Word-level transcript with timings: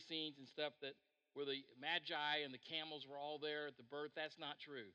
scenes 0.00 0.36
and 0.38 0.48
stuff 0.48 0.72
that 0.82 0.96
where 1.34 1.46
the 1.46 1.62
magi 1.78 2.42
and 2.42 2.50
the 2.50 2.62
camels 2.62 3.06
were 3.06 3.18
all 3.18 3.38
there 3.38 3.70
at 3.70 3.76
the 3.78 3.86
birth. 3.86 4.10
That's 4.18 4.38
not 4.38 4.58
true. 4.58 4.90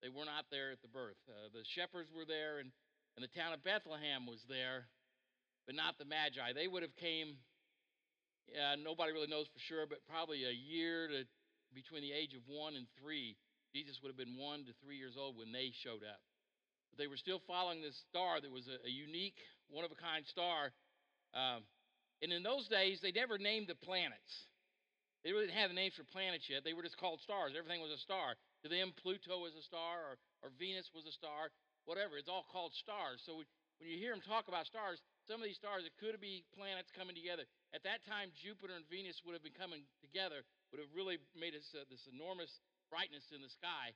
They 0.00 0.08
were 0.08 0.24
not 0.24 0.48
there 0.50 0.70
at 0.70 0.80
the 0.80 0.88
birth. 0.88 1.18
Uh, 1.28 1.50
the 1.52 1.66
shepherds 1.66 2.08
were 2.14 2.24
there, 2.24 2.62
and, 2.62 2.70
and 3.18 3.22
the 3.22 3.32
town 3.34 3.52
of 3.52 3.66
Bethlehem 3.66 4.24
was 4.24 4.46
there, 4.48 4.86
but 5.66 5.74
not 5.74 5.98
the 5.98 6.06
magi. 6.06 6.54
They 6.54 6.70
would 6.70 6.86
have 6.86 6.94
came. 6.96 7.36
Uh, 8.48 8.80
nobody 8.80 9.12
really 9.12 9.28
knows 9.28 9.50
for 9.52 9.60
sure, 9.60 9.84
but 9.84 10.00
probably 10.08 10.46
a 10.46 10.54
year 10.54 11.08
to 11.08 11.26
between 11.74 12.00
the 12.00 12.16
age 12.16 12.32
of 12.32 12.40
one 12.48 12.76
and 12.76 12.86
three. 12.96 13.36
Jesus 13.74 14.00
would 14.00 14.08
have 14.08 14.16
been 14.16 14.40
one 14.40 14.64
to 14.64 14.72
three 14.80 14.96
years 14.96 15.20
old 15.20 15.36
when 15.36 15.52
they 15.52 15.68
showed 15.84 16.00
up. 16.00 16.24
But 16.88 16.96
they 16.96 17.06
were 17.06 17.20
still 17.20 17.42
following 17.44 17.82
this 17.82 18.00
star 18.08 18.40
that 18.40 18.48
was 18.48 18.64
a, 18.68 18.80
a 18.86 18.90
unique, 18.90 19.36
one 19.68 19.84
of 19.84 19.92
a 19.92 20.00
kind 20.00 20.24
star. 20.24 20.72
Um, 21.36 21.68
and 22.22 22.32
in 22.32 22.42
those 22.42 22.66
days, 22.68 22.98
they 23.00 23.12
never 23.12 23.38
named 23.38 23.68
the 23.68 23.78
planets. 23.78 24.48
They 25.22 25.34
really 25.34 25.50
didn't 25.50 25.58
have 25.58 25.70
the 25.70 25.78
names 25.78 25.98
for 25.98 26.06
planets 26.06 26.46
yet. 26.46 26.62
They 26.62 26.74
were 26.74 26.86
just 26.86 26.98
called 26.98 27.18
stars. 27.22 27.54
Everything 27.58 27.82
was 27.82 27.90
a 27.90 27.98
star. 27.98 28.38
To 28.62 28.68
them, 28.70 28.94
Pluto 28.94 29.42
was 29.42 29.54
a 29.58 29.64
star, 29.66 30.14
or, 30.14 30.14
or 30.46 30.54
Venus 30.58 30.86
was 30.94 31.06
a 31.06 31.14
star, 31.14 31.50
whatever. 31.90 32.18
It's 32.18 32.30
all 32.30 32.46
called 32.46 32.70
stars. 32.78 33.22
So 33.26 33.42
when 33.42 33.90
you 33.90 33.98
hear 33.98 34.14
them 34.14 34.22
talk 34.22 34.46
about 34.46 34.66
stars, 34.70 35.02
some 35.26 35.42
of 35.42 35.46
these 35.46 35.58
stars, 35.58 35.82
it 35.86 35.94
could 35.98 36.14
be 36.22 36.46
planets 36.54 36.94
coming 36.94 37.18
together. 37.18 37.46
At 37.74 37.82
that 37.82 38.06
time, 38.06 38.30
Jupiter 38.38 38.78
and 38.78 38.86
Venus 38.86 39.18
would 39.26 39.34
have 39.34 39.42
been 39.42 39.58
coming 39.58 39.86
together, 40.02 40.46
would 40.70 40.82
have 40.82 40.90
really 40.94 41.18
made 41.34 41.54
this, 41.54 41.66
uh, 41.74 41.86
this 41.90 42.06
enormous 42.06 42.62
brightness 42.90 43.26
in 43.34 43.42
the 43.42 43.50
sky. 43.50 43.94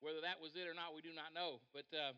Whether 0.00 0.22
that 0.22 0.40
was 0.40 0.54
it 0.56 0.70
or 0.70 0.74
not, 0.74 0.94
we 0.94 1.02
do 1.02 1.12
not 1.12 1.34
know. 1.34 1.60
But 1.74 1.86
uh, 1.92 2.14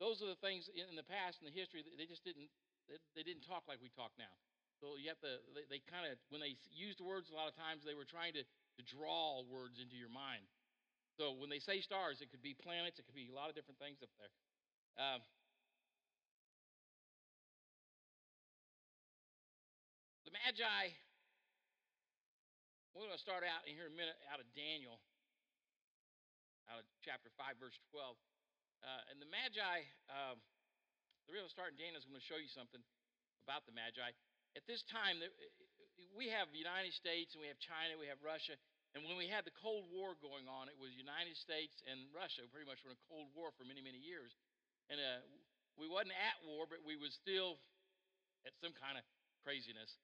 those 0.00 0.24
are 0.24 0.32
the 0.32 0.40
things 0.40 0.66
in 0.72 0.96
the 0.96 1.06
past, 1.06 1.44
in 1.44 1.46
the 1.46 1.54
history, 1.54 1.84
they 1.84 2.08
just 2.08 2.24
didn't, 2.24 2.48
they, 2.88 2.98
they 3.14 3.22
didn't 3.22 3.44
talk 3.44 3.68
like 3.68 3.78
we 3.84 3.92
talk 3.92 4.10
now. 4.16 4.32
So 4.80 4.96
you 4.96 5.12
have 5.12 5.20
to, 5.20 5.44
they, 5.52 5.68
they 5.68 5.80
kind 5.84 6.08
of, 6.08 6.16
when 6.32 6.40
they 6.40 6.56
used 6.72 7.04
words, 7.04 7.28
a 7.28 7.36
lot 7.36 7.52
of 7.52 7.54
times 7.54 7.84
they 7.84 7.92
were 7.92 8.08
trying 8.08 8.32
to, 8.32 8.42
to 8.48 8.82
draw 8.88 9.44
words 9.44 9.76
into 9.76 9.92
your 9.92 10.08
mind. 10.08 10.48
So 11.20 11.36
when 11.36 11.52
they 11.52 11.60
say 11.60 11.84
stars, 11.84 12.24
it 12.24 12.32
could 12.32 12.40
be 12.40 12.56
planets, 12.56 12.96
it 12.96 13.04
could 13.04 13.14
be 13.14 13.28
a 13.28 13.36
lot 13.36 13.52
of 13.52 13.54
different 13.54 13.76
things 13.76 14.00
up 14.00 14.08
there. 14.16 14.32
Um, 14.96 15.20
the 20.24 20.32
Magi, 20.32 20.96
we're 22.96 23.04
going 23.04 23.12
to 23.12 23.20
start 23.20 23.44
out 23.44 23.68
in 23.68 23.76
here 23.76 23.84
a 23.84 23.92
minute 23.92 24.16
out 24.32 24.40
of 24.40 24.48
Daniel, 24.56 24.96
out 26.72 26.80
of 26.80 26.88
chapter 27.04 27.28
5, 27.36 27.60
verse 27.60 27.76
12. 27.92 28.16
Uh, 28.80 29.12
and 29.12 29.20
the 29.20 29.28
Magi, 29.28 29.84
um, 30.08 30.40
the 31.28 31.36
real 31.36 31.44
start 31.52 31.76
in 31.76 31.78
Daniel 31.78 32.00
is 32.00 32.08
going 32.08 32.16
to 32.16 32.24
show 32.24 32.40
you 32.40 32.48
something 32.48 32.80
about 33.44 33.68
the 33.68 33.76
Magi. 33.76 34.16
At 34.58 34.66
this 34.66 34.82
time, 34.90 35.22
we 36.14 36.26
have 36.30 36.50
the 36.50 36.58
United 36.58 36.90
States 36.94 37.34
and 37.34 37.40
we 37.40 37.46
have 37.46 37.60
China, 37.62 37.94
we 37.94 38.10
have 38.10 38.18
Russia. 38.22 38.58
And 38.94 39.06
when 39.06 39.14
we 39.14 39.30
had 39.30 39.46
the 39.46 39.54
Cold 39.54 39.86
War 39.94 40.18
going 40.18 40.50
on, 40.50 40.66
it 40.66 40.74
was 40.74 40.90
United 40.98 41.38
States 41.38 41.78
and 41.86 42.10
Russia 42.10 42.42
pretty 42.50 42.66
much 42.66 42.82
were 42.82 42.90
in 42.90 42.98
a 42.98 43.06
Cold 43.06 43.30
War 43.38 43.54
for 43.54 43.62
many, 43.62 43.78
many 43.78 44.02
years. 44.02 44.34
And 44.90 44.98
uh, 44.98 45.22
we 45.78 45.86
wasn't 45.86 46.18
at 46.18 46.36
war, 46.42 46.66
but 46.66 46.82
we 46.82 46.98
was 46.98 47.14
still 47.14 47.62
at 48.42 48.50
some 48.58 48.74
kind 48.74 48.98
of 48.98 49.06
craziness. 49.46 49.94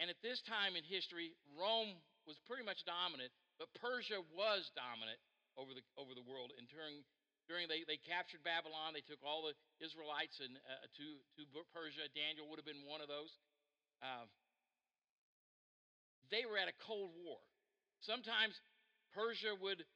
And 0.00 0.10
at 0.10 0.18
this 0.24 0.42
time 0.42 0.74
in 0.74 0.82
history, 0.82 1.38
Rome 1.54 1.94
was 2.26 2.40
pretty 2.48 2.66
much 2.66 2.82
dominant, 2.82 3.30
but 3.60 3.70
Persia 3.78 4.24
was 4.34 4.72
dominant 4.74 5.20
over 5.54 5.76
the 5.76 5.84
over 5.94 6.16
the 6.16 6.24
world. 6.24 6.50
And 6.56 6.66
during 6.66 7.04
during 7.46 7.68
they, 7.68 7.84
they 7.84 8.00
captured 8.00 8.40
Babylon, 8.42 8.96
they 8.96 9.04
took 9.04 9.20
all 9.20 9.46
the 9.46 9.54
Israelites 9.84 10.40
and 10.40 10.56
uh, 10.64 10.88
to 10.98 11.06
to 11.38 11.42
Persia. 11.70 12.08
Daniel 12.16 12.48
would 12.48 12.58
have 12.58 12.66
been 12.66 12.88
one 12.88 13.04
of 13.04 13.06
those. 13.06 13.30
Uh, 14.02 14.26
they 16.34 16.42
were 16.42 16.58
at 16.58 16.66
a 16.66 16.76
Cold 16.82 17.14
War. 17.22 17.38
Sometimes 18.02 18.58
Persia 19.14 19.54
would 19.54 19.86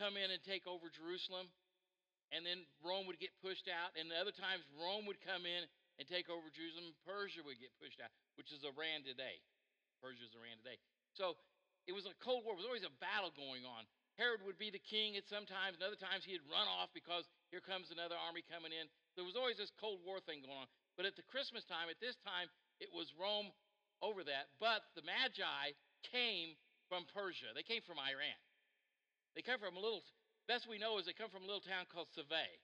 come 0.00 0.16
in 0.16 0.32
and 0.32 0.40
take 0.40 0.64
over 0.64 0.88
Jerusalem, 0.88 1.52
and 2.32 2.48
then 2.48 2.64
Rome 2.80 3.04
would 3.06 3.20
get 3.20 3.36
pushed 3.44 3.68
out. 3.68 3.92
And 3.94 4.08
other 4.08 4.32
times, 4.32 4.64
Rome 4.80 5.04
would 5.04 5.20
come 5.20 5.44
in 5.44 5.68
and 6.00 6.04
take 6.08 6.32
over 6.32 6.48
Jerusalem. 6.48 6.96
Persia 7.04 7.44
would 7.44 7.60
get 7.60 7.76
pushed 7.76 8.00
out, 8.00 8.12
which 8.40 8.50
is 8.50 8.64
Iran 8.64 9.04
today. 9.04 9.40
Persia 10.00 10.24
is 10.24 10.32
Iran 10.32 10.56
today. 10.64 10.80
So 11.12 11.36
it 11.84 11.92
was 11.92 12.08
a 12.08 12.16
Cold 12.24 12.44
War. 12.44 12.56
It 12.56 12.64
was 12.64 12.68
always 12.68 12.88
a 12.88 12.96
battle 13.00 13.32
going 13.36 13.68
on. 13.68 13.84
Herod 14.16 14.40
would 14.48 14.56
be 14.56 14.72
the 14.72 14.80
king 14.80 15.12
at 15.20 15.28
some 15.28 15.44
times, 15.44 15.76
and 15.76 15.84
other 15.84 16.00
times 16.00 16.24
he'd 16.24 16.40
run 16.48 16.64
off 16.64 16.88
because 16.96 17.28
here 17.52 17.60
comes 17.60 17.92
another 17.92 18.16
army 18.16 18.40
coming 18.48 18.72
in. 18.72 18.88
There 19.12 19.28
was 19.28 19.36
always 19.36 19.60
this 19.60 19.72
Cold 19.76 20.00
War 20.08 20.24
thing 20.24 20.40
going 20.40 20.56
on. 20.56 20.70
But 20.96 21.04
at 21.04 21.20
the 21.20 21.26
Christmas 21.28 21.68
time, 21.68 21.92
at 21.92 22.00
this 22.00 22.16
time, 22.24 22.48
it 22.80 22.90
was 22.92 23.12
Rome 23.16 23.52
over 24.02 24.24
that. 24.24 24.52
But 24.60 24.84
the 24.94 25.04
Magi 25.04 25.76
came 26.12 26.56
from 26.88 27.08
Persia. 27.10 27.52
They 27.54 27.66
came 27.66 27.82
from 27.82 27.98
Iran. 27.98 28.40
They 29.34 29.42
come 29.44 29.60
from 29.60 29.76
a 29.76 29.82
little, 29.82 30.04
best 30.48 30.64
we 30.68 30.80
know 30.80 30.96
is 30.96 31.04
they 31.04 31.16
come 31.16 31.32
from 31.32 31.44
a 31.44 31.48
little 31.48 31.64
town 31.64 31.84
called 31.92 32.08
Sevae 32.16 32.60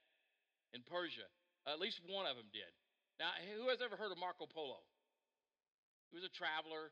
in 0.72 0.80
Persia. 0.88 1.28
At 1.68 1.78
least 1.78 2.00
one 2.08 2.24
of 2.24 2.36
them 2.36 2.48
did. 2.50 2.70
Now, 3.20 3.36
who 3.60 3.68
has 3.68 3.84
ever 3.84 3.94
heard 3.94 4.10
of 4.10 4.18
Marco 4.18 4.48
Polo? 4.48 4.82
He 6.10 6.16
was 6.16 6.26
a 6.26 6.32
traveler. 6.32 6.90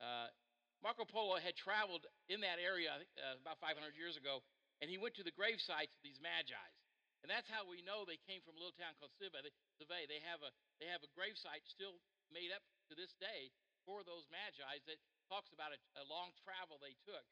Uh, 0.00 0.32
Marco 0.82 1.04
Polo 1.04 1.38
had 1.38 1.54
traveled 1.54 2.08
in 2.32 2.40
that 2.42 2.58
area 2.58 2.94
uh, 3.20 3.36
about 3.38 3.60
500 3.62 3.76
years 3.94 4.16
ago, 4.16 4.42
and 4.80 4.88
he 4.88 4.98
went 4.98 5.14
to 5.20 5.24
the 5.26 5.34
grave 5.34 5.60
sites 5.60 5.92
of 5.92 6.02
these 6.02 6.18
magi's. 6.18 6.78
And 7.22 7.28
that's 7.28 7.50
how 7.50 7.66
we 7.66 7.82
know 7.82 8.06
they 8.06 8.20
came 8.30 8.38
from 8.46 8.54
a 8.54 8.60
little 8.62 8.78
town 8.78 8.94
called 8.96 9.10
Sevae. 9.18 9.42
They, 9.42 10.06
they 10.06 10.22
have 10.22 10.38
a 10.38 10.54
they 10.78 10.86
have 10.86 11.02
a 11.02 11.10
grave 11.18 11.34
site 11.34 11.66
still 11.66 11.98
made 12.32 12.52
up 12.52 12.64
to 12.88 12.94
this 12.96 13.12
day 13.20 13.52
for 13.84 14.04
those 14.04 14.28
magi's 14.28 14.84
that 14.84 15.00
talks 15.28 15.52
about 15.52 15.72
a, 15.72 15.78
a 16.00 16.04
long 16.08 16.32
travel 16.44 16.76
they 16.80 16.96
took. 17.04 17.24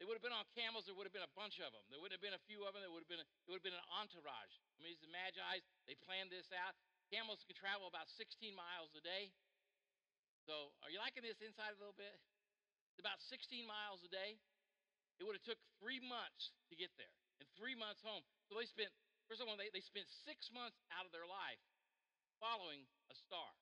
They 0.00 0.08
would 0.08 0.16
have 0.16 0.24
been 0.24 0.34
on 0.34 0.48
camels. 0.56 0.88
There 0.88 0.96
would 0.96 1.04
have 1.04 1.12
been 1.12 1.26
a 1.26 1.36
bunch 1.36 1.60
of 1.60 1.76
them. 1.76 1.84
There 1.92 2.00
wouldn't 2.00 2.16
have 2.16 2.24
been 2.24 2.34
a 2.34 2.40
few 2.48 2.64
of 2.64 2.72
them. 2.72 2.80
There 2.80 2.88
would 2.88 3.04
have 3.04 3.12
been 3.12 3.20
a, 3.20 3.28
it 3.28 3.48
would 3.52 3.60
have 3.60 3.68
been 3.68 3.76
an 3.76 3.88
entourage. 3.92 4.54
I 4.74 4.80
mean, 4.80 4.96
these 4.96 5.04
magi's 5.12 5.66
they 5.84 5.94
planned 6.00 6.32
this 6.32 6.48
out. 6.56 6.72
Camels 7.12 7.44
can 7.44 7.58
travel 7.58 7.84
about 7.84 8.08
16 8.08 8.54
miles 8.56 8.96
a 8.96 9.02
day. 9.04 9.34
So, 10.48 10.72
are 10.80 10.88
you 10.88 11.02
liking 11.02 11.20
this 11.20 11.42
inside 11.44 11.76
a 11.76 11.78
little 11.78 11.98
bit? 11.98 12.16
It's 12.96 13.02
about 13.02 13.20
16 13.28 13.68
miles 13.68 14.00
a 14.00 14.10
day. 14.10 14.40
It 15.20 15.28
would 15.28 15.36
have 15.36 15.44
took 15.44 15.60
three 15.76 16.00
months 16.00 16.56
to 16.72 16.74
get 16.80 16.88
there, 16.96 17.12
and 17.36 17.46
three 17.52 17.76
months 17.76 18.00
home. 18.00 18.24
So 18.48 18.56
they 18.56 18.64
spent 18.64 18.88
first 19.28 19.44
of 19.44 19.52
all 19.52 19.60
they, 19.60 19.68
they 19.70 19.84
spent 19.84 20.08
six 20.24 20.48
months 20.48 20.80
out 20.90 21.04
of 21.04 21.12
their 21.12 21.28
life 21.28 21.60
following 22.40 22.88
a 23.12 23.14
star 23.14 23.52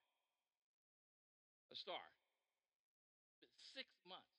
a 1.72 1.76
star. 1.76 2.02
Six 3.74 3.88
months. 4.08 4.38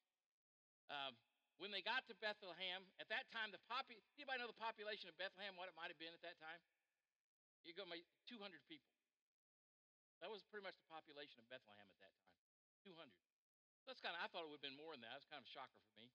Um, 0.90 1.14
when 1.62 1.76
they 1.76 1.84
got 1.84 2.08
to 2.08 2.16
Bethlehem, 2.24 2.88
at 3.04 3.12
that 3.12 3.28
time, 3.36 3.52
the 3.52 3.60
popu- 3.68 4.00
anybody 4.16 4.40
know 4.40 4.48
the 4.48 4.58
population 4.58 5.12
of 5.12 5.16
Bethlehem, 5.20 5.60
what 5.60 5.68
it 5.68 5.76
might 5.76 5.92
have 5.92 6.00
been 6.00 6.16
at 6.16 6.24
that 6.24 6.40
time? 6.40 6.60
You 7.68 7.76
go, 7.76 7.84
200 7.84 8.00
people. 8.72 8.96
That 10.24 10.32
was 10.32 10.44
pretty 10.48 10.64
much 10.64 10.80
the 10.80 10.88
population 10.88 11.44
of 11.44 11.46
Bethlehem 11.52 11.84
at 11.84 12.00
that 12.00 12.16
time, 12.16 12.36
200. 12.88 12.96
That's 13.88 14.00
kind 14.00 14.16
of, 14.16 14.24
I 14.24 14.28
thought 14.32 14.48
it 14.48 14.52
would 14.52 14.64
have 14.64 14.68
been 14.68 14.80
more 14.80 14.96
than 14.96 15.04
that. 15.04 15.20
It's 15.20 15.28
kind 15.28 15.44
of 15.44 15.48
a 15.48 15.52
shocker 15.52 15.80
for 15.84 15.94
me. 15.96 16.12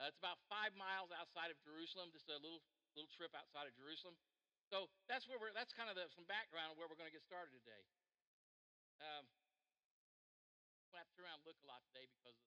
Uh, 0.00 0.10
it's 0.10 0.18
about 0.18 0.42
five 0.50 0.74
miles 0.74 1.14
outside 1.14 1.54
of 1.54 1.58
Jerusalem, 1.62 2.10
just 2.10 2.26
a 2.26 2.36
little 2.42 2.58
little 2.98 3.10
trip 3.14 3.30
outside 3.34 3.66
of 3.70 3.74
Jerusalem. 3.78 4.18
So 4.66 4.90
that's 5.06 5.30
where 5.30 5.38
we're. 5.38 5.54
That's 5.54 5.70
kind 5.70 5.86
of 5.86 5.94
the, 5.94 6.10
some 6.10 6.26
background 6.26 6.74
of 6.74 6.76
where 6.80 6.90
we're 6.90 6.98
going 6.98 7.10
to 7.10 7.14
get 7.14 7.22
started 7.22 7.54
today. 7.54 7.82
Um, 8.98 9.26
have 10.98 11.10
to 11.10 11.14
turn 11.18 11.26
around 11.26 11.42
and 11.42 11.48
look 11.48 11.60
a 11.62 11.68
lot 11.68 11.82
today 11.90 12.06
because 12.06 12.38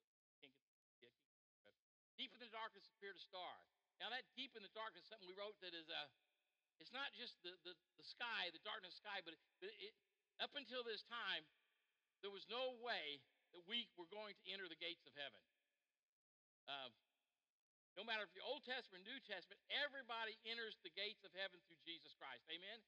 Deep 2.17 2.33
in 2.33 2.41
the 2.41 2.49
darkness 2.49 2.89
appeared 2.89 3.13
a 3.13 3.21
star. 3.21 3.53
Now 4.01 4.09
that 4.09 4.25
deep 4.33 4.57
in 4.57 4.65
the 4.65 4.73
darkness, 4.73 5.05
something 5.05 5.29
we 5.29 5.37
wrote 5.37 5.53
that 5.61 5.77
is 5.77 5.85
a, 5.85 6.09
uh, 6.09 6.81
it's 6.81 6.93
not 6.93 7.13
just 7.13 7.37
the, 7.45 7.53
the, 7.61 7.73
the 7.97 8.05
sky, 8.05 8.49
the 8.53 8.61
darkness 8.65 8.97
sky, 8.97 9.21
but, 9.21 9.37
it, 9.37 9.73
it, 9.81 9.93
up 10.41 10.53
until 10.57 10.85
this 10.85 11.05
time, 11.09 11.45
there 12.21 12.33
was 12.33 12.45
no 12.49 12.77
way 12.81 13.21
that 13.53 13.65
we 13.65 13.89
were 13.97 14.09
going 14.09 14.33
to 14.37 14.45
enter 14.49 14.69
the 14.69 14.77
gates 14.77 15.05
of 15.09 15.13
heaven. 15.17 15.41
Uh, 16.69 16.89
no 17.97 18.05
matter 18.05 18.25
if 18.25 18.33
you're 18.37 18.45
Old 18.45 18.65
Testament 18.65 19.05
New 19.05 19.17
Testament, 19.25 19.57
everybody 19.73 20.37
enters 20.45 20.77
the 20.85 20.93
gates 20.93 21.25
of 21.25 21.33
heaven 21.33 21.57
through 21.65 21.81
Jesus 21.81 22.13
Christ. 22.17 22.45
Amen? 22.49 22.81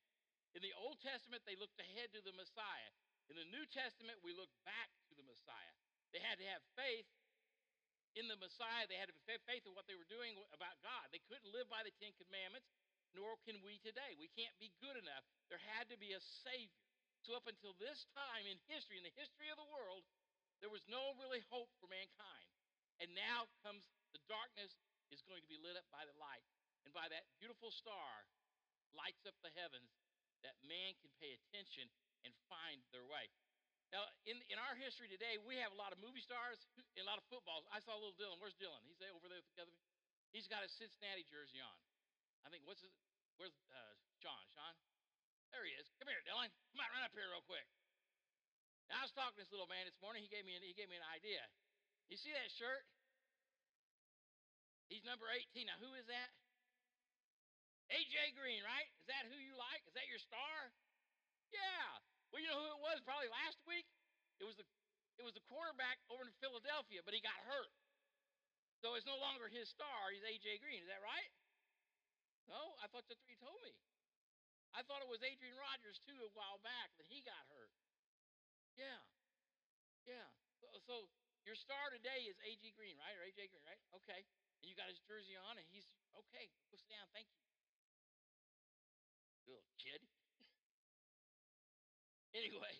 In 0.53 0.61
the 0.61 0.73
Old 0.77 1.01
Testament, 1.01 1.41
they 1.45 1.57
looked 1.57 1.81
ahead 1.81 2.13
to 2.13 2.21
the 2.21 2.33
Messiah. 2.37 2.93
In 3.29 3.37
the 3.37 3.49
New 3.53 3.65
Testament, 3.69 4.17
we 4.25 4.33
look 4.33 4.49
back 4.65 4.89
to 5.09 5.13
the 5.13 5.25
Messiah. 5.29 5.75
They 6.09 6.21
had 6.21 6.41
to 6.41 6.47
have 6.49 6.65
faith 6.73 7.05
in 8.17 8.25
the 8.25 8.39
Messiah. 8.41 8.89
They 8.89 8.97
had 8.97 9.13
to 9.13 9.15
have 9.29 9.45
faith 9.45 9.69
in 9.69 9.77
what 9.77 9.85
they 9.85 9.93
were 9.93 10.09
doing 10.09 10.33
about 10.49 10.81
God. 10.81 11.13
They 11.13 11.21
couldn't 11.29 11.53
live 11.53 11.69
by 11.69 11.85
the 11.85 11.93
Ten 12.01 12.09
Commandments, 12.17 12.73
nor 13.13 13.37
can 13.45 13.61
we 13.61 13.77
today. 13.85 14.17
We 14.17 14.33
can't 14.33 14.57
be 14.57 14.73
good 14.81 14.97
enough. 14.97 15.21
There 15.53 15.61
had 15.77 15.85
to 15.93 15.97
be 16.01 16.17
a 16.17 16.21
Savior. 16.41 16.81
So, 17.21 17.37
up 17.37 17.45
until 17.45 17.77
this 17.77 18.09
time 18.17 18.47
in 18.49 18.57
history, 18.65 18.97
in 18.97 19.05
the 19.05 19.13
history 19.13 19.51
of 19.53 19.59
the 19.59 19.69
world, 19.69 20.07
there 20.63 20.71
was 20.71 20.81
no 20.89 21.13
really 21.21 21.45
hope 21.53 21.69
for 21.77 21.91
mankind. 21.91 22.47
And 22.97 23.13
now 23.13 23.45
comes 23.61 23.85
the 24.15 24.23
darkness 24.25 24.73
is 25.13 25.21
going 25.29 25.45
to 25.45 25.51
be 25.51 25.61
lit 25.61 25.77
up 25.77 25.85
by 25.93 26.07
the 26.07 26.15
light. 26.17 26.47
And 26.87 26.95
by 26.95 27.05
that 27.11 27.29
beautiful 27.37 27.69
star 27.69 28.25
lights 28.95 29.21
up 29.29 29.37
the 29.45 29.53
heavens 29.53 29.91
that 30.41 30.55
man 30.65 30.95
can 31.03 31.11
pay 31.19 31.35
attention 31.35 31.91
and 32.23 32.33
find 32.51 32.81
their 32.91 33.05
way. 33.05 33.27
Now, 33.89 34.05
in, 34.29 34.37
in 34.53 34.61
our 34.61 34.77
history 34.77 35.09
today, 35.09 35.41
we 35.41 35.57
have 35.57 35.73
a 35.73 35.79
lot 35.79 35.89
of 35.89 35.97
movie 35.97 36.21
stars 36.21 36.61
a 36.77 37.07
lot 37.07 37.17
of 37.17 37.25
footballs. 37.31 37.65
I 37.73 37.81
saw 37.81 37.97
little 37.97 38.13
Dylan. 38.19 38.37
Where's 38.37 38.53
Dylan? 38.59 38.83
He's 38.85 39.01
over 39.09 39.25
there 39.31 39.41
together. 39.55 39.73
He's 40.29 40.45
got 40.45 40.61
a 40.61 40.69
Cincinnati 40.69 41.25
jersey 41.25 41.57
on. 41.57 41.77
I 42.45 42.53
think, 42.53 42.67
what's 42.69 42.85
his, 42.85 42.93
where's 43.41 43.55
uh, 43.73 43.95
Sean? 44.21 44.45
Sean? 44.53 44.75
There 45.49 45.65
he 45.65 45.73
is. 45.73 45.89
Come 45.97 46.11
here, 46.11 46.21
Dylan. 46.21 46.53
Come 46.75 46.85
on, 46.85 46.89
run 46.93 47.01
up 47.01 47.15
here 47.17 47.25
real 47.25 47.41
quick. 47.49 47.65
Now, 48.93 49.01
I 49.01 49.09
was 49.09 49.13
talking 49.15 49.37
to 49.37 49.41
this 49.41 49.49
little 49.49 49.69
man 49.69 49.89
this 49.89 49.97
morning. 50.03 50.21
He 50.21 50.29
gave 50.29 50.45
me 50.45 50.53
an, 50.53 50.61
he 50.61 50.77
gave 50.77 50.89
me 50.91 50.97
an 50.99 51.07
idea. 51.09 51.41
You 52.13 52.17
see 52.17 52.29
that 52.33 52.49
shirt? 52.53 52.85
He's 54.89 55.05
number 55.05 55.29
18. 55.29 55.69
Now, 55.69 55.77
who 55.81 55.93
is 55.97 56.05
that? 56.09 56.29
AJ 57.89 58.37
Green, 58.37 58.61
right? 58.61 58.89
Is 59.01 59.09
that 59.09 59.25
who 59.29 59.37
you 59.37 59.57
like? 59.57 59.81
Is 59.89 59.97
that 59.97 60.05
your 60.09 60.21
star? 60.21 60.73
Yeah. 61.53 61.89
Well, 62.29 62.41
you 62.41 62.49
know 62.49 62.59
who 62.61 62.69
it 62.77 62.81
was 62.81 63.01
probably 63.01 63.29
last 63.29 63.57
week? 63.65 63.85
It 64.39 64.45
was 64.45 64.55
the 64.55 64.65
it 65.19 65.27
was 65.27 65.35
the 65.35 65.43
quarterback 65.51 65.99
over 66.07 66.23
in 66.23 66.31
Philadelphia, 66.39 67.03
but 67.03 67.11
he 67.11 67.19
got 67.19 67.35
hurt. 67.43 67.73
So 68.79 68.95
it's 68.95 69.03
no 69.03 69.19
longer 69.19 69.51
his 69.51 69.67
star. 69.67 70.15
He's 70.15 70.23
AJ 70.23 70.63
Green. 70.63 70.79
Is 70.79 70.87
that 70.87 71.03
right? 71.03 71.31
No, 72.47 72.79
I 72.79 72.87
thought 72.87 73.03
that's 73.11 73.19
what 73.19 73.29
you 73.29 73.35
told 73.35 73.59
me. 73.61 73.75
I 74.71 74.85
thought 74.85 75.03
it 75.03 75.11
was 75.11 75.19
Adrian 75.25 75.57
Rogers 75.59 75.99
too 76.07 76.15
a 76.23 76.31
while 76.37 76.61
back 76.63 76.93
that 76.95 77.09
he 77.09 77.19
got 77.25 77.41
hurt. 77.51 77.73
Yeah, 78.79 79.01
yeah. 80.07 80.29
So, 80.63 80.71
so 80.87 80.95
your 81.43 81.57
star 81.57 81.91
today 81.91 82.29
is 82.31 82.39
AJ 82.39 82.79
Green, 82.79 82.95
right? 82.95 83.17
Or 83.19 83.27
AJ 83.27 83.51
Green, 83.51 83.65
right? 83.67 83.81
Okay. 84.01 84.23
And 84.61 84.67
you 84.67 84.75
got 84.75 84.87
his 84.87 84.99
jersey 85.03 85.35
on, 85.35 85.59
and 85.59 85.67
he's 85.67 85.87
okay. 86.15 86.47
Go 86.71 86.79
sit 86.79 86.87
down. 86.87 87.07
Thank 87.11 87.27
you, 87.33 87.43
little 89.47 89.65
kid. 89.81 89.99
Anyway, 92.33 92.75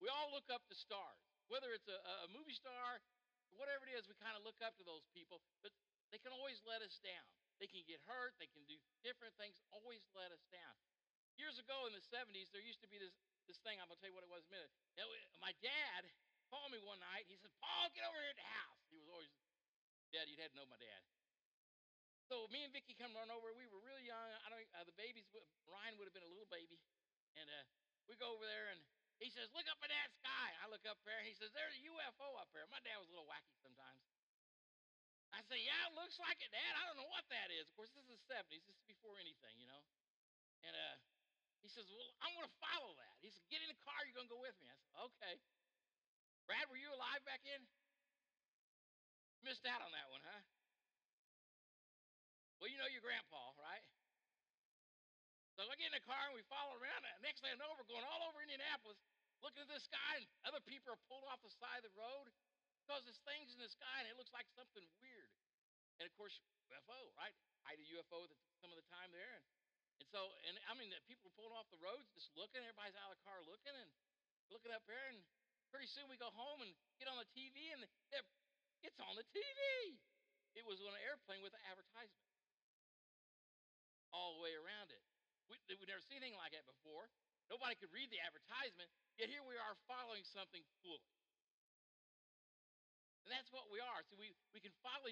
we 0.00 0.08
all 0.12 0.28
look 0.32 0.48
up 0.52 0.64
to 0.68 0.76
stars, 0.76 1.20
whether 1.48 1.72
it's 1.72 1.88
a, 1.88 1.98
a 2.24 2.28
movie 2.32 2.56
star, 2.56 3.00
whatever 3.56 3.88
it 3.88 3.96
is. 3.96 4.04
We 4.08 4.16
kind 4.20 4.36
of 4.36 4.44
look 4.44 4.60
up 4.60 4.76
to 4.80 4.84
those 4.84 5.04
people, 5.16 5.40
but 5.64 5.72
they 6.12 6.20
can 6.20 6.32
always 6.32 6.60
let 6.68 6.84
us 6.84 7.00
down. 7.00 7.26
They 7.56 7.68
can 7.68 7.80
get 7.88 8.04
hurt. 8.04 8.36
They 8.36 8.50
can 8.52 8.62
do 8.68 8.76
different 9.00 9.32
things. 9.40 9.56
Always 9.72 10.04
let 10.12 10.28
us 10.28 10.44
down. 10.52 10.76
Years 11.40 11.56
ago 11.56 11.88
in 11.88 11.92
the 11.96 12.04
70s, 12.04 12.52
there 12.52 12.64
used 12.64 12.80
to 12.84 12.88
be 12.88 13.00
this 13.00 13.12
this 13.46 13.62
thing. 13.62 13.78
I'm 13.78 13.86
gonna 13.86 14.00
tell 14.02 14.10
you 14.10 14.16
what 14.16 14.26
it 14.26 14.32
was 14.32 14.42
in 14.42 14.50
a 14.50 14.54
minute. 14.58 14.72
Now, 14.98 15.06
my 15.38 15.54
dad 15.62 16.02
called 16.50 16.74
me 16.74 16.82
one 16.82 16.98
night. 16.98 17.30
He 17.30 17.38
said, 17.38 17.52
"Paul, 17.62 17.88
get 17.94 18.02
over 18.08 18.18
here 18.18 18.32
at 18.34 18.40
the 18.40 18.50
house." 18.58 18.82
He 18.90 18.98
was 18.98 19.06
always 19.06 19.30
dad. 20.10 20.26
You'd 20.26 20.42
had 20.42 20.50
to 20.52 20.58
know 20.58 20.66
my 20.66 20.80
dad. 20.80 21.02
So 22.26 22.50
me 22.50 22.66
and 22.66 22.74
Vicky 22.74 22.98
come 22.98 23.14
run 23.14 23.30
over. 23.30 23.54
We 23.54 23.70
were 23.70 23.78
really 23.86 24.02
young. 24.02 24.18
I 24.18 24.50
don't. 24.50 24.66
Uh, 24.74 24.82
the 24.82 24.96
babies. 24.98 25.30
Ryan 25.70 25.94
would 26.00 26.10
have 26.10 26.16
been 26.16 26.26
a 26.26 26.32
little 26.32 26.50
baby, 26.50 26.82
and 27.38 27.46
uh, 27.46 27.64
we 28.06 28.18
go 28.18 28.32
over 28.32 28.46
there, 28.46 28.70
and 28.70 28.80
he 29.18 29.28
says, 29.30 29.50
"Look 29.54 29.66
up 29.70 29.82
in 29.82 29.90
that 29.90 30.10
sky." 30.18 30.48
I 30.62 30.70
look 30.70 30.82
up 30.86 30.98
there, 31.06 31.18
and 31.18 31.26
he 31.26 31.34
says, 31.34 31.50
"There's 31.52 31.74
a 31.74 31.82
UFO 31.90 32.38
up 32.38 32.50
there." 32.54 32.66
My 32.70 32.82
dad 32.82 32.98
was 32.98 33.10
a 33.10 33.14
little 33.14 33.28
wacky 33.28 33.54
sometimes. 33.60 34.02
I 35.34 35.42
say, 35.44 35.60
"Yeah, 35.60 35.90
it 35.90 35.98
looks 35.98 36.16
like 36.16 36.40
it, 36.40 36.50
Dad. 36.54 36.72
I 36.78 36.86
don't 36.86 36.96
know 36.96 37.10
what 37.10 37.26
that 37.28 37.50
is." 37.50 37.68
Of 37.68 37.74
course, 37.76 37.92
this 37.92 38.06
is 38.06 38.16
the 38.16 38.22
'70s. 38.30 38.64
This 38.64 38.78
is 38.78 38.86
before 38.88 39.18
anything, 39.18 39.58
you 39.58 39.68
know. 39.68 39.82
And 40.64 40.74
uh, 40.74 40.96
he 41.66 41.68
says, 41.74 41.90
Well, 41.90 42.14
I'm 42.22 42.30
going 42.38 42.46
to 42.46 42.58
follow 42.62 42.94
that. 42.94 43.18
He 43.18 43.26
said, 43.26 43.42
Get 43.50 43.58
in 43.58 43.66
the 43.66 43.80
car. 43.82 43.98
You're 44.06 44.14
going 44.14 44.30
to 44.30 44.34
go 44.38 44.38
with 44.38 44.54
me. 44.62 44.70
I 44.70 44.78
said, 44.78 44.94
Okay. 45.10 45.34
Brad, 46.46 46.70
were 46.70 46.78
you 46.78 46.94
alive 46.94 47.26
back 47.26 47.42
then? 47.42 47.66
Missed 49.42 49.66
out 49.66 49.82
on 49.82 49.90
that 49.90 50.06
one, 50.14 50.22
huh? 50.22 50.42
Well, 52.62 52.70
you 52.70 52.78
know 52.78 52.86
your 52.86 53.02
grandpa, 53.02 53.50
right? 53.58 53.75
The 55.96 56.04
car 56.04 56.28
and 56.28 56.36
we 56.36 56.44
follow 56.52 56.76
around. 56.76 57.08
And 57.08 57.24
next 57.24 57.40
thing 57.40 57.48
I 57.48 57.56
know, 57.56 57.72
we're 57.72 57.88
going 57.88 58.04
all 58.04 58.28
over 58.28 58.44
Indianapolis 58.44 59.00
looking 59.40 59.64
at 59.64 59.70
the 59.72 59.80
sky, 59.80 60.20
and 60.20 60.28
other 60.44 60.60
people 60.60 60.92
are 60.92 61.00
pulled 61.08 61.24
off 61.32 61.40
the 61.40 61.52
side 61.56 61.80
of 61.80 61.88
the 61.88 61.96
road 61.96 62.28
because 62.84 63.08
there's 63.08 63.20
things 63.24 63.56
in 63.56 63.60
the 63.64 63.72
sky 63.72 64.04
and 64.04 64.06
it 64.12 64.20
looks 64.20 64.32
like 64.36 64.44
something 64.52 64.84
weird. 65.00 65.32
And 65.96 66.04
of 66.04 66.12
course, 66.20 66.36
UFO, 66.68 67.00
right? 67.16 67.32
I 67.64 67.72
had 67.72 67.80
a 67.80 67.88
UFO 67.96 68.28
some 68.60 68.68
of 68.68 68.76
the 68.76 68.84
time 68.92 69.08
there. 69.16 69.40
And 69.40 69.44
and 69.96 70.04
so, 70.12 70.28
and 70.44 70.60
I 70.68 70.76
mean, 70.76 70.92
people 71.08 71.32
were 71.32 71.36
pulling 71.40 71.56
off 71.56 71.72
the 71.72 71.80
roads, 71.80 72.04
just 72.12 72.28
looking. 72.36 72.60
Everybody's 72.60 73.00
out 73.00 73.08
of 73.08 73.16
the 73.16 73.24
car 73.24 73.40
looking 73.48 73.72
and 73.72 73.88
looking 74.52 74.68
up 74.68 74.84
there. 74.84 75.08
And 75.08 75.24
pretty 75.72 75.88
soon 75.88 76.04
we 76.12 76.20
go 76.20 76.28
home 76.36 76.60
and 76.60 76.76
get 77.00 77.08
on 77.08 77.16
the 77.16 77.28
TV, 77.32 77.72
and 77.72 77.80
it's 78.84 79.00
on 79.00 79.16
the 79.16 79.24
TV. 79.32 79.96
It 80.52 80.68
was 80.68 80.84
on 80.84 80.92
an 80.92 81.00
airplane 81.00 81.40
with 81.40 81.56
an 81.56 81.64
advertisement 81.64 82.28
all 84.12 84.36
the 84.36 84.44
way 84.44 84.52
around 84.52 84.92
it. 84.92 85.00
We, 85.48 85.56
we'd 85.78 85.90
never 85.90 86.02
seen 86.04 86.22
anything 86.22 86.38
like 86.38 86.54
that 86.54 86.66
before. 86.66 87.10
Nobody 87.46 87.78
could 87.78 87.94
read 87.94 88.10
the 88.10 88.18
advertisement, 88.22 88.90
yet 89.18 89.30
here 89.30 89.42
we 89.46 89.54
are 89.54 89.78
following 89.86 90.26
something 90.26 90.62
foolish. 90.82 91.14
And 93.26 93.34
that's 93.34 93.50
what 93.50 93.66
we 93.70 93.82
are. 93.82 94.06
So 94.06 94.14
we, 94.14 94.30
we 94.54 94.62
can 94.62 94.74
follow, 94.86 95.10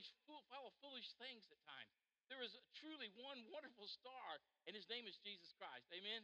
follow 0.50 0.70
foolish 0.78 1.10
things 1.18 1.46
at 1.50 1.58
times. 1.66 1.90
There 2.30 2.42
is 2.46 2.54
truly 2.78 3.10
one 3.18 3.42
wonderful 3.50 3.90
star 3.90 4.38
and 4.66 4.72
his 4.72 4.86
name 4.86 5.04
is 5.10 5.18
Jesus 5.26 5.50
Christ. 5.58 5.90
Amen? 5.90 6.22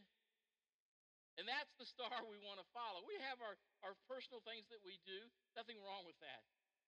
And 1.39 1.51
that's 1.51 1.75
the 1.83 1.87
star 1.91 2.15
we 2.27 2.39
want 2.47 2.63
to 2.63 2.67
follow. 2.71 3.03
We 3.07 3.19
have 3.27 3.43
our, 3.43 3.59
our 3.83 3.99
personal 4.07 4.39
things 4.47 4.71
that 4.71 4.83
we 4.87 5.03
do, 5.03 5.19
nothing 5.59 5.83
wrong 5.83 6.07
with 6.07 6.19
that. 6.23 6.43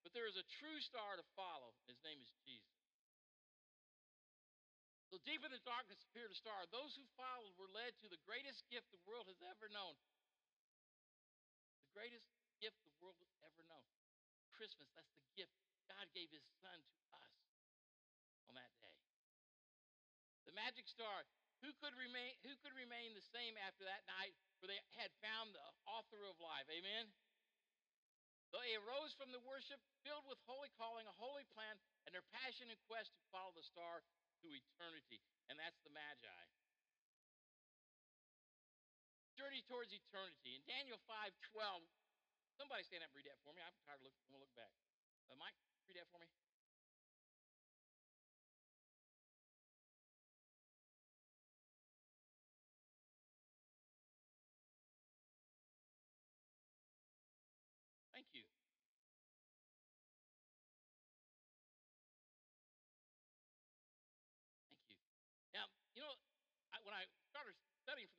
But 0.07 0.15
there 0.15 0.27
is 0.31 0.39
a 0.39 0.47
true 0.63 0.79
star 0.83 1.19
to 1.19 1.25
follow. 1.39 1.75
His 1.87 1.99
name 2.03 2.19
is 2.23 2.31
Jesus. 2.47 2.72
So 5.13 5.21
deep 5.29 5.45
in 5.45 5.53
the 5.53 5.61
darkness 5.69 6.01
appeared 6.09 6.33
a 6.33 6.39
star. 6.41 6.65
Those 6.73 6.97
who 6.97 7.05
followed 7.21 7.53
were 7.61 7.69
led 7.69 7.93
to 8.01 8.09
the 8.09 8.17
greatest 8.25 8.65
gift 8.73 8.89
the 8.97 9.05
world 9.05 9.29
has 9.29 9.45
ever 9.45 9.69
known. 9.69 9.93
The 11.85 11.93
greatest 11.93 12.33
gift 12.65 12.81
the 12.89 12.97
world 12.97 13.21
has 13.21 13.29
ever 13.45 13.61
known. 13.69 13.85
Christmas, 14.57 14.89
that's 14.97 15.13
the 15.13 15.29
gift 15.37 15.53
God 15.85 16.09
gave 16.17 16.33
his 16.33 16.49
son 16.65 16.81
to 16.81 16.97
us 17.13 17.37
on 18.49 18.57
that 18.57 18.73
day. 18.81 18.97
The 20.49 20.57
magic 20.57 20.89
star, 20.89 21.29
who 21.61 21.77
could 21.77 21.93
remain 22.01 22.33
who 22.49 22.57
could 22.65 22.73
remain 22.73 23.13
the 23.13 23.23
same 23.37 23.53
after 23.69 23.85
that 23.85 24.09
night 24.09 24.33
where 24.59 24.73
they 24.73 24.81
had 24.99 25.13
found 25.23 25.55
the 25.55 25.63
author 25.87 26.19
of 26.27 26.35
life 26.43 26.67
amen 26.67 27.07
they 28.51 28.75
arose 28.83 29.15
from 29.15 29.31
the 29.31 29.39
worship 29.47 29.79
filled 30.03 30.27
with 30.27 30.43
holy 30.43 30.69
calling 30.75 31.07
a 31.07 31.15
holy 31.23 31.47
plan 31.55 31.79
and 32.05 32.11
their 32.11 32.27
passion 32.35 32.67
and 32.67 32.77
quest 32.91 33.15
to 33.15 33.23
follow 33.31 33.55
the 33.55 33.63
star 33.63 34.03
to 34.43 34.49
eternity 34.51 35.23
and 35.49 35.57
that's 35.57 35.79
the 35.87 35.93
magi. 35.95 36.43
Journey 39.39 39.65
towards 39.65 39.95
eternity. 39.95 40.59
In 40.59 40.63
daniel 40.69 40.99
5 41.09 41.33
12 41.55 41.87
somebody 42.59 42.85
stand 42.85 43.07
up 43.07 43.11
and 43.15 43.23
read 43.23 43.31
that 43.31 43.41
for 43.41 43.55
me. 43.55 43.63
I'm 43.65 43.75
tired 43.87 44.03
of 44.03 44.07
looking 44.07 44.21
i'm 44.27 44.35
going 44.35 44.43
to 44.43 44.47
look 44.47 44.59
back. 44.59 44.75
Uh, 45.31 45.39
mike 45.39 45.57
read 45.87 45.97
that 45.97 46.11
for 46.11 46.21
me 46.21 46.29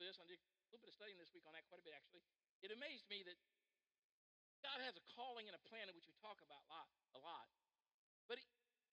this, 0.04 0.20
I 0.20 0.28
did 0.28 0.36
a 0.36 0.68
little 0.68 0.84
bit 0.84 0.92
of 0.92 0.96
studying 1.00 1.16
this 1.16 1.32
week 1.32 1.48
on 1.48 1.56
that, 1.56 1.64
quite 1.72 1.80
a 1.80 1.86
bit 1.86 1.96
actually. 1.96 2.20
It 2.60 2.68
amazed 2.68 3.08
me 3.08 3.24
that 3.24 3.40
God 4.60 4.80
has 4.84 4.96
a 4.96 5.04
calling 5.16 5.48
and 5.48 5.56
a 5.56 5.62
plan 5.68 5.88
which 5.96 6.08
we 6.08 6.16
talk 6.20 6.40
about 6.44 6.60
a 6.64 6.70
lot, 6.72 6.88
a 7.16 7.20
lot. 7.20 7.48
But 8.28 8.40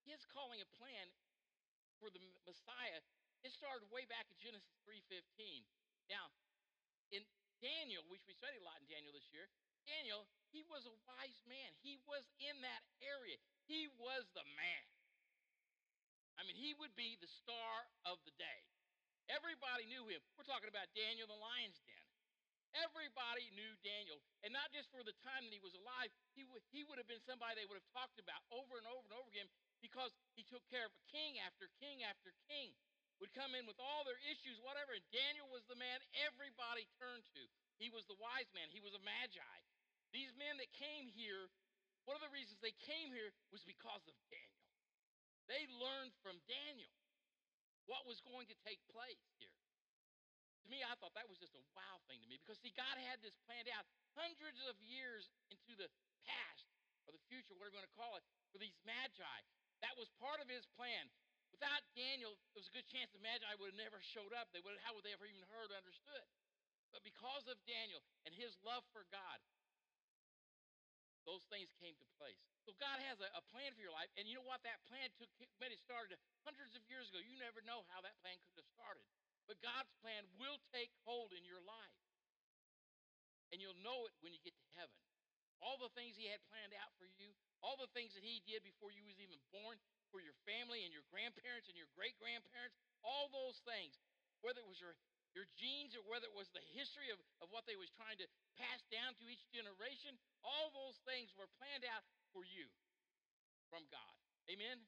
His 0.07 0.23
calling 0.31 0.63
and 0.63 0.67
plan 0.79 1.11
for 1.99 2.07
the 2.11 2.19
Messiah, 2.47 3.03
it 3.43 3.51
started 3.51 3.87
way 3.91 4.07
back 4.07 4.27
in 4.31 4.35
Genesis 4.39 4.75
3:15. 4.87 5.67
Now, 6.07 6.31
in 7.11 7.23
Daniel, 7.59 8.03
which 8.07 8.25
we 8.25 8.33
studied 8.33 8.63
a 8.63 8.67
lot 8.67 8.79
in 8.81 8.87
Daniel 8.87 9.13
this 9.13 9.27
year, 9.31 9.47
Daniel 9.87 10.27
he 10.51 10.67
was 10.67 10.83
a 10.83 10.95
wise 11.07 11.39
man. 11.47 11.71
He 11.79 11.95
was 12.03 12.27
in 12.43 12.59
that 12.59 12.83
area. 12.99 13.39
He 13.71 13.87
was 13.95 14.27
the 14.35 14.43
man. 14.59 14.85
I 16.35 16.43
mean, 16.43 16.59
he 16.59 16.75
would 16.75 16.91
be 16.99 17.15
the 17.23 17.31
star 17.31 17.87
of 18.03 18.19
the. 18.27 18.30
Everybody 19.41 19.89
knew 19.89 20.05
him. 20.05 20.21
We're 20.37 20.45
talking 20.45 20.69
about 20.69 20.85
Daniel 20.93 21.25
the 21.25 21.33
lion's 21.33 21.81
den. 21.81 22.05
Everybody 22.77 23.49
knew 23.57 23.73
Daniel. 23.81 24.21
And 24.45 24.53
not 24.53 24.69
just 24.69 24.93
for 24.93 25.01
the 25.01 25.17
time 25.25 25.49
that 25.49 25.49
he 25.49 25.57
was 25.57 25.73
alive, 25.73 26.13
he 26.37 26.45
would, 26.45 26.61
he 26.69 26.85
would 26.85 27.01
have 27.01 27.09
been 27.09 27.25
somebody 27.25 27.57
they 27.57 27.65
would 27.65 27.81
have 27.81 27.89
talked 27.89 28.21
about 28.21 28.37
over 28.53 28.77
and 28.77 28.85
over 28.85 29.01
and 29.01 29.17
over 29.17 29.27
again 29.33 29.49
because 29.81 30.13
he 30.37 30.45
took 30.45 30.61
care 30.69 30.85
of 30.85 30.93
king 31.09 31.41
after 31.41 31.73
king 31.81 32.05
after 32.05 32.37
king. 32.45 32.77
Would 33.17 33.33
come 33.33 33.57
in 33.57 33.65
with 33.65 33.81
all 33.81 34.05
their 34.05 34.21
issues, 34.29 34.61
whatever. 34.61 34.93
And 34.93 35.05
Daniel 35.09 35.49
was 35.49 35.65
the 35.65 35.77
man 35.77 36.01
everybody 36.21 36.85
turned 37.01 37.25
to. 37.33 37.41
He 37.81 37.89
was 37.89 38.05
the 38.05 38.17
wise 38.21 38.49
man, 38.53 38.69
he 38.69 38.81
was 38.81 38.93
a 38.93 39.01
magi. 39.01 39.57
These 40.13 40.37
men 40.37 40.61
that 40.61 40.69
came 40.77 41.09
here, 41.09 41.49
one 42.05 42.13
of 42.13 42.21
the 42.21 42.33
reasons 42.33 42.61
they 42.61 42.77
came 42.85 43.09
here 43.09 43.33
was 43.49 43.65
because 43.65 44.05
of 44.05 44.13
Daniel. 44.29 44.69
They 45.49 45.65
learned 45.81 46.13
from 46.21 46.37
Daniel 46.45 46.93
what 47.91 48.07
was 48.07 48.23
going 48.23 48.47
to 48.47 48.55
take 48.63 48.79
place 48.87 49.19
here. 49.35 49.51
To 50.63 50.67
me, 50.71 50.79
I 50.79 50.95
thought 50.95 51.11
that 51.19 51.27
was 51.27 51.35
just 51.35 51.51
a 51.59 51.63
wow 51.75 51.99
thing 52.07 52.23
to 52.23 52.27
me 52.31 52.39
because, 52.39 52.55
see, 52.63 52.71
God 52.71 52.95
had 52.95 53.19
this 53.19 53.35
planned 53.43 53.67
out 53.75 53.83
hundreds 54.15 54.63
of 54.71 54.79
years 54.79 55.27
into 55.51 55.75
the 55.75 55.91
past 56.23 56.71
or 57.03 57.11
the 57.11 57.19
future, 57.27 57.51
whatever 57.59 57.75
you 57.75 57.83
want 57.83 57.91
to 57.91 57.99
call 57.99 58.15
it, 58.15 58.23
for 58.55 58.63
these 58.63 58.79
magi. 58.87 59.37
That 59.83 59.99
was 59.99 60.07
part 60.23 60.39
of 60.39 60.47
his 60.47 60.63
plan. 60.79 61.11
Without 61.51 61.83
Daniel, 61.99 62.39
there 62.55 62.63
was 62.63 62.71
a 62.71 62.75
good 62.77 62.87
chance 62.87 63.11
the 63.11 63.19
magi 63.19 63.51
would 63.59 63.75
have 63.75 63.81
never 63.81 63.99
showed 63.99 64.31
up. 64.31 64.47
They 64.55 64.63
would, 64.63 64.79
how 64.87 64.95
would 64.95 65.03
they 65.03 65.11
ever 65.11 65.27
even 65.27 65.43
heard 65.51 65.67
or 65.67 65.75
understood? 65.75 66.23
But 66.95 67.03
because 67.03 67.43
of 67.51 67.59
Daniel 67.67 67.99
and 68.23 68.31
his 68.31 68.55
love 68.63 68.87
for 68.95 69.03
God, 69.11 69.43
those 71.25 71.45
things 71.49 71.69
came 71.77 71.93
to 71.97 72.07
place. 72.17 72.37
So 72.65 72.73
God 72.77 73.01
has 73.09 73.21
a, 73.21 73.29
a, 73.37 73.43
plan 73.53 73.73
for 73.73 73.81
your 73.81 73.93
life, 73.93 74.09
and 74.17 74.29
you 74.29 74.37
know 74.37 74.45
what? 74.45 74.61
That 74.65 74.81
plan 74.85 75.09
took 75.17 75.29
it 75.41 75.49
started 75.81 76.17
hundreds 76.45 76.73
of 76.77 76.83
years 76.89 77.09
ago. 77.09 77.21
You 77.21 77.37
never 77.37 77.61
know 77.65 77.85
how 77.93 78.01
that 78.05 78.17
plan 78.21 78.37
could 78.45 78.57
have 78.59 78.69
started. 78.73 79.05
But 79.49 79.61
God's 79.63 79.91
plan 80.03 80.27
will 80.37 80.61
take 80.69 80.93
hold 81.07 81.33
in 81.33 81.41
your 81.47 81.61
life. 81.63 81.97
And 83.51 83.59
you'll 83.59 83.77
know 83.83 84.07
it 84.07 84.15
when 84.23 84.31
you 84.31 84.39
get 84.45 84.55
to 84.55 84.67
heaven. 84.79 84.95
All 85.59 85.77
the 85.77 85.91
things 85.93 86.15
he 86.15 86.31
had 86.31 86.41
planned 86.49 86.73
out 86.77 86.93
for 86.97 87.05
you, 87.05 87.35
all 87.61 87.77
the 87.77 87.91
things 87.91 88.15
that 88.17 88.25
he 88.25 88.41
did 88.47 88.63
before 88.65 88.89
you 88.89 89.03
was 89.05 89.19
even 89.19 89.37
born, 89.53 89.77
for 90.09 90.19
your 90.19 90.35
family 90.43 90.83
and 90.83 90.91
your 90.91 91.07
grandparents 91.07 91.71
and 91.71 91.77
your 91.79 91.87
great 91.95 92.19
grandparents, 92.19 92.75
all 92.99 93.31
those 93.31 93.63
things, 93.63 93.95
whether 94.43 94.59
it 94.59 94.67
was 94.67 94.81
your 94.81 94.97
your 95.31 95.47
genes 95.55 95.95
or 95.95 96.03
whether 96.11 96.27
it 96.27 96.35
was 96.35 96.51
the 96.51 96.63
history 96.75 97.07
of, 97.07 97.15
of 97.39 97.47
what 97.55 97.63
they 97.63 97.79
was 97.79 97.87
trying 97.95 98.19
to 98.19 98.27
pass 98.59 98.83
down 98.91 99.15
to 99.15 99.23
each 99.31 99.47
generation, 99.55 100.19
things 101.11 101.35
were 101.35 101.51
planned 101.59 101.83
out 101.91 102.07
for 102.31 102.47
you 102.47 102.71
from 103.67 103.83
God. 103.91 104.15
Amen? 104.47 104.79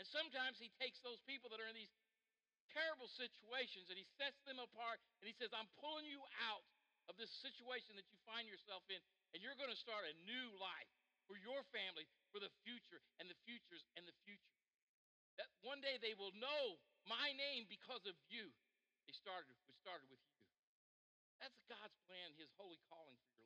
And 0.00 0.08
sometimes 0.08 0.56
He 0.56 0.72
takes 0.80 1.04
those 1.04 1.20
people 1.28 1.52
that 1.52 1.60
are 1.60 1.68
in 1.68 1.76
these 1.76 1.92
terrible 2.72 3.12
situations 3.12 3.92
and 3.92 4.00
He 4.00 4.08
sets 4.16 4.40
them 4.48 4.56
apart 4.56 5.04
and 5.20 5.28
He 5.28 5.36
says, 5.36 5.52
I'm 5.52 5.68
pulling 5.76 6.08
you 6.08 6.24
out 6.48 6.64
of 7.12 7.20
this 7.20 7.32
situation 7.44 7.96
that 8.00 8.08
you 8.12 8.16
find 8.28 8.44
yourself 8.44 8.84
in, 8.92 9.00
and 9.32 9.40
you're 9.40 9.56
going 9.56 9.72
to 9.72 9.80
start 9.80 10.04
a 10.04 10.12
new 10.28 10.52
life 10.60 10.92
for 11.24 11.40
your 11.40 11.64
family, 11.72 12.04
for 12.28 12.36
the 12.36 12.52
future, 12.68 13.00
and 13.16 13.32
the 13.32 13.38
futures, 13.48 13.80
and 13.96 14.04
the 14.04 14.16
future. 14.28 14.60
That 15.40 15.48
one 15.64 15.80
day 15.80 15.96
they 15.96 16.12
will 16.12 16.36
know 16.36 16.76
my 17.08 17.32
name 17.32 17.64
because 17.64 18.04
of 18.04 18.12
you. 18.28 18.52
They 19.08 19.16
started, 19.16 19.56
we 19.64 19.72
started 19.80 20.04
with 20.12 20.20
you. 20.20 20.36
That's 21.40 21.56
God's 21.64 21.96
plan, 22.04 22.36
His 22.36 22.52
holy 22.60 22.80
calling 22.92 23.16
for. 23.32 23.37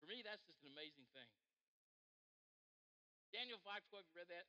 For 0.00 0.06
me, 0.06 0.22
that's 0.22 0.44
just 0.44 0.60
an 0.62 0.70
amazing 0.72 1.06
thing. 1.12 1.30
Daniel 3.32 3.60
5:12, 3.60 4.06
you 4.08 4.14
read 4.16 4.30
that? 4.32 4.46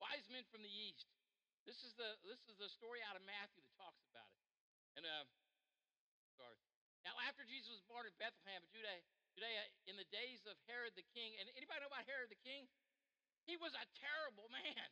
Wise 0.00 0.28
men 0.28 0.44
from 0.52 0.60
the 0.60 0.70
east. 0.70 1.08
This 1.64 1.80
is 1.82 1.96
the 1.96 2.18
this 2.28 2.40
is 2.46 2.56
the 2.60 2.68
story 2.68 3.00
out 3.02 3.16
of 3.16 3.24
Matthew 3.24 3.64
that 3.64 3.74
talks 3.74 4.04
about 4.12 4.28
it. 4.28 4.42
And 5.00 5.04
uh, 5.04 5.24
sorry. 6.36 6.60
Now, 7.04 7.14
after 7.24 7.46
Jesus 7.46 7.70
was 7.70 7.84
born 7.86 8.04
in 8.04 8.14
Bethlehem, 8.18 8.66
Judea, 8.74 8.98
Judea, 9.38 9.62
in 9.86 9.94
the 9.94 10.08
days 10.10 10.42
of 10.50 10.58
Herod 10.66 10.98
the 10.98 11.06
king, 11.14 11.38
and 11.38 11.46
anybody 11.54 11.80
know 11.80 11.92
about 11.92 12.04
Herod 12.08 12.34
the 12.34 12.42
king? 12.42 12.66
He 13.46 13.54
was 13.54 13.70
a 13.78 13.86
terrible 13.94 14.50
man. 14.50 14.90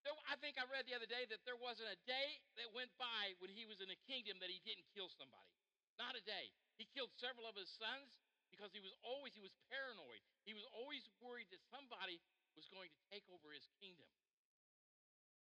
There, 0.00 0.16
I 0.24 0.40
think 0.40 0.56
I 0.56 0.64
read 0.72 0.88
the 0.88 0.96
other 0.96 1.08
day 1.08 1.28
that 1.28 1.44
there 1.44 1.60
wasn't 1.60 1.92
a 1.92 1.98
day 2.08 2.40
that 2.56 2.72
went 2.72 2.88
by 2.96 3.36
when 3.36 3.52
he 3.52 3.68
was 3.68 3.84
in 3.84 3.92
the 3.92 4.00
kingdom 4.08 4.40
that 4.40 4.48
he 4.48 4.64
didn't 4.64 4.88
kill 4.96 5.12
somebody. 5.12 5.52
Not 6.00 6.16
a 6.16 6.24
day. 6.24 6.48
He 6.80 6.88
killed 6.96 7.12
several 7.20 7.44
of 7.44 7.60
his 7.60 7.68
sons 7.68 8.16
because 8.48 8.72
he 8.72 8.80
was 8.80 8.96
always 9.04 9.36
he 9.36 9.44
was 9.44 9.52
paranoid. 9.68 10.24
He 10.48 10.56
was 10.56 10.64
always 10.72 11.04
worried 11.20 11.52
that 11.52 11.60
somebody 11.68 12.16
was 12.56 12.64
going 12.72 12.88
to 12.88 13.00
take 13.12 13.28
over 13.28 13.52
his 13.52 13.68
kingdom. 13.76 14.08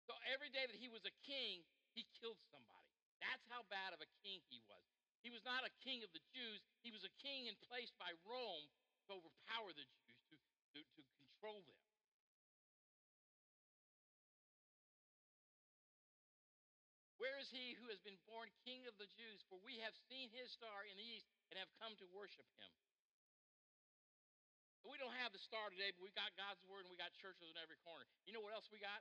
So 0.03 0.19
every 0.27 0.51
day 0.51 0.67
that 0.67 0.75
he 0.75 0.91
was 0.91 1.07
a 1.07 1.15
king, 1.23 1.63
he 1.95 2.11
killed 2.19 2.43
somebody. 2.51 2.91
That's 3.23 3.47
how 3.47 3.63
bad 3.71 3.95
of 3.95 4.03
a 4.03 4.11
king 4.19 4.43
he 4.51 4.59
was. 4.67 4.83
He 5.23 5.31
was 5.31 5.47
not 5.47 5.63
a 5.63 5.71
king 5.87 6.03
of 6.03 6.11
the 6.11 6.23
Jews. 6.35 6.59
He 6.83 6.91
was 6.91 7.07
a 7.07 7.13
king 7.23 7.47
in 7.47 7.55
place 7.71 7.95
by 7.95 8.11
Rome 8.27 8.67
to 9.07 9.19
overpower 9.23 9.71
the 9.75 9.87
Jews, 9.87 10.19
to, 10.35 10.37
to, 10.75 10.81
to 10.83 11.03
control 11.23 11.63
them. 11.67 11.79
Is 17.49 17.57
he 17.57 17.73
who 17.81 17.89
has 17.89 17.97
been 18.05 18.21
born 18.29 18.53
King 18.69 18.85
of 18.85 18.93
the 19.01 19.09
Jews? 19.17 19.41
For 19.49 19.57
we 19.65 19.81
have 19.81 19.97
seen 20.13 20.29
his 20.37 20.53
star 20.53 20.85
in 20.85 21.01
the 21.01 21.07
east 21.17 21.25
and 21.49 21.57
have 21.57 21.73
come 21.81 21.97
to 21.97 22.05
worship 22.13 22.45
him. 22.61 22.69
We 24.85 25.01
don't 25.01 25.17
have 25.17 25.33
the 25.33 25.41
star 25.41 25.73
today, 25.73 25.97
but 25.97 26.05
we 26.05 26.13
got 26.13 26.37
God's 26.37 26.61
word 26.69 26.85
and 26.85 26.93
we 26.93 27.01
got 27.01 27.17
churches 27.17 27.49
in 27.49 27.57
every 27.57 27.81
corner. 27.89 28.05
You 28.29 28.37
know 28.37 28.45
what 28.45 28.53
else 28.53 28.69
we 28.69 28.77
got? 28.77 29.01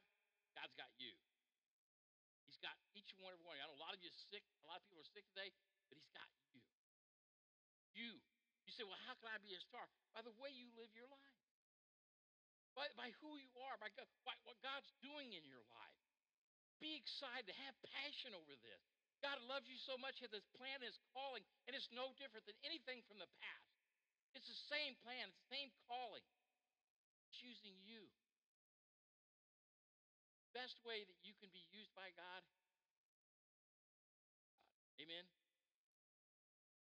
God's 0.56 0.72
got 0.80 0.88
you. 0.96 1.12
He's 2.48 2.60
got 2.63 2.75
each 2.96 3.12
and 3.12 3.20
every 3.27 3.44
one. 3.44 3.60
Of 3.60 3.60
you. 3.60 3.63
I 3.63 3.68
know 3.68 3.75
a 3.75 3.84
lot 3.84 3.92
of 3.92 4.00
you 4.00 4.08
are 4.08 4.24
sick. 4.32 4.48
A 4.63 4.68
lot 4.72 4.80
of 4.80 4.84
people 4.88 5.04
are 5.04 5.12
sick 5.12 5.27
today, 5.36 5.51
but 5.92 6.00
he's 6.00 6.12
got 6.16 6.32
you. 6.56 6.63
You. 8.00 8.16
You 8.63 8.72
say, 8.72 8.88
well, 8.88 9.00
how 9.12 9.16
can 9.20 9.27
I 9.27 9.44
be 9.44 9.60
a 9.60 9.63
star? 9.63 9.92
By 10.16 10.24
the 10.24 10.32
way 10.39 10.56
you 10.56 10.72
live 10.80 10.92
your 10.96 11.08
life. 11.12 11.39
By, 12.80 12.88
by 12.96 13.12
who 13.20 13.36
you 13.36 13.51
are, 13.68 13.75
by, 13.75 13.92
God, 13.92 14.08
by 14.24 14.39
what 14.48 14.56
God's 14.63 14.92
doing 15.04 15.36
in 15.36 15.44
your 15.44 15.63
life. 15.68 16.07
Be 16.77 16.93
excited, 16.93 17.50
have 17.65 17.77
passion 17.89 18.38
over 18.38 18.53
this. 18.62 18.81
God 19.25 19.41
loves 19.50 19.65
you 19.65 19.81
so 19.81 19.98
much, 19.98 20.22
this 20.22 20.46
plan, 20.53 20.86
His 20.86 21.01
calling, 21.13 21.41
and 21.65 21.74
it's 21.74 21.89
no 21.89 22.13
different 22.22 22.46
than 22.46 22.57
anything 22.62 23.01
from 23.10 23.17
the 23.17 23.29
past. 23.41 23.74
It's 24.38 24.46
the 24.46 24.62
same 24.69 24.93
plan, 25.01 25.34
it's 25.34 25.41
the 25.50 25.53
same 25.53 25.74
calling. 25.89 26.22
Choosing 27.34 27.74
you. 27.81 28.05
Best 30.53 30.77
way 30.86 31.05
that 31.05 31.19
you 31.25 31.34
can 31.38 31.50
be 31.53 31.65
used 31.74 31.93
by 31.98 32.13
God. 32.13 32.41
Amen. 34.98 35.25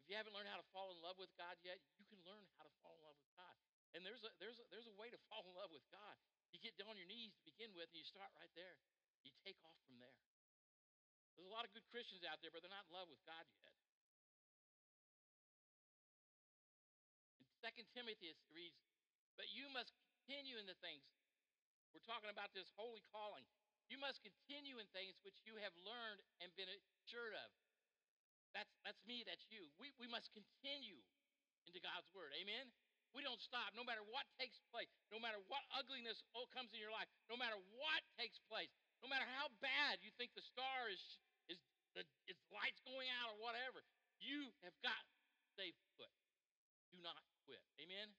If 0.00 0.08
you 0.08 0.16
haven't 0.16 0.32
learned 0.32 0.49
how 0.49 0.60
to 0.60 0.68
fall 0.72 0.92
in 0.92 1.00
love 1.04 1.20
with 1.20 1.32
God 1.37 1.60
yet, 1.60 1.80
you 2.00 2.08
can 2.08 2.20
learn 2.25 2.40
how 2.56 2.64
to 2.64 2.72
fall 2.80 2.96
in 2.96 3.04
love 3.04 3.20
with 3.20 3.28
God. 3.37 3.56
And 3.92 4.00
there's 4.06 4.25
a, 4.25 4.30
there's 4.40 4.56
a, 4.56 4.64
there's 4.72 4.88
a 4.88 4.96
way 4.96 5.12
to 5.12 5.20
fall 5.28 5.44
in 5.44 5.52
love 5.56 5.72
with 5.72 5.84
God. 5.92 6.16
You 6.52 6.58
get 6.60 6.76
down 6.80 6.92
on 6.92 6.99
your 7.00 7.08
knees 7.08 7.37
to 7.37 7.42
begin 7.44 7.72
with, 7.76 7.92
and 7.92 8.00
you 8.00 8.06
start 8.08 8.32
right 8.37 8.50
there. 8.56 8.76
You 9.24 9.32
take 9.44 9.58
off 9.66 9.76
from 9.84 10.00
there. 10.00 10.16
There's 11.36 11.48
a 11.48 11.54
lot 11.54 11.64
of 11.64 11.72
good 11.72 11.84
Christians 11.88 12.24
out 12.24 12.40
there, 12.44 12.52
but 12.52 12.60
they're 12.60 12.72
not 12.72 12.88
in 12.88 12.92
love 12.92 13.08
with 13.08 13.20
God 13.24 13.44
yet. 13.48 13.72
In 17.40 17.46
2 17.60 17.96
Timothy 17.96 18.32
it 18.32 18.38
reads, 18.52 18.76
But 19.36 19.48
you 19.52 19.68
must 19.72 19.92
continue 19.96 20.56
in 20.60 20.68
the 20.68 20.76
things. 20.84 21.04
We're 21.90 22.04
talking 22.06 22.30
about 22.30 22.54
this 22.54 22.70
holy 22.78 23.02
calling. 23.10 23.44
You 23.90 23.98
must 23.98 24.22
continue 24.22 24.78
in 24.78 24.86
things 24.94 25.18
which 25.26 25.42
you 25.42 25.58
have 25.58 25.74
learned 25.82 26.22
and 26.38 26.54
been 26.54 26.70
assured 26.70 27.34
of. 27.34 27.50
That's, 28.54 28.70
that's 28.86 29.02
me, 29.02 29.26
that's 29.26 29.42
you. 29.50 29.66
We, 29.78 29.90
we 29.98 30.06
must 30.06 30.30
continue 30.30 31.02
into 31.66 31.82
God's 31.82 32.06
word. 32.14 32.30
Amen? 32.38 32.70
We 33.10 33.26
don't 33.26 33.42
stop 33.42 33.74
no 33.74 33.82
matter 33.82 34.06
what 34.06 34.22
takes 34.38 34.62
place, 34.70 34.90
no 35.10 35.18
matter 35.18 35.42
what 35.50 35.66
ugliness 35.74 36.22
comes 36.54 36.70
in 36.70 36.78
your 36.78 36.94
life, 36.94 37.10
no 37.26 37.34
matter 37.34 37.58
what 37.74 38.02
takes 38.14 38.38
place. 38.46 38.70
No 39.00 39.09
matter 39.09 39.26
how 39.37 39.49
bad 39.64 40.00
you 40.04 40.12
think 40.21 40.37
the 40.37 40.45
star 40.45 40.88
is, 40.92 41.00
is 41.49 41.61
the 41.97 42.04
its 42.28 42.40
lights 42.52 42.80
going 42.85 43.09
out 43.21 43.33
or 43.33 43.38
whatever, 43.40 43.80
you 44.21 44.52
have 44.61 44.76
got 44.85 45.00
to 45.00 45.45
stay 45.57 45.73
put. 45.97 46.12
Do 46.92 47.00
not 47.00 47.21
quit. 47.49 47.64
Amen. 47.80 48.12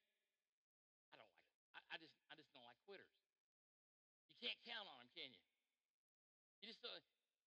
I 1.14 1.22
don't 1.22 1.30
like 1.38 1.46
it. 1.54 1.62
I, 1.78 1.80
I 1.94 1.96
just 2.02 2.16
I 2.28 2.34
just 2.34 2.50
don't 2.52 2.66
like 2.66 2.80
quitters. 2.90 3.14
You 4.34 4.50
can't 4.50 4.60
count 4.66 4.90
on 4.90 4.98
them, 5.06 5.10
can 5.14 5.30
you? 5.30 5.44
You 6.62 6.74
just 6.74 6.82
uh, 6.82 6.98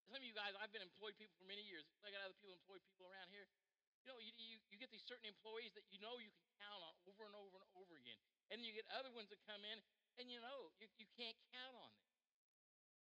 some 0.06 0.22
of 0.22 0.26
you 0.26 0.34
guys. 0.36 0.54
I've 0.62 0.70
been 0.70 0.84
employed 0.84 1.18
people 1.18 1.34
for 1.34 1.48
many 1.50 1.66
years. 1.66 1.86
I 2.06 2.14
got 2.14 2.22
other 2.22 2.38
people 2.38 2.54
employed 2.54 2.82
people 2.86 3.10
around 3.10 3.34
here. 3.34 3.50
You 4.04 4.12
know, 4.12 4.20
you, 4.20 4.36
you, 4.36 4.60
you 4.68 4.76
get 4.76 4.92
these 4.92 5.02
certain 5.08 5.24
employees 5.24 5.72
that 5.80 5.88
you 5.88 5.96
know 5.96 6.20
you 6.20 6.28
can 6.28 6.44
count 6.60 6.76
on 6.84 6.92
over 7.08 7.24
and 7.24 7.32
over 7.34 7.56
and 7.56 7.70
over 7.72 7.96
again. 7.96 8.20
And 8.52 8.60
you 8.60 8.76
get 8.76 8.84
other 8.92 9.08
ones 9.16 9.32
that 9.32 9.40
come 9.48 9.64
in 9.64 9.80
and 10.20 10.28
you 10.28 10.44
know 10.44 10.70
you, 10.76 10.86
you 11.00 11.08
can't 11.16 11.34
count 11.50 11.72
on 11.72 11.88
them. 11.88 12.13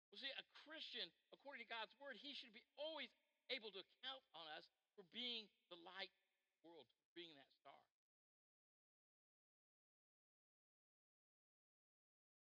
Well, 0.09 0.21
see, 0.21 0.33
a 0.33 0.47
Christian, 0.65 1.09
according 1.33 1.65
to 1.65 1.71
God's 1.71 1.93
word, 2.01 2.17
he 2.17 2.33
should 2.33 2.53
be 2.57 2.65
always 2.81 3.13
able 3.53 3.73
to 3.73 3.83
count 4.05 4.25
on 4.37 4.47
us 4.57 4.69
for 4.97 5.05
being 5.13 5.49
the 5.73 5.79
light 5.85 6.13
the 6.59 6.61
world, 6.65 6.89
for 7.01 7.13
being 7.15 7.33
that 7.37 7.51
star. 7.55 7.79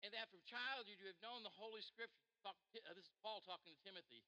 And 0.06 0.14
that 0.14 0.30
from 0.30 0.38
childhood 0.46 1.02
you 1.02 1.10
have 1.10 1.18
known 1.18 1.42
the 1.42 1.56
Holy 1.58 1.82
Scriptures. 1.82 2.22
Uh, 2.46 2.54
this 2.94 3.10
is 3.10 3.16
Paul 3.18 3.42
talking 3.42 3.74
to 3.74 3.80
Timothy. 3.82 4.22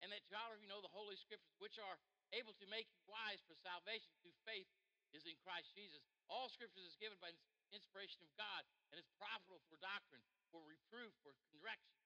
And 0.00 0.08
that 0.08 0.24
childhood 0.32 0.64
you 0.64 0.70
know 0.72 0.80
the 0.80 0.88
Holy 0.96 1.20
Scriptures, 1.20 1.52
which 1.60 1.76
are 1.76 2.00
able 2.32 2.56
to 2.56 2.66
make 2.72 2.88
you 2.88 3.04
wise 3.04 3.44
for 3.44 3.52
salvation 3.60 4.16
through 4.24 4.32
faith 4.48 4.64
is 5.12 5.28
in 5.28 5.36
Christ 5.44 5.76
Jesus. 5.76 6.00
All 6.32 6.48
Scriptures 6.48 6.88
is 6.88 6.96
given 6.96 7.20
by 7.20 7.36
inspiration 7.76 8.24
of 8.24 8.32
God 8.40 8.64
and 8.88 8.96
is 8.96 9.06
profitable 9.20 9.60
for 9.68 9.76
doctrine, 9.84 10.24
for 10.48 10.64
reproof, 10.64 11.12
for 11.20 11.36
correction, 11.52 12.00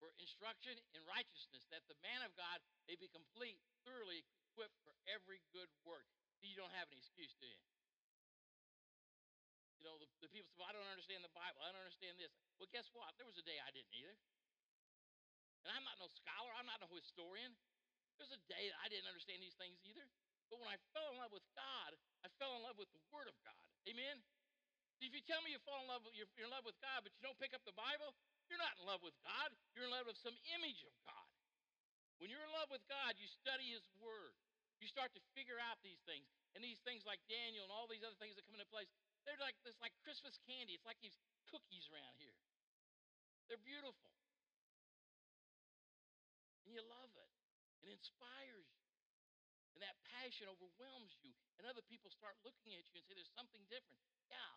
for 0.00 0.10
instruction 0.16 0.74
in 0.96 1.04
righteousness, 1.04 1.68
that 1.68 1.84
the 1.86 2.00
man 2.00 2.24
of 2.24 2.32
God 2.34 2.58
may 2.88 2.96
be 2.96 3.06
complete, 3.12 3.60
thoroughly 3.84 4.24
equipped 4.48 4.80
for 4.82 4.96
every 5.06 5.44
good 5.52 5.68
work. 5.84 6.08
You 6.40 6.56
don't 6.56 6.72
have 6.72 6.88
any 6.88 7.04
excuse, 7.04 7.36
do 7.36 7.44
you? 7.44 7.60
You 9.80 9.84
know, 9.84 9.96
the, 10.00 10.08
the 10.24 10.28
people 10.32 10.48
say, 10.48 10.56
well, 10.60 10.72
I 10.72 10.76
don't 10.76 10.88
understand 10.88 11.20
the 11.20 11.32
Bible. 11.32 11.60
I 11.60 11.72
don't 11.72 11.84
understand 11.84 12.16
this. 12.16 12.32
Well, 12.56 12.68
guess 12.72 12.88
what? 12.96 13.12
There 13.20 13.28
was 13.28 13.36
a 13.36 13.44
day 13.44 13.60
I 13.60 13.72
didn't 13.72 13.92
either. 13.92 14.16
And 15.64 15.76
I'm 15.76 15.84
not 15.84 16.00
no 16.00 16.08
scholar, 16.08 16.52
I'm 16.56 16.68
not 16.68 16.80
no 16.80 16.88
historian. 16.96 17.52
There's 18.16 18.32
a 18.32 18.40
day 18.48 18.72
that 18.72 18.80
I 18.80 18.88
didn't 18.88 19.08
understand 19.08 19.44
these 19.44 19.56
things 19.56 19.76
either. 19.84 20.04
But 20.48 20.60
when 20.60 20.68
I 20.72 20.80
fell 20.96 21.08
in 21.12 21.16
love 21.20 21.32
with 21.32 21.44
God, 21.56 21.96
I 22.24 22.28
fell 22.40 22.56
in 22.56 22.64
love 22.64 22.76
with 22.76 22.88
the 22.92 23.00
Word 23.12 23.28
of 23.28 23.36
God. 23.44 23.64
Amen? 23.88 24.20
If 25.00 25.16
you 25.16 25.24
tell 25.24 25.40
me 25.40 25.56
you 25.56 25.60
fall 25.64 25.80
in 25.80 25.88
love 25.88 26.04
you're, 26.12 26.28
you're 26.36 26.44
in 26.44 26.52
love 26.52 26.68
with 26.68 26.76
God, 26.84 27.00
but 27.00 27.12
you 27.16 27.24
don't 27.24 27.36
pick 27.40 27.56
up 27.56 27.64
the 27.64 27.72
Bible, 27.72 28.12
you're 28.50 28.60
not 28.60 28.74
in 28.82 28.84
love 28.84 29.00
with 29.00 29.14
God. 29.22 29.54
You're 29.72 29.86
in 29.86 29.94
love 29.94 30.10
with 30.10 30.18
some 30.18 30.34
image 30.58 30.82
of 30.82 30.92
God. 31.06 31.30
When 32.18 32.28
you're 32.28 32.42
in 32.42 32.52
love 32.52 32.68
with 32.68 32.82
God, 32.90 33.16
you 33.16 33.30
study 33.30 33.72
His 33.72 33.86
Word. 34.02 34.34
You 34.82 34.90
start 34.90 35.14
to 35.14 35.22
figure 35.32 35.56
out 35.56 35.78
these 35.86 36.02
things. 36.04 36.26
And 36.52 36.60
these 36.60 36.82
things 36.82 37.06
like 37.06 37.22
Daniel 37.30 37.62
and 37.62 37.72
all 37.72 37.86
these 37.86 38.02
other 38.02 38.18
things 38.18 38.34
that 38.34 38.44
come 38.44 38.58
into 38.58 38.68
place, 38.68 38.90
they're 39.24 39.38
like 39.38 39.54
this 39.62 39.78
like 39.78 39.94
Christmas 40.02 40.36
candy. 40.44 40.74
It's 40.74 40.84
like 40.84 40.98
these 40.98 41.16
cookies 41.48 41.86
around 41.94 42.18
here. 42.18 42.34
They're 43.46 43.62
beautiful. 43.62 44.10
And 46.66 46.74
you 46.74 46.82
love 46.86 47.14
it. 47.14 47.30
It 47.86 47.94
inspires 47.94 48.66
you. 48.66 48.90
And 49.74 49.80
that 49.82 49.96
passion 50.12 50.50
overwhelms 50.50 51.16
you. 51.24 51.32
And 51.56 51.64
other 51.64 51.84
people 51.86 52.12
start 52.12 52.36
looking 52.44 52.76
at 52.76 52.84
you 52.92 53.00
and 53.00 53.04
say, 53.06 53.14
there's 53.16 53.32
something 53.32 53.64
different. 53.72 54.02
Yeah, 54.28 54.54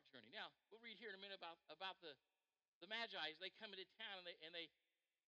dark 0.00 0.08
journey. 0.16 0.32
Now, 0.32 0.48
we'll 0.72 0.80
read 0.80 0.96
here 0.96 1.12
in 1.12 1.16
a 1.16 1.20
minute 1.20 1.36
about, 1.36 1.60
about 1.68 2.00
the, 2.00 2.16
the 2.80 2.88
Magi. 2.88 3.36
They 3.36 3.52
come 3.60 3.68
into 3.76 3.84
town 4.00 4.16
and 4.16 4.24
they, 4.24 4.36
and 4.40 4.52
they, 4.56 4.72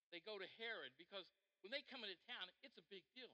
they 0.09 0.17
go 0.25 0.41
to 0.41 0.49
Herod 0.57 0.97
because 0.97 1.29
when 1.61 1.69
they 1.69 1.85
come 1.85 2.01
into 2.01 2.17
town, 2.25 2.49
it's 2.65 2.81
a 2.81 2.85
big 2.89 3.05
deal. 3.13 3.29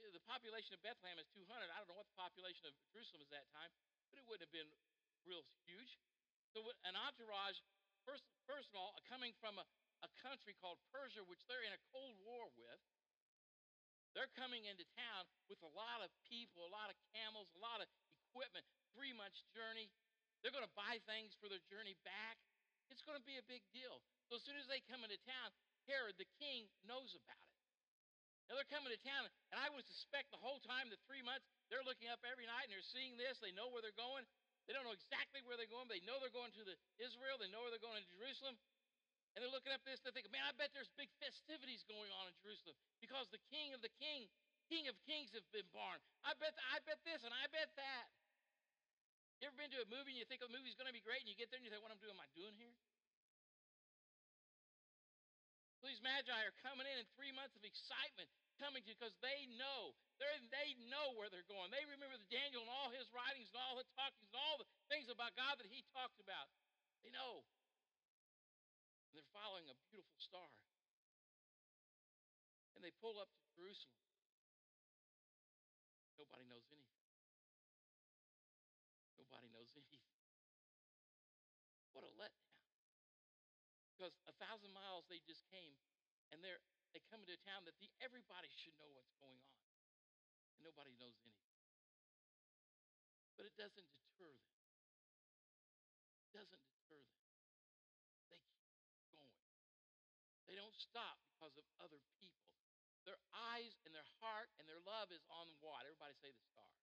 You 0.00 0.08
know, 0.08 0.14
the 0.16 0.24
population 0.24 0.72
of 0.72 0.80
Bethlehem 0.80 1.20
is 1.20 1.28
200. 1.36 1.44
I 1.52 1.76
don't 1.84 1.92
know 1.92 2.00
what 2.00 2.08
the 2.08 2.16
population 2.16 2.64
of 2.64 2.72
Jerusalem 2.88 3.20
is 3.20 3.28
at 3.28 3.44
that 3.44 3.48
time, 3.52 3.68
but 4.08 4.16
it 4.16 4.24
wouldn't 4.24 4.48
have 4.48 4.54
been 4.56 4.72
real 5.28 5.44
huge. 5.68 6.00
So 6.56 6.64
an 6.88 6.96
entourage, 6.96 7.60
first, 8.08 8.24
first 8.48 8.72
of 8.72 8.80
all, 8.80 8.96
coming 9.04 9.36
from 9.36 9.60
a, 9.60 9.66
a 10.00 10.10
country 10.24 10.56
called 10.56 10.80
Persia, 10.88 11.20
which 11.28 11.44
they're 11.44 11.62
in 11.62 11.76
a 11.76 11.82
cold 11.92 12.16
war 12.24 12.48
with, 12.56 12.80
they're 14.16 14.32
coming 14.34 14.64
into 14.64 14.88
town 14.96 15.28
with 15.46 15.60
a 15.60 15.70
lot 15.76 16.00
of 16.00 16.08
people, 16.26 16.64
a 16.64 16.72
lot 16.72 16.88
of 16.88 16.96
camels, 17.12 17.52
a 17.54 17.60
lot 17.60 17.84
of 17.84 17.86
equipment, 18.32 18.66
three 18.98 19.14
months 19.14 19.40
journey. 19.54 19.88
They're 20.42 20.54
going 20.54 20.66
to 20.66 20.78
buy 20.78 21.02
things 21.04 21.34
for 21.38 21.50
their 21.50 21.62
journey 21.66 21.98
back. 22.06 22.38
It's 22.88 23.04
going 23.04 23.18
to 23.18 23.26
be 23.26 23.36
a 23.36 23.44
big 23.44 23.66
deal. 23.74 24.00
So 24.30 24.40
as 24.40 24.44
soon 24.44 24.56
as 24.56 24.68
they 24.70 24.80
come 24.86 25.04
into 25.04 25.18
town, 25.28 25.52
Herod 25.88 26.16
the 26.16 26.28
king 26.40 26.68
knows 26.84 27.12
about 27.16 27.36
it. 27.36 27.56
Now 28.48 28.56
they're 28.56 28.72
coming 28.72 28.88
to 28.88 29.00
town, 29.04 29.28
and 29.52 29.60
I 29.60 29.68
would 29.68 29.84
suspect 29.84 30.32
the 30.32 30.40
whole 30.40 30.56
time, 30.64 30.88
the 30.88 30.96
three 31.04 31.20
months, 31.20 31.44
they're 31.68 31.84
looking 31.84 32.08
up 32.08 32.24
every 32.24 32.48
night 32.48 32.68
and 32.68 32.72
they're 32.72 32.92
seeing 32.96 33.20
this. 33.20 33.36
They 33.44 33.52
know 33.52 33.68
where 33.68 33.84
they're 33.84 33.96
going. 33.96 34.24
They 34.64 34.72
don't 34.72 34.88
know 34.88 34.96
exactly 34.96 35.44
where 35.44 35.60
they're 35.60 35.68
going, 35.68 35.84
but 35.88 36.00
they 36.00 36.04
know 36.08 36.16
they're 36.20 36.32
going 36.32 36.52
to 36.56 36.64
the 36.64 36.76
Israel. 36.96 37.36
They 37.36 37.52
know 37.52 37.60
where 37.64 37.72
they're 37.72 37.84
going 37.84 38.00
to 38.00 38.08
Jerusalem. 38.08 38.56
And 39.36 39.44
they're 39.44 39.52
looking 39.52 39.72
up 39.72 39.84
this, 39.84 40.00
and 40.00 40.08
they 40.08 40.24
think, 40.24 40.32
man, 40.32 40.44
I 40.48 40.56
bet 40.56 40.72
there's 40.72 40.92
big 40.96 41.12
festivities 41.20 41.84
going 41.84 42.08
on 42.20 42.32
in 42.32 42.34
Jerusalem 42.40 42.76
because 43.04 43.28
the 43.28 43.40
king 43.52 43.76
of 43.76 43.84
the 43.84 43.92
king, 44.00 44.28
king 44.72 44.88
of 44.88 44.96
kings 45.04 45.32
have 45.36 45.44
been 45.52 45.68
born. 45.72 46.00
I 46.24 46.32
bet, 46.40 46.56
I 46.72 46.80
bet 46.88 47.00
this 47.04 47.24
and 47.24 47.32
I 47.32 47.48
bet 47.52 47.68
that. 47.76 48.08
You 49.38 49.46
ever 49.46 49.54
been 49.54 49.70
to 49.70 49.82
a 49.82 49.88
movie 49.90 50.14
and 50.14 50.20
you 50.20 50.26
think 50.26 50.42
the 50.42 50.50
movie's 50.50 50.74
going 50.74 50.90
to 50.90 50.96
be 50.96 51.02
great 51.02 51.22
and 51.22 51.30
you 51.30 51.38
get 51.38 51.50
there 51.54 51.62
and 51.62 51.66
you 51.66 51.70
think, 51.70 51.82
what 51.82 51.94
I'm 51.94 52.02
doing, 52.02 52.14
am 52.14 52.22
I 52.22 52.30
doing 52.34 52.54
here? 52.58 52.74
These 55.88 56.02
magi 56.04 56.34
are 56.34 56.52
coming 56.60 56.84
in 56.84 57.00
in 57.00 57.06
three 57.16 57.32
months 57.32 57.56
of 57.56 57.64
excitement, 57.64 58.28
coming 58.60 58.84
to 58.84 58.92
because 58.92 59.14
they 59.24 59.48
know 59.56 59.96
they're, 60.20 60.36
they 60.52 60.76
know 60.90 61.16
where 61.16 61.30
they're 61.30 61.46
going. 61.46 61.70
They 61.72 61.86
remember 61.86 62.18
Daniel 62.28 62.66
and 62.66 62.68
all 62.68 62.90
his 62.92 63.08
writings 63.14 63.48
and 63.54 63.58
all 63.62 63.78
the 63.78 63.88
talkings 63.96 64.28
and 64.28 64.36
all 64.36 64.60
the 64.60 64.68
things 64.90 65.08
about 65.08 65.32
God 65.38 65.56
that 65.56 65.70
he 65.70 65.86
talked 65.94 66.20
about. 66.20 66.50
They 67.06 67.14
know. 67.14 67.40
And 69.08 69.16
they're 69.16 69.32
following 69.32 69.70
a 69.70 69.76
beautiful 69.88 70.18
star. 70.20 70.50
And 72.76 72.82
they 72.84 72.92
pull 72.98 73.16
up 73.16 73.30
to 73.32 73.42
Jerusalem. 73.56 73.96
Nobody 76.20 76.44
knows 76.50 76.68
anything. 76.68 77.06
Nobody 79.16 79.48
knows 79.54 79.70
anything. 79.72 80.04
What 81.94 82.04
a 82.04 82.12
letdown. 82.18 82.48
Because 83.98 84.14
a 84.30 84.34
thousand 84.38 84.70
miles 84.70 85.10
they 85.10 85.18
just 85.26 85.42
came, 85.50 85.74
and 86.30 86.38
they're 86.38 86.62
they 86.94 87.02
come 87.10 87.26
into 87.26 87.34
a 87.34 87.42
town 87.42 87.66
that 87.66 87.74
the, 87.82 87.90
everybody 87.98 88.46
should 88.54 88.78
know 88.78 88.88
what's 88.94 89.12
going 89.18 89.42
on 89.42 89.58
and 90.58 90.66
nobody 90.66 90.90
knows 90.98 91.14
anything. 91.22 91.62
But 93.38 93.46
it 93.46 93.54
doesn't 93.54 93.86
deter 93.86 94.34
them. 94.34 94.54
It 96.26 96.30
doesn't 96.34 96.62
deter 96.66 96.98
them. 96.98 97.22
They 98.34 98.42
keep 98.50 98.98
going. 99.14 99.38
They 100.50 100.58
don't 100.58 100.74
stop 100.74 101.22
because 101.30 101.54
of 101.54 101.62
other 101.78 102.02
people. 102.18 102.50
Their 103.06 103.22
eyes 103.30 103.78
and 103.86 103.94
their 103.94 104.06
heart 104.18 104.50
and 104.58 104.66
their 104.66 104.82
love 104.82 105.14
is 105.14 105.22
on 105.30 105.46
what? 105.62 105.86
Everybody 105.86 106.18
say 106.18 106.34
the 106.34 106.44
star. 106.50 106.74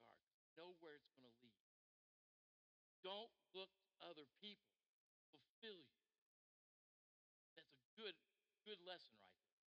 Star. 0.00 0.16
Know 0.56 0.72
where 0.80 0.96
it's 0.96 1.12
going 1.12 1.28
to 1.28 1.36
lead. 1.44 1.60
Don't 3.04 3.30
look 3.52 3.70
to 3.84 3.92
other 4.00 4.24
people. 4.40 4.72
Fulfill 5.28 5.84
you. 5.84 6.00
That's 7.54 7.76
a 7.76 7.84
good, 7.94 8.16
good 8.70 8.86
lesson 8.86 9.18
right 9.18 9.34
there. 9.42 9.66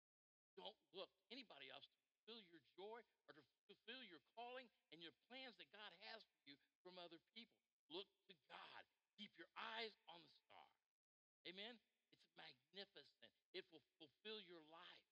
Don't 0.61 0.77
look 0.93 1.09
anybody 1.33 1.65
else 1.73 1.89
to 1.89 1.97
fulfill 2.05 2.37
your 2.53 2.61
joy 2.77 3.01
or 3.25 3.33
to 3.33 3.41
fulfill 3.65 4.05
your 4.05 4.21
calling 4.37 4.69
and 4.93 5.01
your 5.01 5.17
plans 5.25 5.57
that 5.57 5.73
God 5.73 5.89
has 6.05 6.21
for 6.29 6.37
you 6.45 6.53
from 6.85 7.01
other 7.01 7.17
people. 7.33 7.65
Look 7.89 8.05
to 8.29 8.37
God. 8.45 8.85
Keep 9.17 9.33
your 9.41 9.49
eyes 9.57 9.97
on 10.05 10.21
the 10.21 10.29
star. 10.45 10.69
Amen? 11.49 11.81
It's 12.13 12.29
magnificent. 12.37 13.33
It 13.57 13.65
will 13.73 13.81
fulfill 13.97 14.37
your 14.45 14.61
life. 14.69 15.05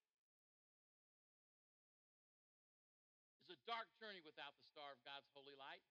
It's 3.41 3.57
a 3.57 3.59
dark 3.65 3.89
journey 3.97 4.21
without 4.21 4.53
the 4.53 4.69
star 4.69 4.93
of 4.93 5.01
God's 5.01 5.25
holy 5.33 5.57
light, 5.57 5.81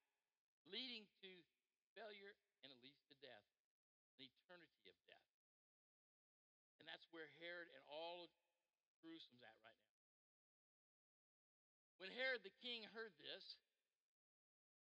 leading 0.71 1.11
to 1.27 1.31
failure 1.99 2.39
and 2.63 2.71
at 2.71 2.79
least 2.79 3.03
to 3.11 3.19
death, 3.19 3.43
an 4.15 4.23
eternity. 4.23 4.88
That's 6.89 7.05
where 7.13 7.29
Herod 7.37 7.69
and 7.69 7.85
all 7.93 8.25
of 8.25 8.33
Jerusalem's 9.05 9.45
at 9.45 9.57
right 9.61 9.77
now. 9.77 10.01
When 12.01 12.09
Herod 12.17 12.41
the 12.41 12.55
king 12.65 12.89
heard 12.97 13.13
this, 13.21 13.61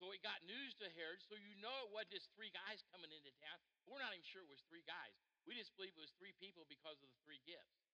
so 0.02 0.10
he 0.10 0.18
got 0.18 0.42
news 0.42 0.74
to 0.82 0.90
Herod, 0.98 1.22
so 1.22 1.38
you 1.38 1.54
know 1.62 1.70
it 1.86 1.94
wasn't 1.94 2.18
just 2.18 2.34
three 2.34 2.50
guys 2.50 2.82
coming 2.90 3.14
into 3.14 3.30
town. 3.38 3.54
We're 3.86 4.02
not 4.02 4.10
even 4.10 4.26
sure 4.26 4.42
it 4.42 4.50
was 4.50 4.66
three 4.66 4.82
guys. 4.82 5.14
We 5.46 5.54
just 5.54 5.70
believe 5.78 5.94
it 5.94 6.02
was 6.02 6.10
three 6.18 6.34
people 6.42 6.66
because 6.66 6.98
of 6.98 7.06
the 7.06 7.20
three 7.22 7.38
gifts. 7.46 7.86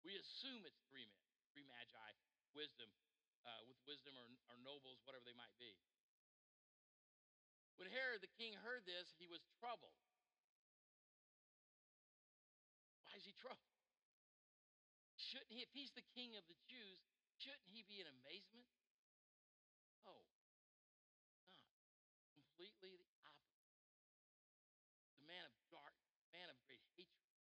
We 0.00 0.16
assume 0.16 0.64
it's 0.64 0.80
three 0.88 1.04
men, 1.04 1.28
three 1.52 1.68
magi, 1.68 2.10
wisdom, 2.56 2.88
uh, 3.44 3.68
with 3.68 3.76
wisdom 3.84 4.16
or, 4.16 4.32
or 4.48 4.56
nobles, 4.64 5.04
whatever 5.04 5.28
they 5.28 5.36
might 5.36 5.52
be. 5.60 5.76
When 7.76 7.92
Herod 7.92 8.24
the 8.24 8.32
king 8.40 8.56
heard 8.56 8.88
this, 8.88 9.12
he 9.20 9.28
was 9.28 9.44
troubled. 9.60 9.96
Troubled? 13.40 13.72
Shouldn't 15.16 15.50
he, 15.50 15.64
if 15.64 15.72
he's 15.72 15.96
the 15.96 16.04
king 16.12 16.36
of 16.36 16.44
the 16.44 16.58
Jews, 16.68 17.00
Shouldn't 17.40 17.72
he 17.72 17.80
be 17.88 17.96
in 17.96 18.04
amazement? 18.04 18.68
Oh, 20.04 20.28
not. 20.44 20.60
Completely 22.36 23.00
the 23.00 23.08
opposite. 23.24 23.64
The 25.16 25.24
man 25.24 25.48
of 25.48 25.56
dark, 25.72 25.96
man 26.36 26.52
of 26.52 26.60
great 26.68 26.84
hatred, 27.00 27.32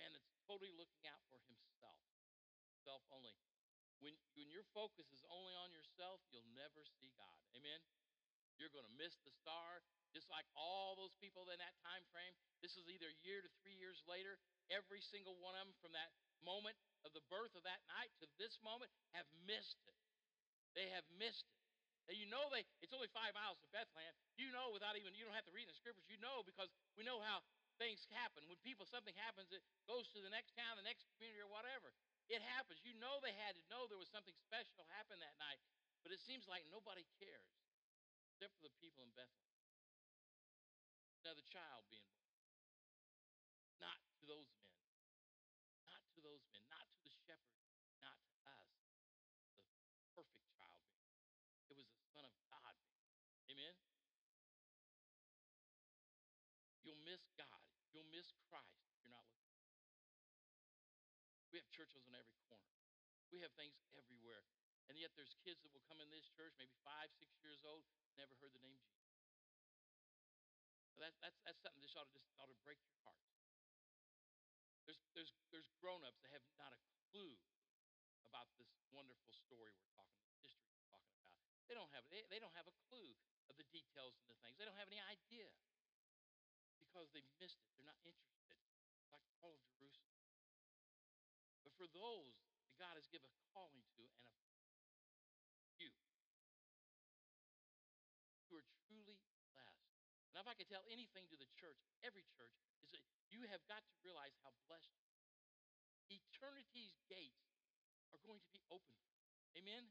man 0.00 0.16
that's 0.16 0.32
totally 0.48 0.72
looking 0.72 1.04
out 1.12 1.20
for 1.28 1.36
himself, 1.44 2.00
self 2.80 3.04
only. 3.12 3.36
When, 4.00 4.16
when 4.32 4.48
your 4.48 4.64
focus 4.72 5.12
is 5.12 5.20
only 5.28 5.52
on 5.60 5.68
yourself, 5.68 6.24
you'll 6.32 6.48
never 6.56 6.88
see 6.88 7.12
God. 7.20 7.36
Amen? 7.52 7.84
You're 8.58 8.74
going 8.74 8.86
to 8.86 8.98
miss 8.98 9.14
the 9.22 9.30
star, 9.30 9.80
just 10.10 10.26
like 10.28 10.46
all 10.58 10.98
those 10.98 11.14
people 11.22 11.46
in 11.48 11.58
that 11.62 11.78
time 11.82 12.02
frame. 12.10 12.34
This 12.58 12.74
is 12.74 12.90
either 12.90 13.08
a 13.08 13.18
year 13.22 13.38
to 13.40 13.50
three 13.62 13.78
years 13.78 14.02
later. 14.10 14.36
Every 14.68 15.00
single 15.00 15.38
one 15.38 15.54
of 15.54 15.70
them 15.70 15.74
from 15.78 15.94
that 15.94 16.10
moment 16.42 16.74
of 17.06 17.14
the 17.14 17.24
birth 17.30 17.54
of 17.54 17.62
that 17.64 17.82
night 17.86 18.10
to 18.18 18.26
this 18.36 18.58
moment 18.60 18.90
have 19.14 19.26
missed 19.46 19.78
it. 19.86 19.98
They 20.74 20.90
have 20.92 21.06
missed 21.16 21.46
it. 21.46 21.62
And 22.08 22.16
you 22.16 22.24
know 22.24 22.48
they 22.48 22.64
it's 22.80 22.96
only 22.96 23.12
five 23.12 23.36
miles 23.36 23.60
to 23.60 23.68
Bethlehem. 23.68 24.16
You 24.40 24.48
know 24.48 24.72
without 24.72 24.96
even 24.96 25.12
you 25.12 25.28
don't 25.28 25.36
have 25.36 25.44
to 25.44 25.52
read 25.52 25.68
the 25.68 25.76
scriptures, 25.76 26.08
you 26.08 26.16
know 26.24 26.40
because 26.40 26.72
we 26.96 27.04
know 27.04 27.20
how 27.20 27.44
things 27.76 28.08
happen. 28.16 28.48
When 28.48 28.56
people 28.64 28.88
something 28.88 29.14
happens, 29.20 29.52
it 29.52 29.60
goes 29.84 30.08
to 30.16 30.24
the 30.24 30.32
next 30.32 30.56
town, 30.56 30.80
the 30.80 30.88
next 30.88 31.04
community, 31.14 31.44
or 31.44 31.52
whatever. 31.52 31.92
It 32.32 32.40
happens. 32.40 32.80
You 32.80 32.96
know 32.96 33.20
they 33.20 33.36
had 33.36 33.60
to 33.60 33.64
know 33.68 33.84
there 33.86 34.00
was 34.00 34.08
something 34.08 34.34
special 34.40 34.88
happen 34.96 35.20
that 35.20 35.36
night. 35.36 35.60
But 36.00 36.16
it 36.16 36.20
seems 36.24 36.48
like 36.48 36.64
nobody 36.72 37.04
cares 37.20 37.52
except 38.38 38.54
for 38.62 38.70
the 38.70 38.78
people 38.78 39.02
in 39.02 39.10
Bethlehem. 39.18 39.66
Another 41.26 41.42
child 41.50 41.82
being 41.90 42.06
born. 42.14 42.38
Not 43.82 43.98
to 44.22 44.30
those 44.30 44.46
men. 44.62 44.78
Not 45.90 46.06
to 46.14 46.22
those 46.22 46.46
men. 46.54 46.62
Not 46.70 46.86
to 46.86 47.02
the 47.02 47.10
shepherd. 47.26 47.66
Not 47.98 48.14
to 48.30 48.38
us. 48.46 48.70
The 49.98 50.06
perfect 50.14 50.46
child 50.54 50.86
being. 50.86 51.18
It 51.66 51.74
was 51.74 51.90
the 51.90 51.98
Son 52.14 52.22
of 52.22 52.30
God 52.46 52.78
being. 52.86 53.10
Amen? 53.50 53.74
You'll 56.86 57.02
miss 57.02 57.26
God. 57.34 57.66
You'll 57.90 58.06
miss 58.14 58.30
Christ 58.46 58.86
if 58.86 59.02
you're 59.02 59.10
not 59.10 59.26
looking. 59.34 59.66
We 61.50 61.58
have 61.58 61.66
churches 61.74 62.06
on 62.06 62.14
every 62.14 62.38
corner. 62.46 62.70
We 63.34 63.42
have 63.42 63.50
things 63.58 63.74
everywhere. 63.98 64.46
And 64.88 64.96
yet 64.96 65.12
there's 65.14 65.36
kids 65.44 65.60
that 65.62 65.70
will 65.76 65.84
come 65.84 66.00
in 66.00 66.08
this 66.08 66.28
church, 66.32 66.56
maybe 66.56 66.72
five, 66.80 67.12
six 67.20 67.36
years 67.44 67.60
old, 67.68 67.84
never 68.16 68.32
heard 68.40 68.56
the 68.56 68.64
name 68.64 68.80
Jesus. 68.80 69.12
That, 70.98 71.14
that's, 71.22 71.38
that's 71.46 71.60
something 71.62 71.78
that 71.84 71.94
ought 71.94 72.10
to, 72.10 72.18
just 72.18 72.34
ought 72.42 72.50
to 72.50 72.58
break 72.66 72.82
your 72.82 72.96
heart. 73.06 73.22
There's, 74.88 74.98
there's, 75.14 75.30
there's 75.54 75.68
grown-ups 75.78 76.24
that 76.24 76.32
have 76.34 76.42
not 76.58 76.74
a 76.74 76.80
clue 77.12 77.38
about 78.26 78.50
this 78.58 78.72
wonderful 78.90 79.30
story 79.30 79.70
we're 79.76 79.92
talking, 79.94 80.24
history 80.42 80.72
we're 80.74 80.90
talking 80.90 81.14
about. 81.22 81.38
They 81.70 81.76
don't 81.76 81.92
have, 81.92 82.02
they, 82.08 82.24
they 82.32 82.40
don't 82.40 82.56
have 82.56 82.66
a 82.66 82.76
clue 82.88 83.14
of 83.46 83.54
the 83.60 83.68
details 83.70 84.16
and 84.18 84.26
the 84.32 84.38
things. 84.40 84.56
They 84.56 84.66
don't 84.66 84.80
have 84.80 84.88
any 84.90 85.04
idea 85.04 85.52
because 86.80 87.12
they 87.12 87.22
missed 87.38 87.60
it. 87.62 87.70
They're 87.76 87.86
not 87.86 88.00
interested, 88.02 88.58
like 89.12 89.22
all 89.44 89.52
of 89.54 89.62
Jerusalem. 89.76 90.16
But 91.62 91.76
for 91.76 91.86
those 91.92 92.40
that 92.64 92.72
God 92.80 92.96
has 92.96 93.06
given 93.06 93.28
a 93.28 93.40
calling 93.52 93.84
to 94.00 94.02
and 94.02 94.34
a 94.34 94.37
if 100.48 100.56
I 100.56 100.64
could 100.64 100.72
tell 100.72 100.88
anything 100.88 101.28
to 101.28 101.36
the 101.36 101.44
church, 101.60 101.76
every 102.00 102.24
church, 102.32 102.56
is 102.80 102.88
that 102.96 103.04
you 103.28 103.44
have 103.52 103.60
got 103.68 103.84
to 103.84 103.94
realize 104.00 104.32
how 104.40 104.48
blessed 104.64 104.88
you 104.96 105.04
are. 105.04 105.28
Eternity's 106.08 106.96
gates 107.04 107.52
are 108.16 108.22
going 108.24 108.40
to 108.40 108.48
be 108.48 108.64
open. 108.72 108.96
Amen? 109.60 109.84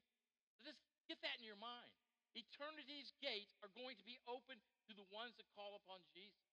So 0.58 0.66
just 0.66 0.82
get 1.06 1.22
that 1.22 1.38
in 1.38 1.46
your 1.46 1.62
mind. 1.62 1.94
Eternity's 2.34 3.14
gates 3.22 3.54
are 3.62 3.70
going 3.78 4.02
to 4.02 4.06
be 4.10 4.18
open 4.26 4.58
to 4.90 4.98
the 4.98 5.06
ones 5.14 5.38
that 5.38 5.46
call 5.54 5.78
upon 5.78 6.02
Jesus. 6.10 6.50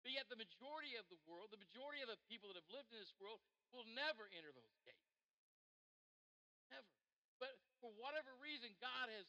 But 0.00 0.16
yet, 0.16 0.32
the 0.32 0.40
majority 0.40 0.96
of 0.96 1.04
the 1.12 1.20
world, 1.28 1.52
the 1.52 1.60
majority 1.60 2.00
of 2.00 2.08
the 2.08 2.16
people 2.32 2.48
that 2.48 2.56
have 2.56 2.72
lived 2.72 2.88
in 2.88 3.04
this 3.04 3.12
world, 3.20 3.44
will 3.68 3.84
never 3.92 4.32
enter 4.32 4.48
those 4.56 4.80
gates. 4.80 5.12
Never. 6.72 6.88
But 7.36 7.52
for 7.84 7.92
whatever 8.00 8.32
reason, 8.40 8.72
God 8.80 9.12
has 9.12 9.28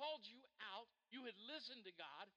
called 0.00 0.24
you 0.24 0.40
out. 0.72 0.88
You 1.12 1.28
had 1.28 1.36
listened 1.44 1.84
to 1.84 1.92
God. 1.92 2.32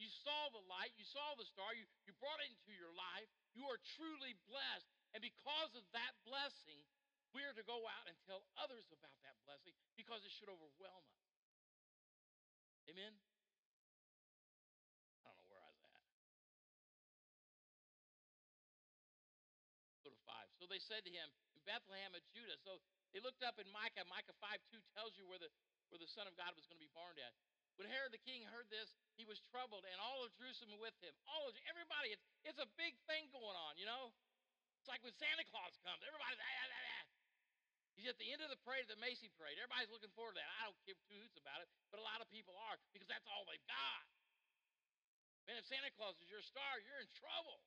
You 0.00 0.08
saw 0.24 0.50
the 0.52 0.62
light. 0.68 0.92
You 0.96 1.06
saw 1.06 1.34
the 1.36 1.46
star. 1.48 1.72
You, 1.76 1.84
you 2.08 2.12
brought 2.20 2.40
it 2.40 2.48
into 2.48 2.72
your 2.74 2.92
life. 2.92 3.28
You 3.52 3.68
are 3.68 3.80
truly 3.96 4.36
blessed. 4.48 4.88
And 5.12 5.20
because 5.20 5.72
of 5.76 5.84
that 5.92 6.12
blessing, 6.24 6.80
we 7.32 7.44
are 7.44 7.56
to 7.56 7.64
go 7.64 7.84
out 7.88 8.06
and 8.08 8.16
tell 8.28 8.44
others 8.60 8.88
about 8.92 9.16
that 9.24 9.36
blessing 9.44 9.72
because 9.96 10.24
it 10.24 10.32
should 10.32 10.52
overwhelm 10.52 11.04
us. 11.04 11.24
Amen? 12.88 13.14
I 15.24 15.32
don't 15.32 15.38
know 15.38 15.48
where 15.48 15.62
I 15.62 15.70
was 15.70 15.80
at. 15.86 16.02
Go 20.04 20.10
to 20.12 20.22
five. 20.28 20.48
So 20.60 20.68
they 20.68 20.82
said 20.82 21.06
to 21.08 21.12
him, 21.12 21.30
in 21.62 21.62
Bethlehem 21.70 22.10
of 22.18 22.26
Judah. 22.34 22.58
So 22.58 22.82
they 23.14 23.22
looked 23.22 23.46
up 23.46 23.62
in 23.62 23.70
Micah. 23.70 24.02
Micah 24.10 24.34
5 24.42 24.58
2 24.74 24.82
tells 24.98 25.14
you 25.14 25.22
where 25.30 25.38
the, 25.38 25.46
where 25.94 26.02
the 26.02 26.10
Son 26.10 26.26
of 26.26 26.34
God 26.34 26.58
was 26.58 26.66
going 26.66 26.80
to 26.80 26.84
be 26.84 26.90
born 26.90 27.14
at. 27.22 27.30
When 27.80 27.88
Herod 27.88 28.12
the 28.12 28.20
king 28.20 28.44
heard 28.52 28.68
this, 28.68 28.92
he 29.16 29.24
was 29.24 29.40
troubled, 29.48 29.88
and 29.88 29.96
all 29.96 30.22
of 30.24 30.32
Jerusalem 30.36 30.76
with 30.76 30.96
him. 31.00 31.16
All 31.24 31.48
of 31.48 31.56
everybody, 31.68 32.12
it's, 32.12 32.24
it's 32.44 32.60
a 32.60 32.68
big 32.76 32.96
thing 33.08 33.32
going 33.32 33.56
on, 33.56 33.80
you 33.80 33.88
know? 33.88 34.12
It's 34.82 34.90
like 34.90 35.00
when 35.06 35.14
Santa 35.16 35.46
Claus 35.48 35.78
comes, 35.86 36.02
everybody's 36.04 36.42
ah, 36.42 36.46
ah, 36.46 36.68
ah, 36.68 36.86
ah. 37.00 37.04
He's 37.94 38.08
at 38.08 38.18
the 38.18 38.28
end 38.32 38.40
of 38.40 38.48
the 38.48 38.58
parade, 38.64 38.88
the 38.88 38.98
Macy 38.98 39.28
parade. 39.36 39.60
Everybody's 39.60 39.92
looking 39.92 40.10
forward 40.16 40.34
to 40.34 40.40
that. 40.40 40.50
I 40.58 40.66
don't 40.66 40.80
give 40.88 40.98
two 41.06 41.16
hoots 41.20 41.36
about 41.36 41.60
it, 41.60 41.68
but 41.92 42.00
a 42.00 42.04
lot 42.04 42.24
of 42.24 42.26
people 42.32 42.56
are 42.56 42.80
because 42.90 43.06
that's 43.06 43.28
all 43.28 43.44
they've 43.46 43.68
got. 43.68 44.02
Man, 45.46 45.60
if 45.60 45.68
Santa 45.68 45.92
Claus 45.94 46.16
is 46.18 46.26
your 46.32 46.42
star, 46.42 46.80
you're 46.82 47.02
in 47.04 47.12
trouble. 47.14 47.60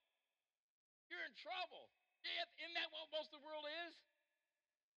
You're 1.07 1.23
in 1.23 1.35
trouble. 1.37 1.93
Isn't 2.25 2.73
that 2.73 2.89
what 2.89 3.13
most 3.13 3.29
of 3.29 3.37
the 3.37 3.45
world 3.45 3.69
is? 3.85 3.93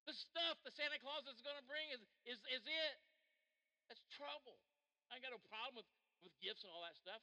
The 0.08 0.16
stuff 0.16 0.56
the 0.64 0.72
Santa 0.72 0.96
Claus 0.96 1.28
is 1.28 1.44
going 1.44 1.60
to 1.60 1.66
bring 1.68 1.92
is, 1.92 2.00
is, 2.24 2.40
is 2.48 2.64
it. 2.64 2.96
That's 3.92 4.00
trouble. 4.16 4.56
I 5.08 5.20
got 5.20 5.32
no 5.32 5.42
problem 5.48 5.80
with, 5.80 5.88
with 6.20 6.34
gifts 6.40 6.64
and 6.64 6.70
all 6.72 6.84
that 6.84 6.96
stuff. 6.96 7.20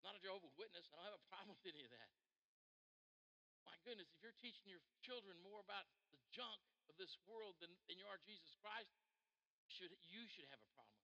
I'm 0.00 0.10
not 0.10 0.16
a 0.16 0.22
Jehovah's 0.22 0.54
Witness. 0.56 0.88
I 0.88 0.96
don't 0.96 1.12
have 1.12 1.20
a 1.20 1.26
problem 1.32 1.54
with 1.58 1.66
any 1.68 1.82
of 1.84 1.92
that. 1.92 2.10
My 3.68 3.76
goodness, 3.84 4.08
if 4.10 4.18
you're 4.24 4.36
teaching 4.40 4.66
your 4.70 4.82
children 5.04 5.36
more 5.44 5.60
about 5.60 5.84
the 6.14 6.20
junk 6.32 6.62
of 6.88 6.96
this 6.96 7.20
world 7.28 7.58
than, 7.60 7.70
than 7.86 8.00
you 8.00 8.06
are 8.08 8.18
Jesus 8.24 8.56
Christ, 8.58 8.90
should, 9.68 9.92
you 10.08 10.26
should 10.26 10.48
have 10.50 10.58
a 10.58 10.70
problem. 10.74 11.00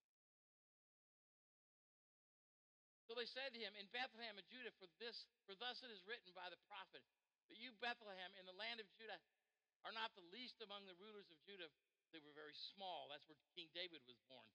So 3.06 3.14
they 3.14 3.28
said 3.28 3.54
to 3.54 3.60
him, 3.62 3.70
In 3.78 3.86
Bethlehem 3.94 4.34
of 4.34 4.46
Judah, 4.50 4.74
for 4.82 4.90
this, 4.98 5.30
for 5.46 5.54
thus 5.54 5.78
it 5.86 5.94
is 5.94 6.02
written 6.02 6.34
by 6.34 6.50
the 6.50 6.58
prophet, 6.66 7.06
but 7.46 7.54
you, 7.54 7.70
Bethlehem, 7.78 8.34
in 8.34 8.48
the 8.50 8.56
land 8.58 8.82
of 8.82 8.90
Judah, 8.98 9.22
are 9.86 9.94
not 9.94 10.10
the 10.18 10.26
least 10.34 10.58
among 10.58 10.82
the 10.90 10.98
rulers 10.98 11.30
of 11.30 11.38
Judah. 11.46 11.70
They 12.10 12.18
were 12.18 12.34
very 12.34 12.54
small. 12.74 13.06
That's 13.06 13.22
where 13.30 13.38
King 13.54 13.70
David 13.70 14.02
was 14.10 14.18
born. 14.26 14.50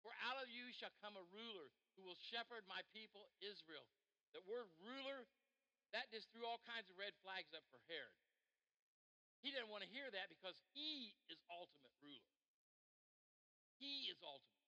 For 0.00 0.12
out 0.24 0.40
of 0.40 0.48
you 0.48 0.72
shall 0.72 0.92
come 1.04 1.16
a 1.16 1.26
ruler 1.32 1.68
who 1.96 2.02
will 2.04 2.16
shepherd 2.32 2.64
my 2.64 2.80
people 2.96 3.28
Israel. 3.44 3.84
That 4.32 4.46
word 4.48 4.70
ruler, 4.80 5.26
that 5.92 6.08
just 6.08 6.30
threw 6.32 6.46
all 6.46 6.62
kinds 6.64 6.88
of 6.88 6.96
red 6.96 7.12
flags 7.20 7.52
up 7.52 7.66
for 7.68 7.82
Herod. 7.90 8.16
He 9.44 9.52
didn't 9.52 9.72
want 9.72 9.84
to 9.84 9.90
hear 9.90 10.08
that 10.12 10.28
because 10.28 10.56
he 10.76 11.16
is 11.32 11.40
ultimate 11.48 11.92
ruler. 12.04 12.32
He 13.80 14.08
is 14.12 14.20
ultimate. 14.20 14.60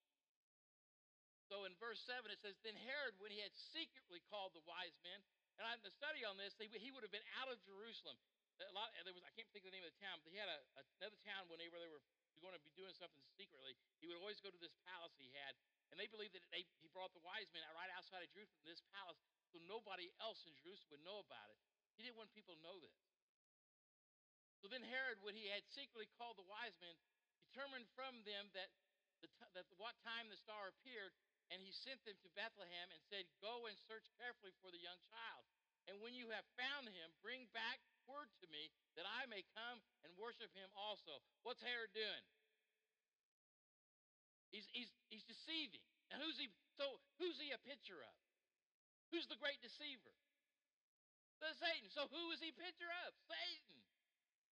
So 1.53 1.69
in 1.69 1.77
verse 1.77 2.01
7, 2.09 2.33
it 2.33 2.41
says, 2.41 2.57
Then 2.65 2.77
Herod, 2.89 3.21
when 3.21 3.29
he 3.29 3.45
had 3.45 3.53
secretly 3.53 4.25
called 4.33 4.57
the 4.57 4.65
wise 4.65 4.97
men, 5.05 5.21
and 5.61 5.69
I, 5.69 5.77
the 5.85 5.93
study 5.93 6.25
on 6.25 6.41
this, 6.41 6.57
he 6.57 6.89
would 6.89 7.05
have 7.05 7.13
been 7.13 7.29
out 7.37 7.53
of 7.53 7.61
Jerusalem. 7.69 8.17
A 8.57 8.73
lot, 8.73 8.89
there 9.05 9.13
was, 9.13 9.21
I 9.21 9.33
can't 9.37 9.49
think 9.53 9.69
of 9.69 9.75
the 9.75 9.77
name 9.77 9.85
of 9.85 9.93
the 9.93 10.01
town, 10.01 10.25
but 10.25 10.33
he 10.33 10.41
had 10.41 10.49
a, 10.49 10.61
another 10.97 11.19
town 11.29 11.45
when 11.53 11.61
they 11.61 11.69
were 11.69 12.01
going 12.43 12.59
to 12.59 12.67
be 12.67 12.75
doing 12.75 12.93
something 12.99 13.23
secretly. 13.39 13.79
He 14.03 14.11
would 14.11 14.19
always 14.19 14.43
go 14.43 14.51
to 14.51 14.59
this 14.59 14.75
palace 14.83 15.15
he 15.15 15.31
had, 15.31 15.55
and 15.95 15.97
they 15.97 16.11
believed 16.11 16.35
that 16.35 16.43
they, 16.51 16.67
he 16.83 16.91
brought 16.91 17.15
the 17.15 17.23
wise 17.23 17.47
men 17.55 17.63
right 17.79 17.89
outside 17.95 18.27
of 18.27 18.31
Jerusalem, 18.35 18.59
to 18.67 18.75
this 18.75 18.83
palace, 18.91 19.23
so 19.55 19.63
nobody 19.71 20.11
else 20.19 20.43
in 20.45 20.53
Jerusalem 20.59 20.99
would 20.99 21.07
know 21.07 21.23
about 21.23 21.49
it. 21.55 21.59
He 21.95 22.03
didn't 22.03 22.19
want 22.19 22.35
people 22.35 22.59
to 22.59 22.63
know 22.67 22.83
this. 22.83 22.99
So 24.59 24.67
then 24.67 24.83
Herod, 24.83 25.23
when 25.23 25.39
he 25.39 25.51
had 25.51 25.67
secretly 25.71 26.11
called 26.19 26.39
the 26.39 26.47
wise 26.47 26.75
men, 26.83 26.95
determined 27.51 27.87
from 27.95 28.23
them 28.27 28.51
that, 28.55 28.71
the 29.23 29.31
t- 29.31 29.53
that 29.55 29.67
what 29.79 29.95
time 30.03 30.31
the 30.31 30.39
star 30.39 30.71
appeared, 30.71 31.15
and 31.51 31.61
he 31.61 31.75
sent 31.75 32.01
them 32.09 32.17
to 32.23 32.31
Bethlehem 32.39 32.89
and 32.95 33.03
said, 33.05 33.27
Go 33.43 33.67
and 33.69 33.77
search 33.77 34.09
carefully 34.17 34.55
for 34.63 34.73
the 34.73 34.81
young 34.81 34.99
child. 35.05 35.45
And 35.91 35.99
when 35.99 36.15
you 36.15 36.31
have 36.31 36.47
found 36.55 36.87
him, 36.87 37.09
bring 37.23 37.51
back 37.51 37.83
word 38.07 38.31
to 38.43 38.47
me 38.51 38.71
that 38.99 39.07
I 39.07 39.27
may 39.31 39.43
come 39.55 39.79
and 40.07 40.11
worship 40.19 40.51
him 40.55 40.69
also. 40.75 41.23
What's 41.43 41.63
Herod 41.63 41.91
doing? 41.95 42.25
He's, 44.53 44.69
he's, 44.71 44.91
he's 45.09 45.25
deceiving. 45.25 45.83
And 46.13 46.21
who's 46.21 46.37
he? 46.37 46.53
So 46.77 46.85
who's 47.17 47.41
he 47.41 47.57
a 47.57 47.61
picture 47.65 47.99
of? 48.05 48.17
Who's 49.11 49.25
the 49.29 49.41
great 49.41 49.61
deceiver? 49.65 50.13
The 51.41 51.57
Satan. 51.57 51.89
So 51.89 52.05
who 52.13 52.31
is 52.37 52.41
he 52.45 52.53
a 52.53 52.59
picture 52.61 52.93
of? 53.09 53.17
Satan. 53.25 53.81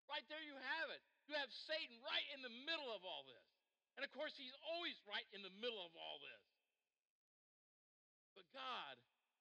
Right 0.06 0.24
there 0.30 0.42
you 0.46 0.56
have 0.56 0.88
it. 0.94 1.02
You 1.28 1.36
have 1.36 1.50
Satan 1.68 1.98
right 2.06 2.24
in 2.32 2.46
the 2.46 2.54
middle 2.64 2.94
of 2.94 3.04
all 3.04 3.26
this. 3.28 3.44
And 3.98 4.06
of 4.06 4.14
course, 4.14 4.38
he's 4.38 4.54
always 4.62 4.96
right 5.10 5.26
in 5.34 5.42
the 5.42 5.52
middle 5.58 5.82
of 5.82 5.92
all 5.98 6.22
this. 6.22 6.46
But 8.38 8.46
God 8.54 8.96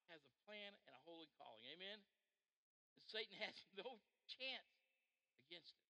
has 0.08 0.24
a 0.24 0.32
plan 0.48 0.72
and 0.72 0.95
holy 1.06 1.30
calling. 1.38 1.62
Amen? 1.72 2.02
And 2.98 3.02
Satan 3.06 3.38
has 3.46 3.54
no 3.78 4.02
chance 4.26 4.70
against 5.46 5.72
it. 5.72 5.86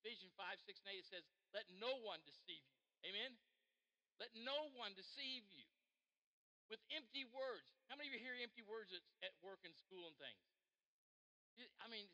Ephesians 0.00 0.32
5, 0.40 0.56
6, 0.64 0.80
and 0.82 0.88
8, 0.88 1.04
it 1.04 1.08
says, 1.12 1.24
Let 1.52 1.68
no 1.76 2.00
one 2.00 2.24
deceive 2.24 2.64
you. 2.64 2.80
Amen? 3.04 3.36
Let 4.16 4.32
no 4.32 4.72
one 4.74 4.96
deceive 4.96 5.44
you 5.52 5.68
with 6.72 6.80
empty 6.90 7.28
words. 7.28 7.76
How 7.92 7.94
many 8.00 8.08
of 8.08 8.16
you 8.16 8.22
hear 8.24 8.34
empty 8.40 8.64
words 8.64 8.90
at, 8.96 9.04
at 9.20 9.36
work 9.44 9.60
and 9.68 9.76
school 9.76 10.08
and 10.08 10.16
things? 10.16 10.42
I 11.82 11.86
mean, 11.90 12.06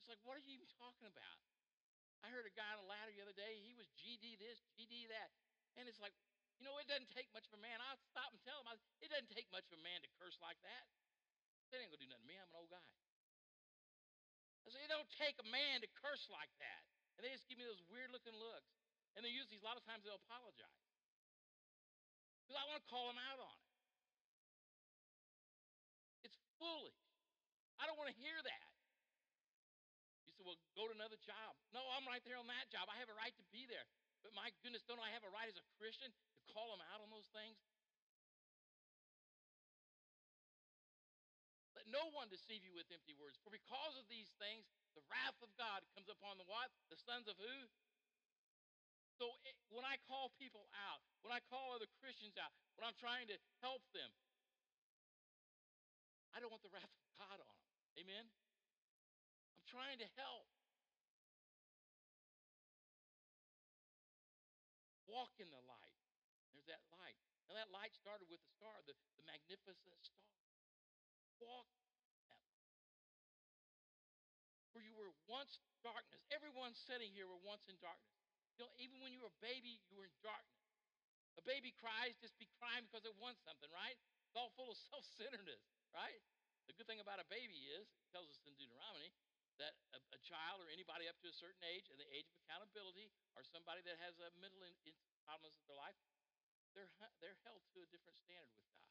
it's 0.00 0.08
like, 0.08 0.20
what 0.24 0.34
are 0.34 0.44
you 0.44 0.56
even 0.56 0.68
talking 0.80 1.06
about? 1.06 1.38
I 2.24 2.32
heard 2.32 2.48
a 2.48 2.54
guy 2.56 2.68
on 2.72 2.80
a 2.80 2.88
ladder 2.88 3.12
the 3.12 3.20
other 3.20 3.36
day, 3.36 3.60
he 3.60 3.76
was 3.76 3.86
GD 4.00 4.40
this, 4.40 4.64
GD 4.74 5.12
that. 5.12 5.30
And 5.78 5.90
it's 5.90 5.98
like, 5.98 6.14
you 6.58 6.64
know, 6.66 6.78
it 6.78 6.86
doesn't 6.86 7.10
take 7.10 7.26
much 7.34 7.50
of 7.50 7.54
a 7.58 7.62
man. 7.62 7.82
I'll 7.82 7.98
stop 8.10 8.30
and 8.30 8.40
tell 8.46 8.62
him, 8.62 8.66
I, 8.70 8.78
it 9.02 9.10
doesn't 9.10 9.30
take 9.34 9.50
much 9.50 9.66
of 9.70 9.74
a 9.78 9.82
man 9.82 10.00
to 10.06 10.10
curse 10.22 10.38
like 10.38 10.58
that. 10.62 10.86
That 11.74 11.82
ain't 11.82 11.90
going 11.90 11.98
to 11.98 12.06
do 12.06 12.10
nothing 12.14 12.26
to 12.26 12.30
me. 12.30 12.38
I'm 12.38 12.46
an 12.54 12.58
old 12.62 12.70
guy. 12.70 12.86
I 14.64 14.72
said, 14.72 14.80
it 14.86 14.88
don't 14.88 15.10
take 15.18 15.36
a 15.42 15.48
man 15.50 15.82
to 15.82 15.88
curse 15.98 16.30
like 16.30 16.52
that. 16.62 16.82
And 17.18 17.26
they 17.26 17.30
just 17.34 17.50
give 17.50 17.58
me 17.58 17.66
those 17.66 17.82
weird 17.90 18.14
looking 18.14 18.34
looks. 18.38 18.70
And 19.14 19.22
they 19.22 19.30
use 19.30 19.46
these, 19.50 19.62
a 19.62 19.66
lot 19.66 19.78
of 19.78 19.84
times 19.86 20.06
they'll 20.06 20.22
apologize. 20.24 20.82
Because 22.46 22.58
I 22.58 22.64
want 22.70 22.82
to 22.82 22.86
call 22.90 23.10
them 23.10 23.18
out 23.18 23.40
on 23.42 23.56
it. 23.58 23.70
It's 26.30 26.38
foolish. 26.58 26.98
I 27.78 27.86
don't 27.90 27.98
want 27.98 28.10
to 28.10 28.18
hear 28.18 28.38
that. 28.38 28.68
You 30.26 30.32
said, 30.32 30.46
well, 30.46 30.58
go 30.78 30.88
to 30.88 30.94
another 30.94 31.20
job. 31.20 31.50
No, 31.74 31.84
I'm 31.94 32.06
right 32.08 32.22
there 32.24 32.38
on 32.40 32.48
that 32.48 32.70
job. 32.72 32.88
I 32.88 32.96
have 32.98 33.10
a 33.10 33.16
right 33.18 33.34
to 33.36 33.44
be 33.52 33.66
there. 33.68 33.86
But 34.24 34.32
my 34.32 34.48
goodness, 34.64 34.80
don't 34.88 34.98
I 34.98 35.12
have 35.12 35.22
a 35.22 35.30
right 35.30 35.46
as 35.46 35.60
a 35.60 35.64
Christian 35.76 36.08
to 36.08 36.42
call 36.48 36.72
them 36.72 36.80
out 36.88 37.04
on 37.04 37.12
those 37.12 37.28
things? 37.28 37.60
Let 41.76 41.84
no 41.92 42.08
one 42.16 42.32
deceive 42.32 42.64
you 42.64 42.72
with 42.72 42.88
empty 42.88 43.12
words. 43.20 43.36
For 43.44 43.52
because 43.52 44.00
of 44.00 44.08
these 44.08 44.32
things, 44.40 44.64
the 44.96 45.04
wrath 45.12 45.36
of 45.44 45.52
God 45.60 45.84
comes 45.92 46.08
upon 46.08 46.40
the 46.40 46.48
what? 46.48 46.72
The 46.88 46.96
sons 46.96 47.28
of 47.28 47.36
who? 47.36 47.68
So 49.20 49.36
it, 49.44 49.54
when 49.68 49.84
I 49.84 50.00
call 50.08 50.32
people 50.40 50.66
out, 50.74 51.04
when 51.20 51.30
I 51.30 51.44
call 51.52 51.76
other 51.76 51.86
Christians 52.00 52.34
out, 52.40 52.50
when 52.80 52.88
I'm 52.88 52.96
trying 52.98 53.28
to 53.30 53.36
help 53.62 53.84
them, 53.92 54.10
I 56.34 56.42
don't 56.42 56.50
want 56.50 56.64
the 56.66 56.72
wrath 56.72 56.88
of 56.88 57.06
God 57.14 57.38
on 57.38 57.54
them. 57.54 57.70
Amen? 58.00 58.26
I'm 58.26 59.66
trying 59.70 60.02
to 60.02 60.08
help. 60.18 60.50
Walk 65.24 65.40
in 65.40 65.48
the 65.48 65.64
light. 65.64 65.96
There's 66.52 66.68
that 66.68 66.84
light. 67.00 67.16
Now, 67.48 67.56
that 67.56 67.72
light 67.72 67.96
started 67.96 68.28
with 68.28 68.44
the 68.44 68.52
star, 68.60 68.76
the, 68.84 68.92
the 69.16 69.24
magnificent 69.24 69.96
star. 70.04 70.28
Walk 71.40 71.64
that 72.04 72.12
light. 72.28 72.52
For 74.76 74.84
you 74.84 74.92
were 74.92 75.16
once 75.24 75.64
darkness. 75.80 76.20
Everyone 76.28 76.76
sitting 76.76 77.08
here 77.16 77.24
were 77.24 77.40
once 77.40 77.64
in 77.72 77.80
darkness. 77.80 78.20
You 78.60 78.68
know, 78.68 78.72
even 78.76 79.00
when 79.00 79.16
you 79.16 79.24
were 79.24 79.32
a 79.32 79.40
baby, 79.40 79.80
you 79.88 79.96
were 79.96 80.04
in 80.04 80.12
darkness. 80.20 80.60
A 81.40 81.44
baby 81.48 81.72
cries 81.72 82.20
just 82.20 82.36
be 82.36 82.52
crying 82.60 82.84
because 82.84 83.08
it 83.08 83.16
wants 83.16 83.40
something, 83.48 83.72
right? 83.72 83.96
It's 84.28 84.36
all 84.36 84.52
full 84.60 84.68
of 84.68 84.76
self-centeredness, 84.92 85.64
right? 85.96 86.20
The 86.68 86.76
good 86.76 86.84
thing 86.84 87.00
about 87.00 87.16
a 87.16 87.24
baby 87.32 87.64
is, 87.72 87.88
it 87.88 88.12
tells 88.12 88.28
us 88.28 88.44
in 88.44 88.52
Deuteronomy, 88.60 89.08
that 89.62 89.74
a, 89.94 90.00
a 90.14 90.20
child 90.24 90.58
or 90.62 90.68
anybody 90.70 91.06
up 91.06 91.18
to 91.22 91.28
a 91.30 91.36
certain 91.36 91.62
age, 91.62 91.86
and 91.90 91.98
the 91.98 92.08
age 92.10 92.26
of 92.30 92.36
accountability, 92.42 93.10
or 93.38 93.46
somebody 93.46 93.82
that 93.86 93.98
has 94.02 94.18
a 94.18 94.28
mental 94.38 94.62
in, 94.66 94.74
in 94.86 94.94
problems 95.22 95.54
in 95.58 95.64
their 95.70 95.78
life, 95.78 95.98
they're 96.74 96.90
they're 97.22 97.38
held 97.46 97.62
to 97.74 97.82
a 97.82 97.88
different 97.88 98.18
standard 98.18 98.50
with 98.58 98.66
God. 98.74 98.90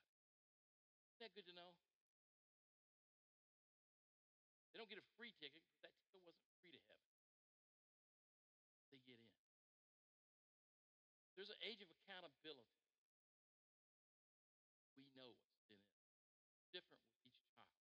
Isn't 1.12 1.22
that 1.28 1.36
good 1.36 1.48
to 1.52 1.56
know? 1.56 1.76
They 4.72 4.82
don't 4.82 4.90
get 4.90 4.98
a 4.98 5.10
free 5.14 5.36
ticket 5.38 5.62
that 5.86 5.94
ticket 6.02 6.24
wasn't 6.26 6.50
free 6.58 6.74
to 6.74 6.82
heaven. 6.90 7.06
They 8.90 8.98
get 9.06 9.22
in. 9.22 9.30
There's 11.38 11.54
an 11.54 11.62
age 11.62 11.86
of 11.86 11.94
accountability. 11.94 12.82
We 14.98 15.06
know 15.14 15.30
what 15.38 15.54
sin 15.70 15.78
is. 15.78 16.02
Different 16.74 17.06
with 17.06 17.22
each 17.22 17.38
child, 17.54 17.86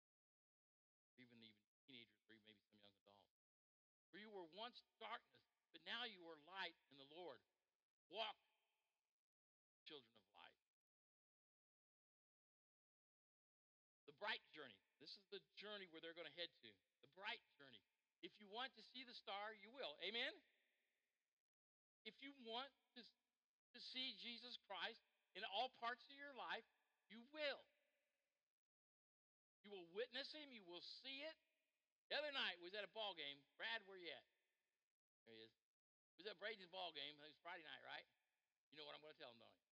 even 1.16 1.40
even 1.40 1.64
teenagers, 1.88 2.20
or 2.28 2.36
maybe 2.36 2.52
some 2.60 2.76
young 2.76 2.92
adults. 3.00 3.32
For 4.12 4.20
you 4.20 4.28
were 4.28 4.43
once 4.54 4.82
darkness, 5.02 5.44
but 5.74 5.82
now 5.84 6.06
you 6.06 6.22
are 6.30 6.38
light 6.48 6.78
in 6.90 6.96
the 6.98 7.10
Lord. 7.10 7.42
Walk, 8.10 8.38
children 9.86 10.14
of 10.22 10.26
light. 10.38 10.58
The 14.06 14.16
bright 14.22 14.42
journey. 14.54 14.78
This 15.02 15.18
is 15.18 15.26
the 15.28 15.42
journey 15.58 15.90
where 15.90 16.00
they're 16.00 16.16
going 16.16 16.30
to 16.30 16.38
head 16.40 16.50
to. 16.64 16.70
The 17.04 17.12
bright 17.18 17.42
journey. 17.58 17.82
If 18.24 18.32
you 18.40 18.48
want 18.48 18.72
to 18.78 18.82
see 18.94 19.04
the 19.04 19.12
star, 19.12 19.52
you 19.60 19.68
will. 19.74 20.00
Amen? 20.00 20.32
If 22.08 22.16
you 22.24 22.32
want 22.44 22.72
to, 22.96 23.00
to 23.04 23.80
see 23.80 24.16
Jesus 24.16 24.56
Christ 24.64 25.04
in 25.36 25.44
all 25.44 25.72
parts 25.76 26.08
of 26.08 26.16
your 26.16 26.32
life, 26.32 26.64
you 27.08 27.20
will. 27.36 27.60
You 29.64 29.72
will 29.72 29.88
witness 29.96 30.32
him, 30.32 30.52
you 30.52 30.64
will 30.64 30.84
see 30.84 31.24
it. 31.24 31.36
The 32.12 32.20
other 32.20 32.32
night 32.36 32.60
was 32.60 32.76
at 32.76 32.84
a 32.84 32.92
ball 32.92 33.16
game. 33.16 33.40
Brad, 33.56 33.80
where 33.88 33.96
you 33.96 34.12
at? 34.12 34.24
There 35.24 35.36
he 35.36 35.44
is. 35.44 35.54
It 36.14 36.24
was 36.24 36.28
at 36.30 36.38
Braden's 36.38 36.70
ball 36.70 36.92
game. 36.92 37.16
It 37.20 37.26
was 37.28 37.40
Friday 37.40 37.64
night, 37.64 37.82
right? 37.84 38.06
You 38.70 38.76
know 38.76 38.86
what 38.86 38.94
I'm 38.96 39.02
going 39.02 39.16
to 39.16 39.20
tell 39.20 39.32
him, 39.32 39.40
don't 39.40 39.56
you? 39.56 39.64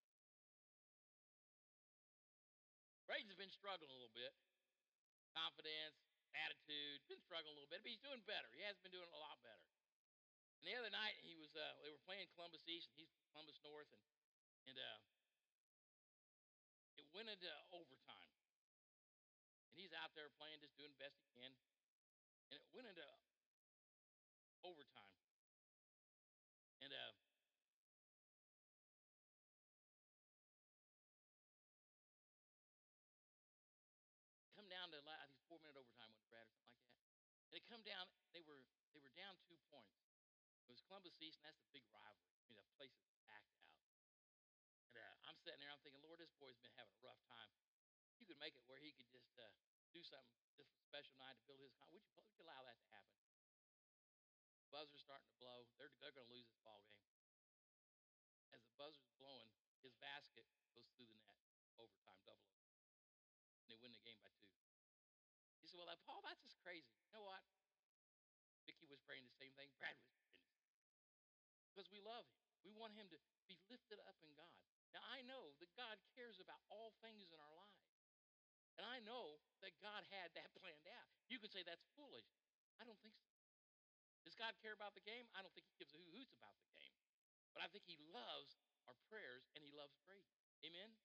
Braden's 3.05 3.37
been 3.37 3.53
struggling 3.53 3.91
a 3.91 3.97
little 3.99 4.15
bit. 4.15 4.33
Confidence, 5.37 5.97
attitude, 6.33 7.01
been 7.05 7.21
struggling 7.21 7.53
a 7.53 7.57
little 7.57 7.69
bit, 7.69 7.81
but 7.85 7.89
he's 7.89 8.01
doing 8.01 8.21
better. 8.25 8.49
He 8.57 8.63
has 8.65 8.77
been 8.81 8.93
doing 8.93 9.09
a 9.09 9.21
lot 9.21 9.37
better. 9.41 9.65
And 10.61 10.71
the 10.71 10.79
other 10.79 10.93
night 10.93 11.19
he 11.19 11.35
was 11.35 11.51
uh, 11.51 11.61
they 11.83 11.91
were 11.91 11.99
playing 12.07 12.31
Columbus 12.39 12.63
East 12.71 12.87
and 12.95 13.03
he's 13.03 13.11
Columbus 13.35 13.59
North 13.67 13.91
and 13.91 14.03
and 14.63 14.79
uh, 14.79 14.99
it 16.95 17.03
went 17.11 17.27
into 17.27 17.51
overtime. 17.75 18.31
And 19.73 19.81
he's 19.81 19.91
out 19.91 20.15
there 20.15 20.31
playing, 20.39 20.63
just 20.63 20.77
doing 20.79 20.93
best 21.01 21.19
he 21.19 21.27
can. 21.35 21.51
And 22.53 22.61
it 22.61 22.69
went 22.71 22.87
into 22.87 23.03
overtime. 24.63 25.22
Uh, 26.93 27.13
come 34.53 34.69
down 34.69 34.93
to 34.93 35.01
I 35.01 35.25
think 35.25 35.41
four 35.49 35.57
minute 35.65 35.73
overtime 35.73 36.13
with 36.13 36.21
Brad 36.29 36.45
or 36.45 36.53
something 36.53 36.77
like 36.77 36.93
that. 36.93 37.09
And 37.49 37.53
it 37.57 37.65
come 37.65 37.81
down. 37.81 38.05
They 38.29 38.45
were 38.45 38.61
they 38.93 39.01
were 39.01 39.09
down 39.17 39.33
two 39.49 39.57
points. 39.73 40.05
It 40.69 40.71
was 40.71 40.85
Columbus 40.85 41.17
East, 41.17 41.41
and 41.41 41.49
that's 41.49 41.59
the 41.65 41.73
big 41.73 41.83
rivalry. 41.89 42.37
I 42.45 42.53
mean, 42.53 42.61
the 42.61 42.77
place 42.77 42.93
is 43.01 43.09
packed 43.25 43.57
out. 43.57 43.73
And 44.85 44.93
uh, 44.95 45.27
I'm 45.27 45.35
sitting 45.41 45.59
there, 45.59 45.73
I'm 45.73 45.81
thinking, 45.81 45.99
Lord, 46.05 46.21
this 46.21 46.31
boy's 46.37 46.61
been 46.61 46.71
having 46.77 46.93
a 46.93 47.03
rough 47.03 47.19
time. 47.25 47.51
You 48.21 48.29
could 48.29 48.39
make 48.39 48.55
it 48.55 48.63
where 48.69 48.79
he 48.79 48.93
could 48.95 49.09
just 49.11 49.33
uh, 49.35 49.49
do 49.91 49.99
something 50.05 50.39
just 50.55 50.71
a 50.77 50.81
special 50.85 51.17
night 51.19 51.35
to 51.41 51.43
build 51.49 51.59
his. 51.59 51.73
Would 51.91 51.91
you, 51.91 51.99
would 52.15 52.29
you 52.29 52.39
allow 52.45 52.63
that 52.63 52.79
to 52.79 52.87
happen? 52.93 53.22
Buzzer's 54.73 55.05
starting 55.05 55.29
to 55.29 55.37
blow. 55.37 55.69
They're, 55.77 55.93
they're 56.01 56.15
going 56.17 56.25
to 56.25 56.33
lose 56.33 56.49
this 56.49 56.57
ball 56.65 56.81
game. 56.89 57.05
As 58.57 58.65
the 58.65 58.73
buzzer's 58.73 59.13
blowing, 59.21 59.53
his 59.85 59.93
basket 60.01 60.49
goes 60.73 60.89
through 60.97 61.07
the 61.13 61.17
net. 61.21 61.37
Overtime, 61.77 62.17
double 62.25 62.49
overtime 62.49 62.73
and 63.63 63.71
they 63.71 63.79
win 63.79 63.95
the 63.95 64.03
game 64.03 64.19
by 64.19 64.31
two. 64.35 64.51
He 65.63 65.71
said, 65.71 65.79
Well, 65.79 65.87
uh, 65.87 65.95
Paul, 66.03 66.19
that's 66.27 66.43
just 66.43 66.59
crazy. 66.59 66.91
You 67.07 67.15
know 67.15 67.23
what? 67.23 67.39
Vicky 68.67 68.87
was 68.87 68.99
praying 69.07 69.23
the 69.23 69.35
same 69.39 69.55
thing. 69.55 69.71
Brad 69.79 69.95
was 69.95 70.11
praying 70.19 70.35
Because 71.71 71.87
we 71.87 72.03
love 72.03 72.27
him. 72.27 72.39
We 72.67 72.75
want 72.75 72.95
him 72.95 73.07
to 73.11 73.19
be 73.47 73.59
lifted 73.71 73.99
up 74.03 74.19
in 74.23 74.31
God. 74.35 74.59
Now, 74.95 75.03
I 75.09 75.23
know 75.25 75.55
that 75.59 75.71
God 75.75 75.99
cares 76.15 76.39
about 76.39 76.63
all 76.71 76.95
things 77.03 77.31
in 77.31 77.39
our 77.39 77.55
lives. 77.55 77.87
And 78.79 78.87
I 78.87 79.03
know 79.03 79.41
that 79.59 79.75
God 79.83 80.05
had 80.11 80.31
that 80.35 80.51
planned 80.59 80.87
out. 80.95 81.09
You 81.27 81.39
can 81.39 81.51
say 81.51 81.63
that's 81.63 81.83
foolish. 81.95 82.27
I 82.79 82.87
don't 82.87 82.99
think 83.03 83.15
so. 83.19 83.32
Does 84.23 84.35
God 84.39 84.55
care 84.63 84.75
about 84.75 84.95
the 84.95 85.03
game? 85.03 85.27
I 85.35 85.43
don't 85.43 85.53
think 85.53 85.67
he 85.67 85.75
gives 85.77 85.95
a 85.95 86.01
hoots 86.11 86.33
about 86.35 86.55
the 86.59 86.71
game. 86.75 86.95
But 87.51 87.61
I 87.61 87.69
think 87.69 87.85
he 87.85 87.99
loves 88.09 88.57
our 88.89 88.97
prayers 89.07 89.45
and 89.53 89.61
he 89.61 89.71
loves 89.75 89.93
praying. 90.03 90.27
Amen? 90.65 90.95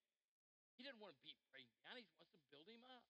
He 0.78 0.86
doesn't 0.86 1.02
want 1.02 1.12
to 1.14 1.22
beat 1.26 1.38
Braden 1.50 1.74
down. 1.82 1.98
He 1.98 2.06
wants 2.16 2.32
to 2.32 2.40
build 2.48 2.70
him 2.70 2.86
up. 2.86 3.04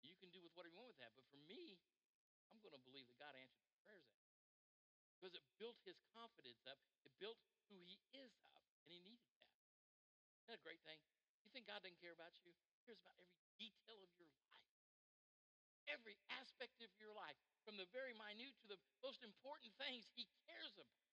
You 0.00 0.16
can 0.20 0.32
do 0.32 0.40
with 0.40 0.52
whatever 0.56 0.72
you 0.72 0.80
want 0.80 0.96
with 0.96 1.00
that. 1.04 1.12
But 1.16 1.28
for 1.28 1.40
me, 1.44 1.80
I'm 2.48 2.60
going 2.64 2.76
to 2.76 2.82
believe 2.82 3.08
that 3.12 3.20
God 3.20 3.36
answered 3.36 3.64
my 3.64 3.76
prayers 3.84 4.08
at 4.08 4.24
because 5.24 5.40
it 5.40 5.56
built 5.56 5.80
his 5.88 5.96
confidence 6.12 6.60
up. 6.68 6.76
It 7.00 7.16
built 7.16 7.40
who 7.72 7.80
he 7.88 7.96
is 8.12 8.36
up, 8.44 8.60
and 8.84 8.92
he 8.92 9.00
needed 9.00 9.24
that. 9.40 9.56
Isn't 10.44 10.52
that 10.52 10.60
a 10.60 10.66
great 10.68 10.84
thing? 10.84 11.00
You 11.40 11.48
think 11.48 11.64
God 11.64 11.80
doesn't 11.80 11.96
care 11.96 12.12
about 12.12 12.36
you? 12.44 12.52
He 12.52 12.76
cares 12.84 13.00
about 13.00 13.16
every 13.16 13.40
detail 13.56 13.96
of 14.04 14.12
your 14.20 14.28
life, 14.44 14.53
every 15.88 16.16
aspect 16.40 16.80
of 16.80 16.90
your 16.96 17.12
life, 17.12 17.36
from 17.64 17.80
the 17.80 17.88
very 17.92 18.12
minute 18.16 18.54
to 18.64 18.66
the 18.68 18.80
most 19.00 19.24
important 19.24 19.72
things. 19.80 20.04
He 20.16 20.28
cares 20.48 20.74
about. 20.76 21.04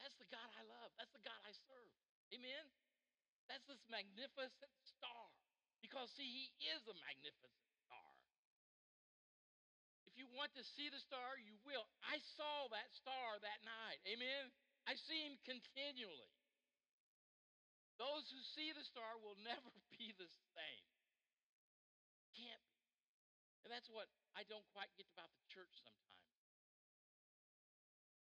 That's 0.00 0.16
the 0.20 0.28
God 0.28 0.48
I 0.54 0.62
love. 0.68 0.92
That's 1.00 1.12
the 1.12 1.24
God 1.24 1.38
I 1.42 1.52
serve. 1.66 1.92
Amen. 2.30 2.64
That's 3.46 3.64
this 3.66 3.82
magnificent 3.90 4.74
star. 4.84 5.26
Because, 5.80 6.10
see, 6.14 6.26
he 6.26 6.46
is 6.74 6.82
a 6.90 6.96
magnificent 6.98 7.70
star. 7.86 8.10
If 10.10 10.18
you 10.18 10.26
want 10.34 10.54
to 10.58 10.64
see 10.64 10.90
the 10.90 11.02
star, 11.02 11.38
you 11.38 11.54
will. 11.62 11.86
I 12.02 12.18
saw 12.34 12.70
that 12.74 12.90
star 12.96 13.38
that 13.42 13.60
night. 13.62 14.00
Amen? 14.08 14.50
I 14.86 14.94
see 14.94 15.26
him 15.26 15.38
continually. 15.46 16.32
Those 17.98 18.28
who 18.28 18.40
see 18.54 18.70
the 18.76 18.84
star 18.84 19.16
will 19.24 19.38
never 19.50 19.72
be 19.94 20.12
the 20.16 20.28
same. 20.52 20.86
Can't. 22.36 22.65
And 23.66 23.74
that's 23.74 23.90
what 23.90 24.06
I 24.38 24.46
don't 24.46 24.62
quite 24.70 24.94
get 24.94 25.10
about 25.10 25.34
the 25.34 25.42
church 25.50 25.74
sometimes. 25.82 26.22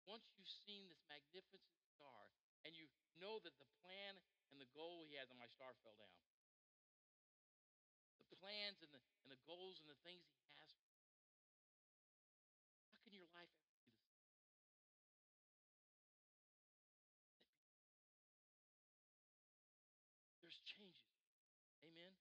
Once 0.04 0.28
you've 0.36 0.52
seen 0.68 0.84
this 0.92 1.00
magnificent 1.08 1.80
star 1.96 2.28
and 2.68 2.76
you 2.76 2.84
know 3.16 3.40
that 3.40 3.56
the 3.56 3.64
plan 3.80 4.20
and 4.52 4.60
the 4.60 4.68
goal 4.76 5.08
he 5.08 5.16
has, 5.16 5.32
and 5.32 5.40
my 5.40 5.48
star 5.48 5.72
fell 5.80 5.96
down. 5.96 6.12
The 8.20 8.36
plans 8.36 8.84
and 8.84 8.92
the, 8.92 9.00
and 9.24 9.32
the 9.32 9.40
goals 9.48 9.80
and 9.80 9.88
the 9.88 9.96
things 10.04 10.28
he 10.28 10.44
has. 10.60 10.76
How 12.92 13.00
can 13.00 13.16
your 13.16 13.24
life 13.32 13.48
ever 13.56 13.72
be 13.80 13.96
the 13.96 14.04
same? 14.12 14.44
There's 20.44 20.60
changes. 20.68 21.16
Amen? 21.80 22.12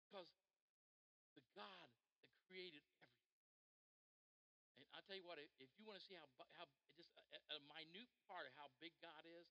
Because 0.00 0.32
the 1.34 1.44
God 1.54 1.88
that 2.20 2.32
created 2.44 2.84
everything. 3.00 3.40
And 4.76 4.84
I'll 4.92 4.99
tell 5.10 5.18
you 5.18 5.26
what, 5.26 5.42
if 5.42 5.50
you 5.74 5.82
want 5.82 5.98
to 5.98 6.06
see 6.06 6.14
how, 6.14 6.22
how 6.54 6.70
just 6.94 7.10
a, 7.18 7.58
a 7.58 7.58
minute 7.74 8.06
part 8.30 8.46
of 8.46 8.54
how 8.54 8.70
big 8.78 8.94
God 9.02 9.26
is, 9.26 9.50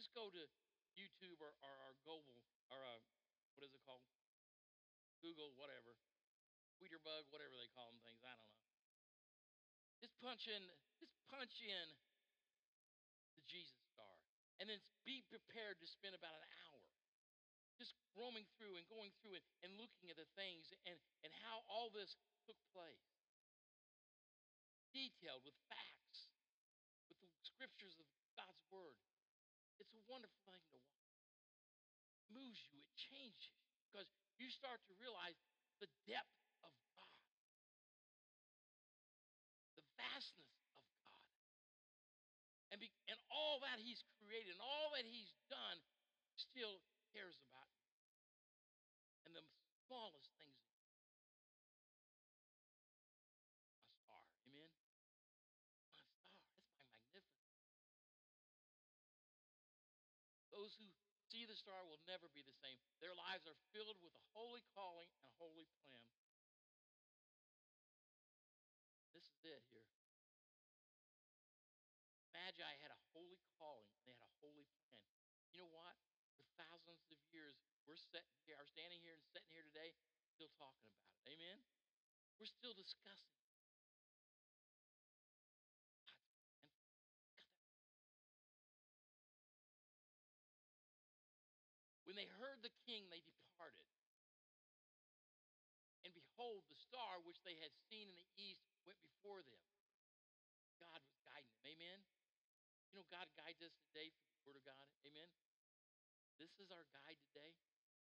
Just 0.00 0.08
go 0.16 0.32
to 0.32 0.42
YouTube 0.96 1.44
or, 1.44 1.52
or, 1.60 1.74
or 1.84 1.92
Google 2.08 2.40
or 2.72 2.80
uh, 2.88 3.04
what 3.52 3.68
is 3.68 3.76
it 3.76 3.84
called? 3.84 4.00
Google, 5.20 5.52
whatever. 5.60 5.92
Tweeterbug, 6.80 7.28
whatever 7.28 7.52
they 7.52 7.68
call 7.76 7.92
them 7.92 8.00
things. 8.00 8.24
I 8.24 8.32
don't 8.32 8.48
know. 8.48 8.64
Just 10.00 10.16
punch 10.24 10.48
in, 10.48 10.64
just 10.96 11.12
punch 11.28 11.60
in 11.60 11.86
the 13.36 13.44
Jesus 13.44 13.84
star. 13.92 14.16
And 14.56 14.72
then 14.72 14.80
be 15.04 15.20
prepared 15.28 15.84
to 15.84 15.86
spend 15.86 16.16
about 16.16 16.32
an 16.32 16.48
hour 16.64 16.80
just 17.76 17.92
roaming 18.16 18.48
through 18.56 18.80
and 18.80 18.88
going 18.88 19.12
through 19.20 19.36
it 19.36 19.44
and 19.60 19.76
looking 19.76 20.08
at 20.08 20.16
the 20.16 20.28
things 20.32 20.72
and, 20.88 20.96
and 21.20 21.30
how 21.44 21.60
all 21.68 21.92
this 21.92 22.16
took 22.48 22.56
place. 22.72 23.13
Detailed 24.94 25.42
with 25.42 25.58
facts, 25.66 26.30
with 27.10 27.18
the 27.18 27.26
scriptures 27.42 27.98
of 27.98 28.06
God's 28.38 28.62
word. 28.70 28.94
It's 29.82 29.90
a 29.90 30.02
wonderful 30.06 30.38
thing 30.46 30.62
to 30.70 30.78
watch. 30.78 31.18
It 32.22 32.30
moves 32.30 32.62
you, 32.70 32.78
it 32.78 32.94
changes 32.94 33.50
you 33.50 33.58
because 33.90 34.06
you 34.38 34.46
start 34.54 34.78
to 34.86 34.94
realize 35.02 35.34
the 35.82 35.90
depth 36.06 36.38
of 36.62 36.70
God, 36.94 37.26
the 39.74 39.82
vastness 39.98 40.54
of 40.78 40.86
God, 41.02 41.26
and, 42.70 42.78
be, 42.78 42.90
and 43.10 43.18
all 43.34 43.58
that 43.66 43.82
He's 43.82 44.02
created 44.22 44.54
and 44.54 44.62
all 44.62 44.94
that 44.94 45.06
He's 45.06 45.34
done 45.50 45.78
still 46.38 46.82
cares 47.14 47.38
about 47.50 47.70
you. 47.78 47.90
And 49.26 49.32
the 49.34 49.46
smallest 49.86 50.30
things. 50.42 50.58
My 53.78 53.94
star. 54.02 54.26
Amen. 54.42 54.70
My 55.70 55.94
star. 55.94 56.10
That's 56.50 56.66
my 56.74 56.82
magnificence. 56.90 57.62
Those 60.50 60.74
who 60.78 60.90
star 61.56 61.86
will 61.86 62.02
never 62.06 62.28
be 62.30 62.42
the 62.42 62.54
same. 62.54 62.78
Their 62.98 63.14
lives 63.14 63.46
are 63.46 63.58
filled 63.74 63.98
with 64.02 64.14
a 64.14 64.24
holy 64.34 64.62
calling 64.74 65.10
and 65.18 65.24
a 65.26 65.32
holy 65.38 65.66
plan. 65.82 66.10
This 69.14 69.30
is 69.30 69.40
it 69.46 69.62
here. 69.70 69.88
Magi 72.34 72.72
had 72.82 72.90
a 72.90 73.00
holy 73.14 73.38
calling 73.58 73.90
and 73.98 74.04
they 74.06 74.18
had 74.18 74.26
a 74.28 74.38
holy 74.42 74.66
plan. 74.84 75.06
You 75.54 75.62
know 75.62 75.70
what? 75.70 75.94
for 76.34 76.46
thousands 76.58 77.06
of 77.14 77.18
years, 77.30 77.54
we're 77.86 77.98
sitting 77.98 78.34
here, 78.42 78.58
are 78.58 78.66
standing 78.66 78.98
here 79.00 79.14
and 79.14 79.22
sitting 79.30 79.50
here 79.54 79.62
today, 79.62 79.94
still 80.26 80.50
talking 80.58 80.90
about 80.90 81.06
it. 81.14 81.30
Amen? 81.30 81.62
We're 82.42 82.50
still 82.50 82.74
discussing. 82.74 83.43
The 92.64 92.72
king, 92.88 93.04
they 93.12 93.20
departed. 93.20 93.84
And 96.08 96.16
behold, 96.16 96.64
the 96.72 96.80
star 96.80 97.20
which 97.20 97.44
they 97.44 97.60
had 97.60 97.76
seen 97.92 98.08
in 98.08 98.16
the 98.16 98.32
east 98.40 98.64
went 98.88 98.96
before 99.04 99.44
them. 99.44 99.60
God 100.80 101.04
was 101.04 101.20
guiding 101.20 101.52
them. 101.60 101.68
Amen? 101.68 102.00
You 102.88 103.00
know, 103.00 103.06
God 103.12 103.28
guides 103.36 103.60
us 103.60 103.76
today 103.92 104.08
for 104.16 104.24
the 104.24 104.40
Word 104.48 104.56
of 104.56 104.64
God. 104.64 104.88
Amen? 105.04 105.28
This 106.40 106.56
is 106.56 106.72
our 106.72 106.88
guide 106.88 107.20
today. 107.30 107.52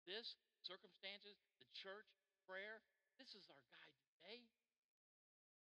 This, 0.05 0.37
circumstances, 0.61 1.41
the 1.57 1.69
church, 1.73 2.09
prayer, 2.45 2.85
this 3.17 3.33
is 3.33 3.49
our 3.49 3.65
guide 3.73 3.97
today. 4.05 4.45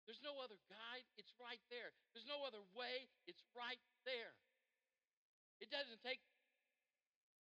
There's 0.03 0.19
no 0.19 0.35
other 0.43 0.59
guide. 0.67 1.07
It's 1.15 1.31
right 1.39 1.63
there. 1.71 1.95
There's 2.11 2.27
no 2.27 2.43
other 2.43 2.59
way. 2.75 3.07
It's 3.23 3.39
right 3.55 3.79
there. 4.03 4.35
It 5.63 5.71
doesn't 5.71 6.03
take 6.03 6.19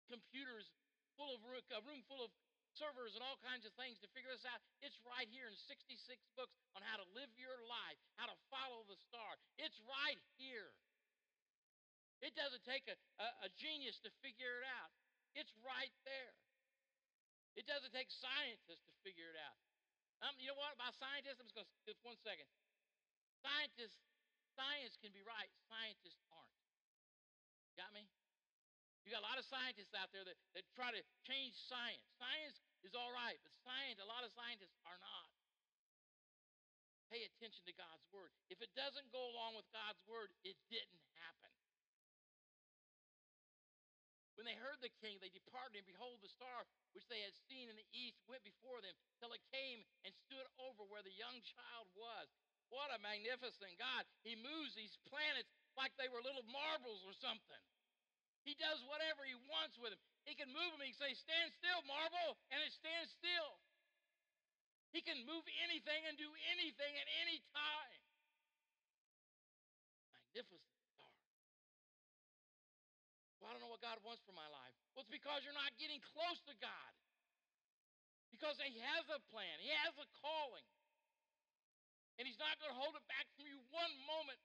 computers 0.09 0.73
full 1.17 1.33
of 1.33 1.41
a 1.43 1.81
room 1.83 2.05
full 2.05 2.21
of 2.21 2.31
servers 2.77 3.17
and 3.17 3.25
all 3.25 3.41
kinds 3.41 3.65
of 3.65 3.73
things 3.73 3.97
to 4.05 4.07
figure 4.13 4.29
this 4.29 4.45
out. 4.45 4.61
It's 4.85 4.95
right 5.01 5.25
here 5.27 5.49
in 5.49 5.57
66 5.57 5.97
books 6.37 6.53
on 6.77 6.85
how 6.85 7.01
to 7.01 7.07
live 7.17 7.33
your 7.33 7.57
life, 7.65 7.97
how 8.21 8.29
to 8.29 8.37
follow 8.53 8.85
the 8.85 8.95
star. 9.09 9.35
It's 9.57 9.81
right 9.89 10.21
here. 10.37 10.71
It 12.21 12.37
doesn't 12.37 12.65
take 12.65 12.85
a, 12.85 12.95
a, 13.17 13.27
a 13.45 13.49
genius 13.57 13.97
to 14.05 14.13
figure 14.21 14.61
it 14.61 14.65
out. 14.77 14.93
It's 15.33 15.53
right 15.65 15.93
there. 16.05 16.37
It 17.57 17.65
doesn't 17.65 17.93
take 17.93 18.13
scientists 18.13 18.85
to 18.85 18.93
figure 19.01 19.33
it 19.33 19.37
out. 19.41 19.57
Um, 20.21 20.33
you 20.41 20.49
know 20.49 20.57
what 20.57 20.73
about 20.73 20.97
scientists? 20.97 21.41
I'm 21.41 21.49
just 21.49 21.57
going 21.57 21.69
to 21.69 21.77
just 21.85 22.01
one 22.01 22.17
second. 22.21 22.49
Scientists, 23.41 24.01
science 24.57 24.97
can 24.97 25.13
be 25.13 25.21
right. 25.25 25.49
Scientists 25.69 26.21
aren't. 26.33 26.57
Got 27.77 27.93
me? 27.93 28.09
You 29.07 29.15
got 29.15 29.23
a 29.23 29.31
lot 29.31 29.39
of 29.39 29.47
scientists 29.47 29.95
out 29.95 30.11
there 30.11 30.27
that, 30.27 30.35
that 30.51 30.67
try 30.75 30.91
to 30.91 30.99
change 31.23 31.55
science. 31.55 32.03
Science 32.19 32.59
is 32.83 32.91
all 32.91 33.07
right, 33.15 33.39
but 33.39 33.55
science, 33.63 34.03
a 34.03 34.09
lot 34.11 34.27
of 34.27 34.35
scientists 34.35 34.75
are 34.83 34.99
not. 34.99 35.31
Pay 37.07 37.23
attention 37.23 37.63
to 37.63 37.71
God's 37.71 38.03
word. 38.11 38.35
If 38.51 38.59
it 38.59 38.67
doesn't 38.75 39.07
go 39.15 39.23
along 39.31 39.55
with 39.55 39.63
God's 39.71 40.03
word, 40.11 40.27
it 40.43 40.59
didn't 40.67 41.07
happen. 41.23 41.55
When 44.35 44.43
they 44.43 44.59
heard 44.59 44.83
the 44.83 44.91
king, 44.99 45.23
they 45.23 45.31
departed, 45.31 45.79
and 45.79 45.87
behold, 45.87 46.19
the 46.19 46.27
star 46.27 46.67
which 46.91 47.07
they 47.07 47.23
had 47.23 47.33
seen 47.47 47.71
in 47.71 47.79
the 47.79 47.87
east 47.95 48.19
went 48.27 48.43
before 48.43 48.83
them 48.83 48.91
till 49.23 49.31
it 49.31 49.41
came 49.55 49.87
and 50.03 50.11
stood 50.27 50.51
over 50.59 50.83
where 50.83 51.07
the 51.07 51.15
young 51.15 51.39
child 51.55 51.87
was. 51.95 52.27
What 52.67 52.91
a 52.91 52.99
magnificent 52.99 53.71
God. 53.79 54.03
He 54.27 54.35
moves 54.35 54.75
these 54.75 54.99
planets 55.07 55.47
like 55.79 55.95
they 55.95 56.11
were 56.11 56.19
little 56.19 56.43
marbles 56.51 57.07
or 57.07 57.15
something. 57.15 57.63
He 58.47 58.55
does 58.55 58.79
whatever 58.87 59.27
he 59.27 59.35
wants 59.51 59.75
with 59.75 59.91
him. 59.91 59.99
He 60.23 60.31
can 60.31 60.47
move 60.55 60.71
him. 60.71 60.79
He 60.79 60.95
can 60.95 61.11
say, 61.11 61.11
Stand 61.19 61.51
still, 61.59 61.83
marble, 61.83 62.39
and 62.47 62.63
it 62.63 62.71
stands 62.71 63.11
still. 63.19 63.59
He 64.95 65.03
can 65.03 65.19
move 65.27 65.43
anything 65.67 66.07
and 66.07 66.15
do 66.15 66.31
anything 66.55 66.93
at 66.95 67.07
any 67.27 67.43
time. 67.51 67.99
Magnificent. 70.15 70.63
Well, 73.43 73.51
I 73.51 73.59
don't 73.59 73.59
know 73.67 73.71
what 73.71 73.83
God 73.83 73.99
wants 74.07 74.23
for 74.23 74.31
my 74.31 74.47
life. 74.47 74.75
Well, 74.95 75.03
it's 75.03 75.11
because 75.11 75.43
you're 75.43 75.51
not 75.51 75.75
getting 75.75 75.99
close 76.15 76.39
to 76.47 76.55
God. 76.63 76.91
Because 78.31 78.55
He 78.63 78.79
has 78.79 79.03
a 79.11 79.19
plan, 79.27 79.59
He 79.59 79.75
has 79.75 79.91
a 79.99 80.07
calling. 80.23 80.63
And 82.15 82.23
He's 82.23 82.39
not 82.39 82.55
going 82.63 82.71
to 82.71 82.79
hold 82.79 82.95
it 82.95 83.03
back 83.11 83.27
from 83.35 83.43
you 83.43 83.59
one 83.75 83.91
moment 84.07 84.39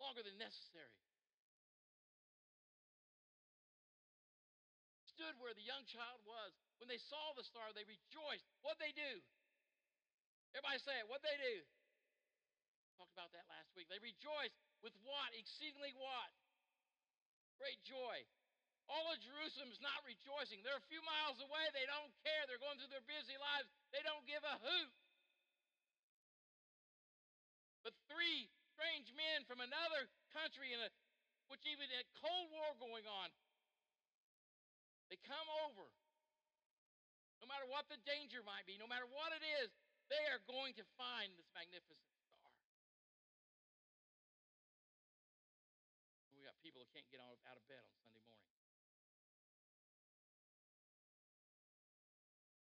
longer 0.00 0.24
than 0.24 0.40
necessary. 0.40 1.05
Stood 5.26 5.42
where 5.42 5.58
the 5.58 5.66
young 5.66 5.82
child 5.90 6.22
was. 6.22 6.54
When 6.78 6.86
they 6.86 7.02
saw 7.02 7.34
the 7.34 7.42
star, 7.42 7.74
they 7.74 7.82
rejoiced. 7.82 8.46
What'd 8.62 8.78
they 8.78 8.94
do? 8.94 9.18
Everybody 10.54 10.78
say 10.78 11.02
it. 11.02 11.10
What'd 11.10 11.26
they 11.26 11.34
do? 11.34 11.66
Talked 12.94 13.10
about 13.10 13.34
that 13.34 13.42
last 13.50 13.74
week. 13.74 13.90
They 13.90 13.98
rejoiced 13.98 14.54
with 14.86 14.94
what? 15.02 15.34
Exceedingly 15.34 15.98
what? 15.98 16.30
Great 17.58 17.82
joy. 17.82 18.22
All 18.86 19.02
of 19.10 19.18
Jerusalem 19.18 19.66
is 19.74 19.82
not 19.82 19.98
rejoicing. 20.06 20.62
They're 20.62 20.78
a 20.78 20.86
few 20.86 21.02
miles 21.02 21.42
away. 21.42 21.74
They 21.74 21.90
don't 21.90 22.14
care. 22.22 22.46
They're 22.46 22.62
going 22.62 22.78
through 22.78 22.94
their 22.94 23.02
busy 23.10 23.34
lives. 23.34 23.66
They 23.90 24.06
don't 24.06 24.22
give 24.30 24.46
a 24.46 24.62
hoot. 24.62 24.94
But 27.82 27.98
three 28.06 28.46
strange 28.78 29.10
men 29.18 29.42
from 29.50 29.58
another 29.58 30.06
country, 30.30 30.70
in 30.70 30.78
a, 30.78 30.86
which 31.50 31.66
even 31.66 31.90
a 31.90 32.06
Cold 32.22 32.46
War 32.54 32.78
going 32.78 33.10
on, 33.10 33.34
they 35.10 35.18
come 35.22 35.48
over. 35.66 35.86
No 37.38 37.46
matter 37.46 37.68
what 37.68 37.86
the 37.86 38.00
danger 38.02 38.42
might 38.42 38.66
be, 38.66 38.80
no 38.80 38.88
matter 38.90 39.06
what 39.06 39.30
it 39.30 39.44
is, 39.62 39.70
they 40.10 40.24
are 40.30 40.42
going 40.46 40.74
to 40.78 40.84
find 40.98 41.34
this 41.38 41.50
magnificent 41.54 42.14
star. 42.26 42.50
We 46.34 46.42
got 46.42 46.58
people 46.62 46.82
who 46.82 46.88
can't 46.94 47.06
get 47.10 47.22
out 47.22 47.34
of 47.34 47.64
bed 47.66 47.82
on 47.82 47.90
Sunday 48.02 48.22
morning. 48.26 48.50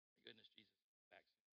Thank 0.09 0.25
goodness 0.25 0.49
Jesus 0.53 0.85
is 0.89 1.05
back 1.13 1.25
soon. 1.37 1.53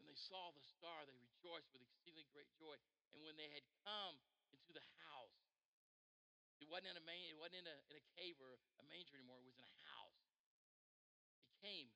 When 0.00 0.08
they 0.08 0.16
saw 0.16 0.52
the 0.52 0.64
star, 0.64 1.04
they 1.04 1.16
rejoiced 1.16 1.72
with 1.72 1.84
exceedingly 1.84 2.24
great 2.32 2.48
joy. 2.56 2.76
And 3.12 3.20
when 3.24 3.36
they 3.36 3.52
had 3.52 3.64
come 3.84 4.16
into 4.52 4.72
the 4.72 4.84
house, 5.08 5.49
wasn't 6.70 6.94
in 6.94 6.98
a 6.98 7.04
main, 7.04 7.34
it 7.34 7.38
wasn't 7.38 7.66
in 7.66 7.68
a, 7.68 7.76
in 7.90 7.98
a 7.98 8.04
cave 8.14 8.38
or 8.38 8.56
a 8.78 8.84
manger 8.86 9.18
anymore. 9.18 9.42
It 9.42 9.50
was 9.50 9.58
in 9.58 9.66
a 9.66 9.76
house. 9.90 10.22
It 11.50 11.58
came. 11.60 11.90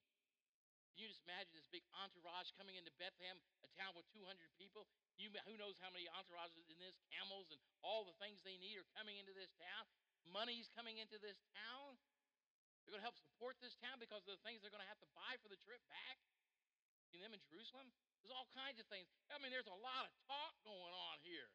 Can 0.94 1.06
you 1.06 1.10
just 1.10 1.26
imagine 1.26 1.50
this 1.54 1.66
big 1.70 1.82
entourage 1.98 2.54
coming 2.54 2.78
into 2.78 2.94
Bethlehem, 3.02 3.34
a 3.66 3.70
town 3.74 3.98
with 3.98 4.06
200 4.14 4.30
people, 4.54 4.86
you, 5.18 5.26
who 5.50 5.58
knows 5.58 5.74
how 5.82 5.90
many 5.90 6.06
entourages 6.06 6.70
in 6.70 6.78
this, 6.78 6.94
camels 7.10 7.50
and 7.50 7.58
all 7.82 8.06
the 8.06 8.14
things 8.22 8.46
they 8.46 8.58
need 8.62 8.78
are 8.78 8.86
coming 8.94 9.18
into 9.18 9.34
this 9.34 9.50
town. 9.58 9.90
Money's 10.22 10.70
coming 10.70 11.02
into 11.02 11.18
this 11.18 11.42
town. 11.50 11.98
They're 12.86 12.94
going 12.94 13.02
to 13.02 13.08
help 13.10 13.18
support 13.18 13.58
this 13.58 13.74
town 13.82 13.98
because 13.98 14.22
of 14.26 14.38
the 14.38 14.42
things 14.46 14.62
they're 14.62 14.74
going 14.74 14.86
to 14.86 14.92
have 14.92 15.02
to 15.02 15.10
buy 15.18 15.34
for 15.42 15.50
the 15.50 15.58
trip 15.66 15.82
back. 15.90 16.22
You 17.10 17.22
them 17.22 17.34
in 17.34 17.42
Jerusalem. 17.46 17.90
There's 18.22 18.34
all 18.34 18.50
kinds 18.54 18.82
of 18.82 18.86
things. 18.90 19.06
I 19.30 19.38
mean, 19.38 19.54
there's 19.54 19.70
a 19.70 19.80
lot 19.82 20.02
of 20.06 20.10
talk 20.26 20.54
going 20.66 20.94
on 20.94 21.22
here. 21.22 21.46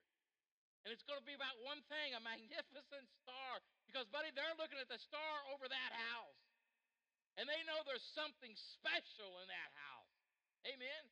And 0.88 0.96
it's 0.96 1.04
going 1.04 1.20
to 1.20 1.28
be 1.28 1.36
about 1.36 1.60
one 1.62 1.84
thing 1.92 2.16
a 2.16 2.22
magnificent 2.24 3.06
star. 3.24 3.60
Because, 3.90 4.08
buddy, 4.14 4.32
they're 4.32 4.56
looking 4.56 4.80
at 4.80 4.88
the 4.88 5.02
star 5.02 5.36
over 5.52 5.68
that 5.68 5.92
house. 5.92 6.40
And 7.36 7.48
they 7.48 7.64
know 7.68 7.80
there's 7.88 8.06
something 8.16 8.52
special 8.78 9.32
in 9.44 9.48
that 9.48 9.72
house. 9.76 10.14
Amen. 10.68 11.04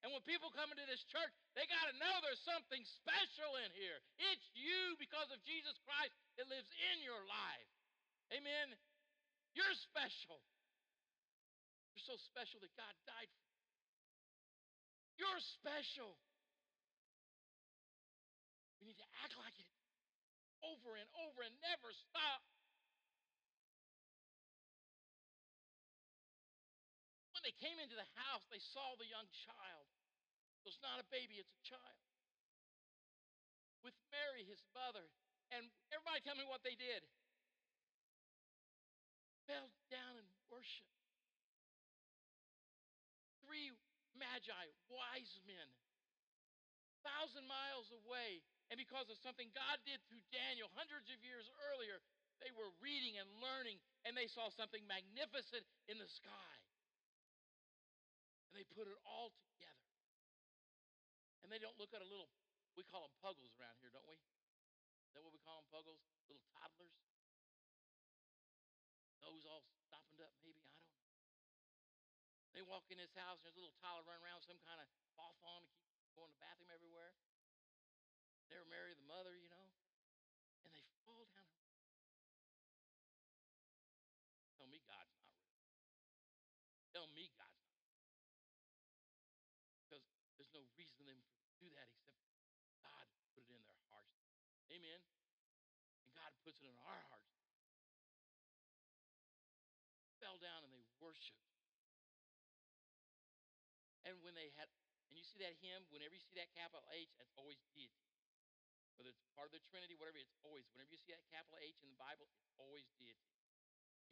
And 0.00 0.10
when 0.16 0.24
people 0.24 0.48
come 0.56 0.72
into 0.72 0.88
this 0.88 1.04
church, 1.12 1.30
they 1.52 1.68
got 1.68 1.84
to 1.92 1.94
know 2.00 2.14
there's 2.24 2.40
something 2.42 2.80
special 3.04 3.60
in 3.60 3.68
here. 3.76 4.00
It's 4.32 4.48
you 4.56 4.96
because 4.96 5.28
of 5.28 5.38
Jesus 5.44 5.76
Christ 5.84 6.16
that 6.40 6.48
lives 6.48 6.72
in 6.92 7.04
your 7.04 7.20
life. 7.28 7.70
Amen. 8.32 8.72
You're 9.52 9.76
special. 9.76 10.40
You're 11.92 12.08
so 12.08 12.16
special 12.32 12.64
that 12.64 12.72
God 12.80 12.94
died 13.04 13.28
for 13.28 13.44
you. 13.44 13.60
You're 15.20 15.42
special. 15.60 16.16
We 18.80 18.88
need 18.88 19.00
to 19.04 19.10
act 19.20 19.36
like 19.36 19.52
it 19.60 19.68
over 20.80 20.96
and 20.96 21.08
over 21.28 21.44
and 21.44 21.52
never 21.60 21.92
stop. 21.92 22.40
When 27.36 27.44
they 27.44 27.52
came 27.60 27.76
into 27.76 27.96
the 27.96 28.08
house, 28.16 28.48
they 28.48 28.60
saw 28.60 28.96
the 28.96 29.08
young 29.08 29.28
child. 29.44 29.86
So 30.64 30.72
it's 30.72 30.80
not 30.80 31.00
a 31.00 31.06
baby, 31.12 31.36
it's 31.36 31.52
a 31.52 31.64
child. 31.64 32.00
With 33.84 33.96
Mary, 34.08 34.44
his 34.48 34.60
mother. 34.72 35.04
And 35.52 35.68
everybody 35.92 36.24
tell 36.24 36.36
me 36.36 36.48
what 36.48 36.64
they 36.64 36.76
did. 36.76 37.04
Fell 39.48 39.68
down 39.92 40.16
and 40.16 40.28
worshiped. 40.48 40.96
Three 43.44 43.72
magi, 44.16 44.64
wise 44.88 45.40
men, 45.44 45.68
thousand 47.04 47.48
miles 47.48 47.88
away. 48.04 48.44
And 48.70 48.78
because 48.78 49.10
of 49.10 49.18
something 49.18 49.50
God 49.50 49.82
did 49.82 49.98
through 50.06 50.22
Daniel 50.30 50.70
hundreds 50.78 51.10
of 51.10 51.18
years 51.26 51.50
earlier, 51.70 51.98
they 52.38 52.54
were 52.54 52.70
reading 52.78 53.18
and 53.18 53.26
learning, 53.42 53.82
and 54.06 54.14
they 54.14 54.30
saw 54.30 54.46
something 54.48 54.80
magnificent 54.86 55.66
in 55.90 55.98
the 55.98 56.06
sky. 56.06 56.54
And 58.50 58.54
they 58.54 58.64
put 58.70 58.86
it 58.86 58.94
all 59.02 59.34
together. 59.34 59.90
And 61.42 61.50
they 61.50 61.58
don't 61.58 61.74
look 61.82 61.90
at 61.92 62.00
a 62.00 62.06
little, 62.06 62.30
we 62.78 62.86
call 62.86 63.10
them 63.10 63.14
puggles 63.18 63.50
around 63.58 63.74
here, 63.82 63.90
don't 63.90 64.06
we? 64.06 64.14
Is 64.16 65.18
that 65.18 65.26
what 65.26 65.34
we 65.34 65.42
call 65.42 65.66
them, 65.66 65.68
puggles? 65.74 66.00
Little 66.30 66.46
toddlers? 66.54 66.94
Nose 69.18 69.44
all 69.50 69.66
stopping 69.84 70.22
up, 70.22 70.32
maybe, 70.46 70.62
I 70.62 70.70
don't 70.70 70.86
know. 70.86 71.02
They 72.54 72.62
walk 72.62 72.86
in 72.94 73.02
this 73.02 73.12
house, 73.18 73.42
and 73.42 73.50
there's 73.50 73.58
a 73.58 73.62
little 73.66 73.78
toddler 73.82 74.06
running 74.06 74.22
around 74.22 74.46
with 74.46 74.48
some 74.48 74.62
kind 74.62 74.78
of 74.78 74.86
cloth 75.18 75.38
on 75.42 75.66
to 75.66 75.70
keep 75.98 76.14
going 76.14 76.30
to 76.30 76.34
the 76.38 76.42
bathroom 76.42 76.70
everywhere. 76.70 77.12
Never 78.50 78.66
marry 78.66 78.98
the 78.98 79.06
mother, 79.06 79.38
you 79.38 79.46
know. 79.46 79.70
And 80.66 80.74
they 80.74 80.82
fall 81.06 81.30
down. 81.30 81.54
Tell 84.58 84.66
me 84.66 84.82
God's 84.82 85.14
not 85.14 85.30
real. 85.38 85.70
Tell 86.90 87.06
me 87.14 87.30
God's 87.38 87.62
not 87.62 87.78
Because 89.86 90.04
there's 90.34 90.50
no 90.50 90.66
reason 90.74 91.06
them 91.06 91.22
to 91.22 91.50
do 91.62 91.70
that 91.78 91.86
except 91.94 92.18
God 92.82 93.06
put 93.38 93.46
it 93.46 93.54
in 93.54 93.62
their 93.62 93.78
hearts. 93.94 94.18
Amen. 94.74 94.98
And 96.02 96.10
God 96.10 96.34
puts 96.42 96.58
it 96.58 96.66
in 96.66 96.78
our 96.82 97.02
hearts. 97.06 97.38
Fell 100.18 100.42
down 100.42 100.66
and 100.66 100.74
they 100.74 100.82
worshiped. 100.98 101.38
And 104.02 104.18
when 104.26 104.34
they 104.34 104.50
had, 104.58 104.66
and 105.06 105.14
you 105.14 105.22
see 105.22 105.38
that 105.38 105.54
hymn, 105.62 105.86
whenever 105.94 106.18
you 106.18 106.24
see 106.24 106.34
that 106.34 106.50
capital 106.50 106.82
H, 106.90 107.14
that's 107.14 107.32
always 107.38 107.62
deity. 107.70 108.09
Whether 109.00 109.16
it's 109.16 109.24
part 109.32 109.48
of 109.48 109.56
the 109.56 109.64
Trinity, 109.72 109.96
whatever, 109.96 110.20
it's 110.20 110.36
always, 110.44 110.68
whenever 110.76 110.92
you 110.92 111.00
see 111.00 111.16
that 111.16 111.24
capital 111.32 111.56
H 111.64 111.80
in 111.80 111.88
the 111.88 111.96
Bible, 111.96 112.28
it's 112.28 112.52
always 112.60 112.84
deity. 113.00 113.24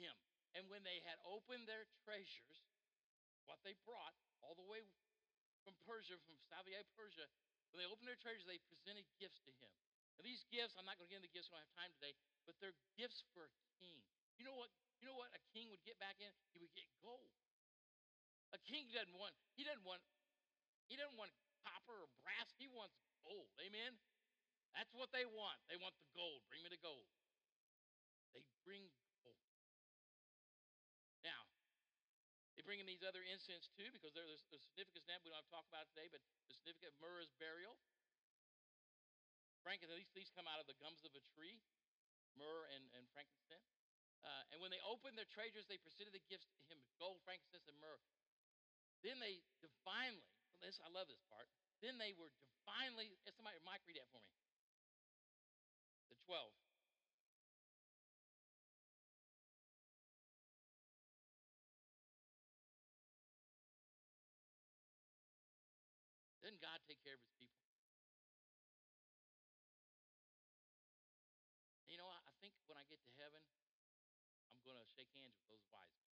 Him. 0.00 0.16
And 0.56 0.64
when 0.72 0.80
they 0.80 1.04
had 1.04 1.20
opened 1.28 1.68
their 1.68 1.84
treasures, 2.08 2.64
what 3.44 3.60
they 3.68 3.76
brought 3.84 4.16
all 4.40 4.56
the 4.56 4.64
way 4.64 4.80
from 5.60 5.76
Persia, 5.84 6.16
from 6.24 6.40
Savia, 6.48 6.80
Persia, 6.96 7.28
when 7.68 7.84
they 7.84 7.88
opened 7.90 8.08
their 8.08 8.16
treasures, 8.16 8.48
they 8.48 8.56
presented 8.72 9.04
gifts 9.20 9.44
to 9.44 9.52
him. 9.60 9.68
And 10.16 10.24
these 10.24 10.48
gifts, 10.48 10.72
I'm 10.80 10.88
not 10.88 10.96
going 10.96 11.04
to 11.04 11.12
get 11.12 11.20
into 11.20 11.28
the 11.28 11.36
gifts, 11.36 11.52
I 11.52 11.60
don't 11.60 11.68
have 11.68 11.76
time 11.84 11.92
today, 12.00 12.16
but 12.48 12.56
they're 12.56 12.78
gifts 12.96 13.20
for 13.36 13.44
a 13.44 13.52
king. 13.76 14.00
You 14.40 14.48
know 14.48 14.56
what? 14.56 14.72
You 15.04 15.12
know 15.12 15.20
what 15.20 15.28
a 15.36 15.42
king 15.52 15.68
would 15.68 15.84
get 15.84 16.00
back 16.00 16.16
in? 16.16 16.32
He 16.56 16.64
would 16.64 16.72
get 16.72 16.88
gold. 17.04 17.28
A 18.56 18.60
king 18.64 18.88
doesn't 18.88 19.12
want, 19.20 19.36
he 19.52 19.68
doesn't 19.68 19.84
want, 19.84 20.00
he 20.88 20.96
doesn't 20.96 21.20
want 21.20 21.28
copper 21.68 22.00
or 22.00 22.08
brass. 22.24 22.48
He 22.56 22.64
wants 22.70 22.96
gold. 23.20 23.52
Amen? 23.60 24.00
That's 24.78 24.94
what 24.94 25.10
they 25.10 25.26
want. 25.26 25.58
They 25.66 25.74
want 25.74 25.98
the 25.98 26.06
gold. 26.14 26.46
Bring 26.46 26.62
me 26.62 26.70
the 26.70 26.78
gold. 26.78 27.10
They 28.30 28.46
bring 28.62 28.86
gold. 29.26 29.42
Now, 31.26 31.50
they 32.54 32.62
bring 32.62 32.78
in 32.78 32.86
these 32.86 33.02
other 33.02 33.26
incense 33.26 33.66
too, 33.74 33.90
because 33.90 34.14
there's 34.14 34.30
a 34.30 34.38
significance 34.38 35.02
now. 35.10 35.18
We 35.26 35.34
don't 35.34 35.42
have 35.42 35.50
to 35.50 35.56
talk 35.58 35.66
about 35.66 35.90
it 35.90 35.90
today, 35.98 36.06
but 36.06 36.22
the 36.46 36.54
significance 36.54 36.94
of 36.94 37.02
myrrh's 37.02 37.34
burial. 37.42 37.74
Frankincense, 39.66 40.14
these 40.14 40.30
come 40.30 40.46
out 40.46 40.62
of 40.62 40.70
the 40.70 40.78
gums 40.78 41.02
of 41.02 41.10
a 41.18 41.22
tree, 41.34 41.58
myrrh 42.38 42.70
and, 42.70 42.86
and 42.94 43.10
frankincense. 43.10 43.74
Uh, 44.22 44.54
and 44.54 44.62
when 44.62 44.70
they 44.70 44.78
opened 44.86 45.18
their 45.18 45.26
treasures, 45.26 45.66
they 45.66 45.82
presented 45.82 46.14
the 46.14 46.22
gifts 46.30 46.54
to 46.54 46.62
him 46.70 46.78
gold, 47.02 47.18
frankincense, 47.26 47.66
and 47.66 47.74
myrrh. 47.82 47.98
Then 49.02 49.18
they 49.18 49.42
divinely, 49.58 50.22
this, 50.62 50.78
I 50.78 50.90
love 50.94 51.10
this 51.10 51.22
part. 51.26 51.50
Then 51.82 51.98
they 51.98 52.14
were 52.14 52.30
divinely, 52.46 53.10
somebody, 53.26 53.58
Mike, 53.66 53.82
read 53.82 53.98
that 53.98 54.10
for 54.14 54.22
me. 54.22 54.37
The 56.28 56.36
12. 56.36 56.44
Doesn't 66.44 66.60
God 66.60 66.84
take 66.84 67.00
care 67.00 67.16
of 67.16 67.24
his 67.24 67.32
people? 67.40 67.56
you 71.88 71.96
know, 71.96 72.12
I 72.12 72.20
think 72.44 72.52
when 72.68 72.76
I 72.76 72.84
get 72.92 73.00
to 73.08 73.12
heaven, 73.16 73.40
I'm 74.52 74.60
going 74.68 74.76
to 74.76 74.84
shake 74.84 75.08
hands 75.16 75.32
with 75.40 75.48
those 75.48 75.64
wise 75.72 75.96
men. 75.96 76.12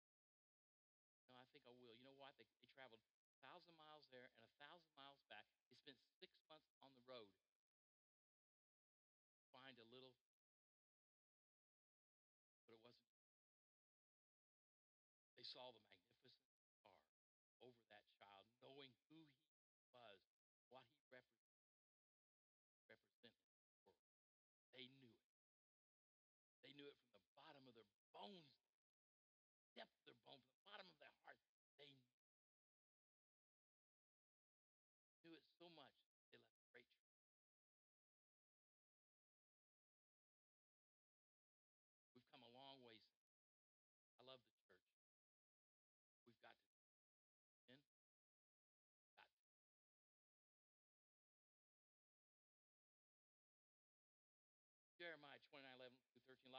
No, 1.27 1.43
I 1.43 1.47
think 1.51 1.67
I 1.67 1.75
will. 1.75 1.99
You 1.99 2.07
know 2.07 2.15
what? 2.15 2.39
They, 2.39 2.47
they 2.63 2.71
traveled 2.71 3.03
a 3.03 3.35
thousand 3.43 3.75
miles 3.75 4.07
there 4.15 4.31
and 4.31 4.33
a 4.39 4.47
thousand 4.63 4.95
miles 4.95 5.19
back. 5.27 5.51
They 5.67 5.75
spent 5.75 5.99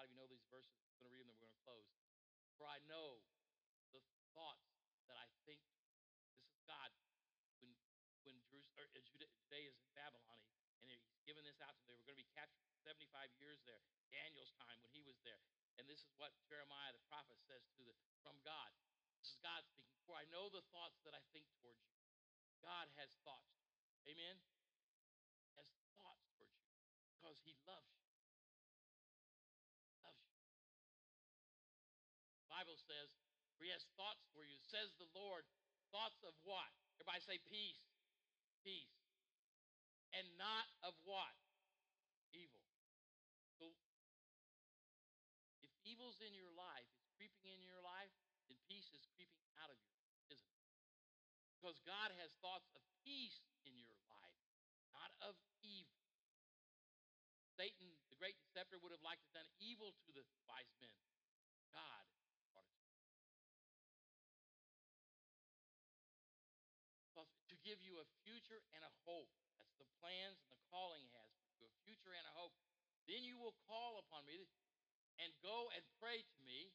of 0.05 0.13
you 0.13 0.21
know 0.21 0.29
these 0.29 0.45
verses. 0.53 0.77
I'm 0.93 1.01
going 1.01 1.09
to 1.09 1.17
read 1.17 1.25
them, 1.25 1.33
then 1.33 1.41
we're 1.41 1.49
going 1.49 1.57
to 1.57 1.65
close. 1.65 1.89
For 2.61 2.69
I 2.69 2.77
know 2.85 3.25
the 3.89 4.05
thoughts 4.37 4.69
that 5.09 5.17
I 5.17 5.25
think. 5.49 5.65
This 6.37 6.53
is 6.53 6.61
God. 6.69 6.93
When 7.57 7.73
when 8.21 8.37
Jerusalem, 8.73 9.01
uh, 9.01 9.33
Judea 9.41 9.69
is 9.73 9.81
in 9.81 9.89
Babylon, 9.97 10.41
and 10.85 10.93
he's 10.93 11.01
given 11.25 11.41
this 11.41 11.57
out 11.57 11.73
to 11.73 11.81
them. 11.89 11.89
They 11.89 11.97
were 11.97 12.05
going 12.05 12.21
to 12.21 12.25
be 12.25 12.37
captured 12.37 12.69
75 12.85 13.33
years 13.41 13.57
there. 13.65 13.81
Daniel's 14.13 14.53
time 14.61 14.77
when 14.85 14.93
he 14.93 15.01
was 15.01 15.17
there. 15.25 15.41
And 15.81 15.89
this 15.89 16.05
is 16.05 16.13
what 16.21 16.31
Jeremiah 16.45 16.93
the 16.93 17.01
prophet 17.09 17.41
says 17.41 17.65
to 17.75 17.81
the 17.81 17.97
from 18.21 18.37
God. 18.45 18.69
This 19.17 19.33
is 19.33 19.39
God 19.41 19.65
speaking. 19.65 19.97
For 20.05 20.13
I 20.13 20.29
know 20.29 20.53
the 20.53 20.63
thoughts 20.69 21.01
that 21.01 21.17
I 21.17 21.21
think 21.33 21.49
towards 21.57 21.81
you. 21.89 21.97
God 22.61 22.89
has 23.01 23.17
thoughts. 23.25 23.57
Amen. 24.05 24.37
Has 25.57 25.73
thoughts 25.97 26.29
towards 26.37 26.61
you 26.61 26.69
because 27.09 27.41
He 27.41 27.57
loves 27.65 27.94
Bible 32.65 32.81
says, 32.81 33.13
for 33.53 33.61
he 33.61 33.69
has 33.69 33.85
thoughts 33.93 34.25
for 34.33 34.41
you, 34.41 34.57
says 34.65 34.89
the 34.97 35.05
Lord. 35.13 35.45
Thoughts 35.93 36.17
of 36.25 36.33
what? 36.41 36.65
Everybody 36.97 37.21
say 37.21 37.37
peace. 37.45 37.85
Peace. 38.65 39.05
And 40.17 40.25
not 40.41 40.65
of 40.81 40.97
what? 41.05 41.37
evil. 42.33 42.65
So 43.61 43.69
if 45.61 45.71
evil's 45.85 46.19
in 46.25 46.33
your 46.33 46.49
life, 46.57 46.89
it's 46.97 47.07
creeping 47.15 47.47
in 47.47 47.61
your 47.61 47.79
life, 47.79 48.11
then 48.49 48.57
peace 48.67 48.91
is 48.91 49.05
creeping 49.13 49.45
out 49.61 49.69
of 49.69 49.77
you, 49.79 49.95
isn't 50.33 50.49
it? 50.49 50.65
Because 51.55 51.77
God 51.85 52.11
has 52.17 52.33
thoughts 52.43 52.67
of 52.75 52.81
peace 53.05 53.45
in 53.63 53.77
your 53.77 53.95
life, 54.09 54.41
not 54.91 55.13
of 55.21 55.37
evil. 55.61 56.01
Satan, 57.55 57.87
the 58.11 58.19
great 58.19 58.35
deceptor, 58.41 58.75
would 58.81 58.91
have 58.91 59.05
liked 59.05 59.23
to 59.23 59.29
have 59.31 59.45
done 59.45 59.51
evil 59.63 59.95
to 60.03 60.11
the 60.11 60.25
wise 60.43 60.75
men. 60.83 60.91
A 67.99 68.07
future 68.25 68.61
and 68.75 68.83
a 68.83 68.91
hope. 69.07 69.31
That's 69.59 69.75
the 69.79 69.87
plans 70.01 70.39
and 70.43 70.51
the 70.51 70.61
calling 70.71 71.03
he 71.03 71.11
has 71.15 71.31
for 71.39 71.47
you, 71.55 71.65
a 71.67 71.73
future 71.85 72.13
and 72.13 72.25
a 72.27 72.33
hope. 72.35 72.53
Then 73.05 73.21
you 73.21 73.37
will 73.37 73.55
call 73.69 74.01
upon 74.01 74.25
me 74.25 74.49
and 75.21 75.31
go 75.39 75.69
and 75.71 75.83
pray 76.01 76.25
to 76.25 76.39
me. 76.43 76.73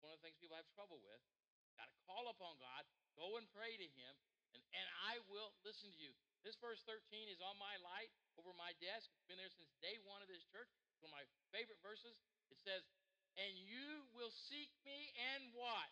One 0.00 0.12
of 0.12 0.20
the 0.20 0.24
things 0.28 0.38
people 0.38 0.56
have 0.56 0.68
trouble 0.72 1.00
with. 1.00 1.20
Got 1.74 1.90
to 1.90 1.98
call 2.06 2.30
upon 2.30 2.54
God, 2.62 2.86
go 3.18 3.34
and 3.34 3.50
pray 3.50 3.74
to 3.74 3.88
him, 3.98 4.14
and, 4.54 4.62
and 4.78 4.86
I 5.10 5.18
will 5.26 5.50
listen 5.66 5.90
to 5.90 5.98
you. 5.98 6.14
This 6.46 6.54
verse 6.60 6.78
13 6.86 7.26
is 7.26 7.42
on 7.42 7.58
my 7.58 7.74
light 7.82 8.12
over 8.38 8.54
my 8.54 8.70
desk. 8.78 9.10
It's 9.10 9.26
been 9.26 9.40
there 9.40 9.50
since 9.50 9.74
day 9.82 9.98
one 10.06 10.22
of 10.22 10.30
this 10.30 10.44
church. 10.52 10.70
It's 10.94 11.02
one 11.02 11.10
of 11.10 11.18
my 11.18 11.26
favorite 11.50 11.80
verses. 11.82 12.14
It 12.52 12.60
says, 12.62 12.86
And 13.34 13.58
you 13.58 14.06
will 14.14 14.30
seek 14.30 14.70
me 14.86 15.10
and 15.34 15.50
what? 15.56 15.90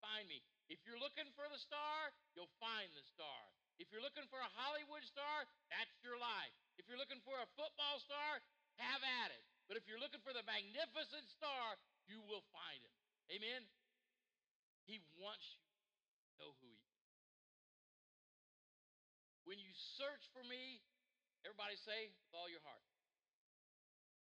Find 0.00 0.24
me. 0.30 0.40
If 0.70 0.78
you're 0.86 1.02
looking 1.02 1.26
for 1.34 1.50
the 1.50 1.58
star, 1.58 2.14
you'll 2.38 2.54
find 2.62 2.86
the 2.94 3.02
star. 3.02 3.42
If 3.82 3.90
you're 3.90 4.04
looking 4.04 4.30
for 4.30 4.38
a 4.38 4.50
Hollywood 4.54 5.02
star, 5.02 5.42
that's 5.66 5.98
your 6.06 6.14
life. 6.14 6.54
If 6.78 6.86
you're 6.86 7.00
looking 7.00 7.18
for 7.26 7.34
a 7.42 7.50
football 7.58 7.98
star, 7.98 8.38
have 8.78 9.02
at 9.02 9.34
it. 9.34 9.42
But 9.66 9.82
if 9.82 9.90
you're 9.90 9.98
looking 9.98 10.22
for 10.22 10.30
the 10.30 10.46
magnificent 10.46 11.26
star, 11.26 11.74
you 12.06 12.22
will 12.30 12.46
find 12.54 12.78
him. 12.86 12.94
Amen? 13.34 13.66
He 14.86 15.02
wants 15.18 15.42
you 15.58 15.62
to 15.62 16.32
know 16.38 16.50
who 16.62 16.70
he 16.70 16.86
is. 16.86 17.06
When 19.42 19.58
you 19.58 19.74
search 19.74 20.22
for 20.30 20.46
me, 20.46 20.82
everybody 21.42 21.74
say, 21.82 22.14
with 22.30 22.34
all 22.34 22.46
your 22.46 22.62
heart. 22.62 22.86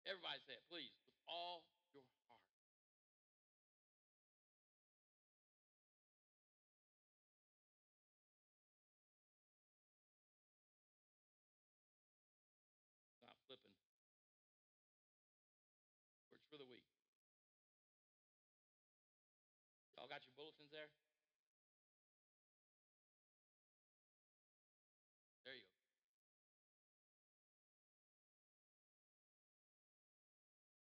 Everybody 0.07 0.39
say 0.47 0.55
it, 0.55 0.63
please, 0.71 0.95
with 1.03 1.19
all 1.27 1.67
There? 20.59 20.91
There 25.43 25.55
you 25.55 25.63
go. 25.67 25.75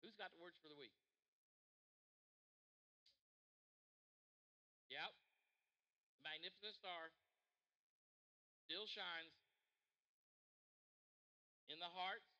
Who's 0.02 0.14
got 0.14 0.30
the 0.30 0.38
words 0.38 0.58
for 0.62 0.68
the 0.68 0.78
week? 0.78 0.94
Yep. 4.90 5.10
The 6.18 6.22
magnificent 6.22 6.74
star 6.74 7.10
still 8.66 8.86
shines 8.86 9.34
in 11.66 11.78
the 11.78 11.90
hearts 11.90 12.33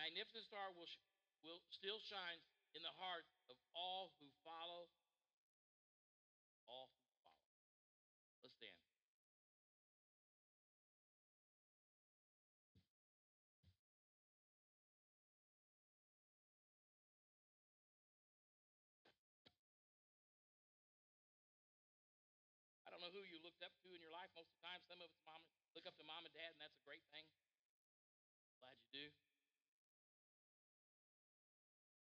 magnificent 0.00 0.48
star 0.48 0.72
will 0.72 0.88
sh- 0.88 1.04
will 1.44 1.60
still 1.68 2.00
shine 2.00 2.40
in 2.72 2.80
the 2.80 2.94
heart 2.96 3.28
of 3.52 3.56
all 3.76 4.16
who 4.16 4.32
follow 4.40 4.88
all 6.64 6.88
who 6.96 7.04
follow. 7.20 7.44
Let's 8.40 8.56
stand. 8.56 8.72
I 22.86 22.90
don't 22.90 23.04
know 23.04 23.12
who 23.12 23.20
you 23.28 23.36
looked 23.44 23.60
up 23.60 23.76
to 23.84 23.92
in 23.92 24.00
your 24.00 24.12
life. 24.12 24.32
Most 24.32 24.48
of 24.48 24.56
the 24.56 24.64
time, 24.64 24.80
some 24.88 24.96
of 25.04 25.12
us 25.12 25.20
mom 25.28 25.44
look 25.76 25.84
up 25.84 25.96
to 26.00 26.04
mom 26.08 26.24
and 26.24 26.32
dad, 26.32 26.56
and 26.56 26.60
that's 26.64 26.76
a 26.80 26.84
great 26.88 27.04
thing. 27.12 27.28
Glad 28.60 28.80
you 28.80 28.88
do. 28.92 29.29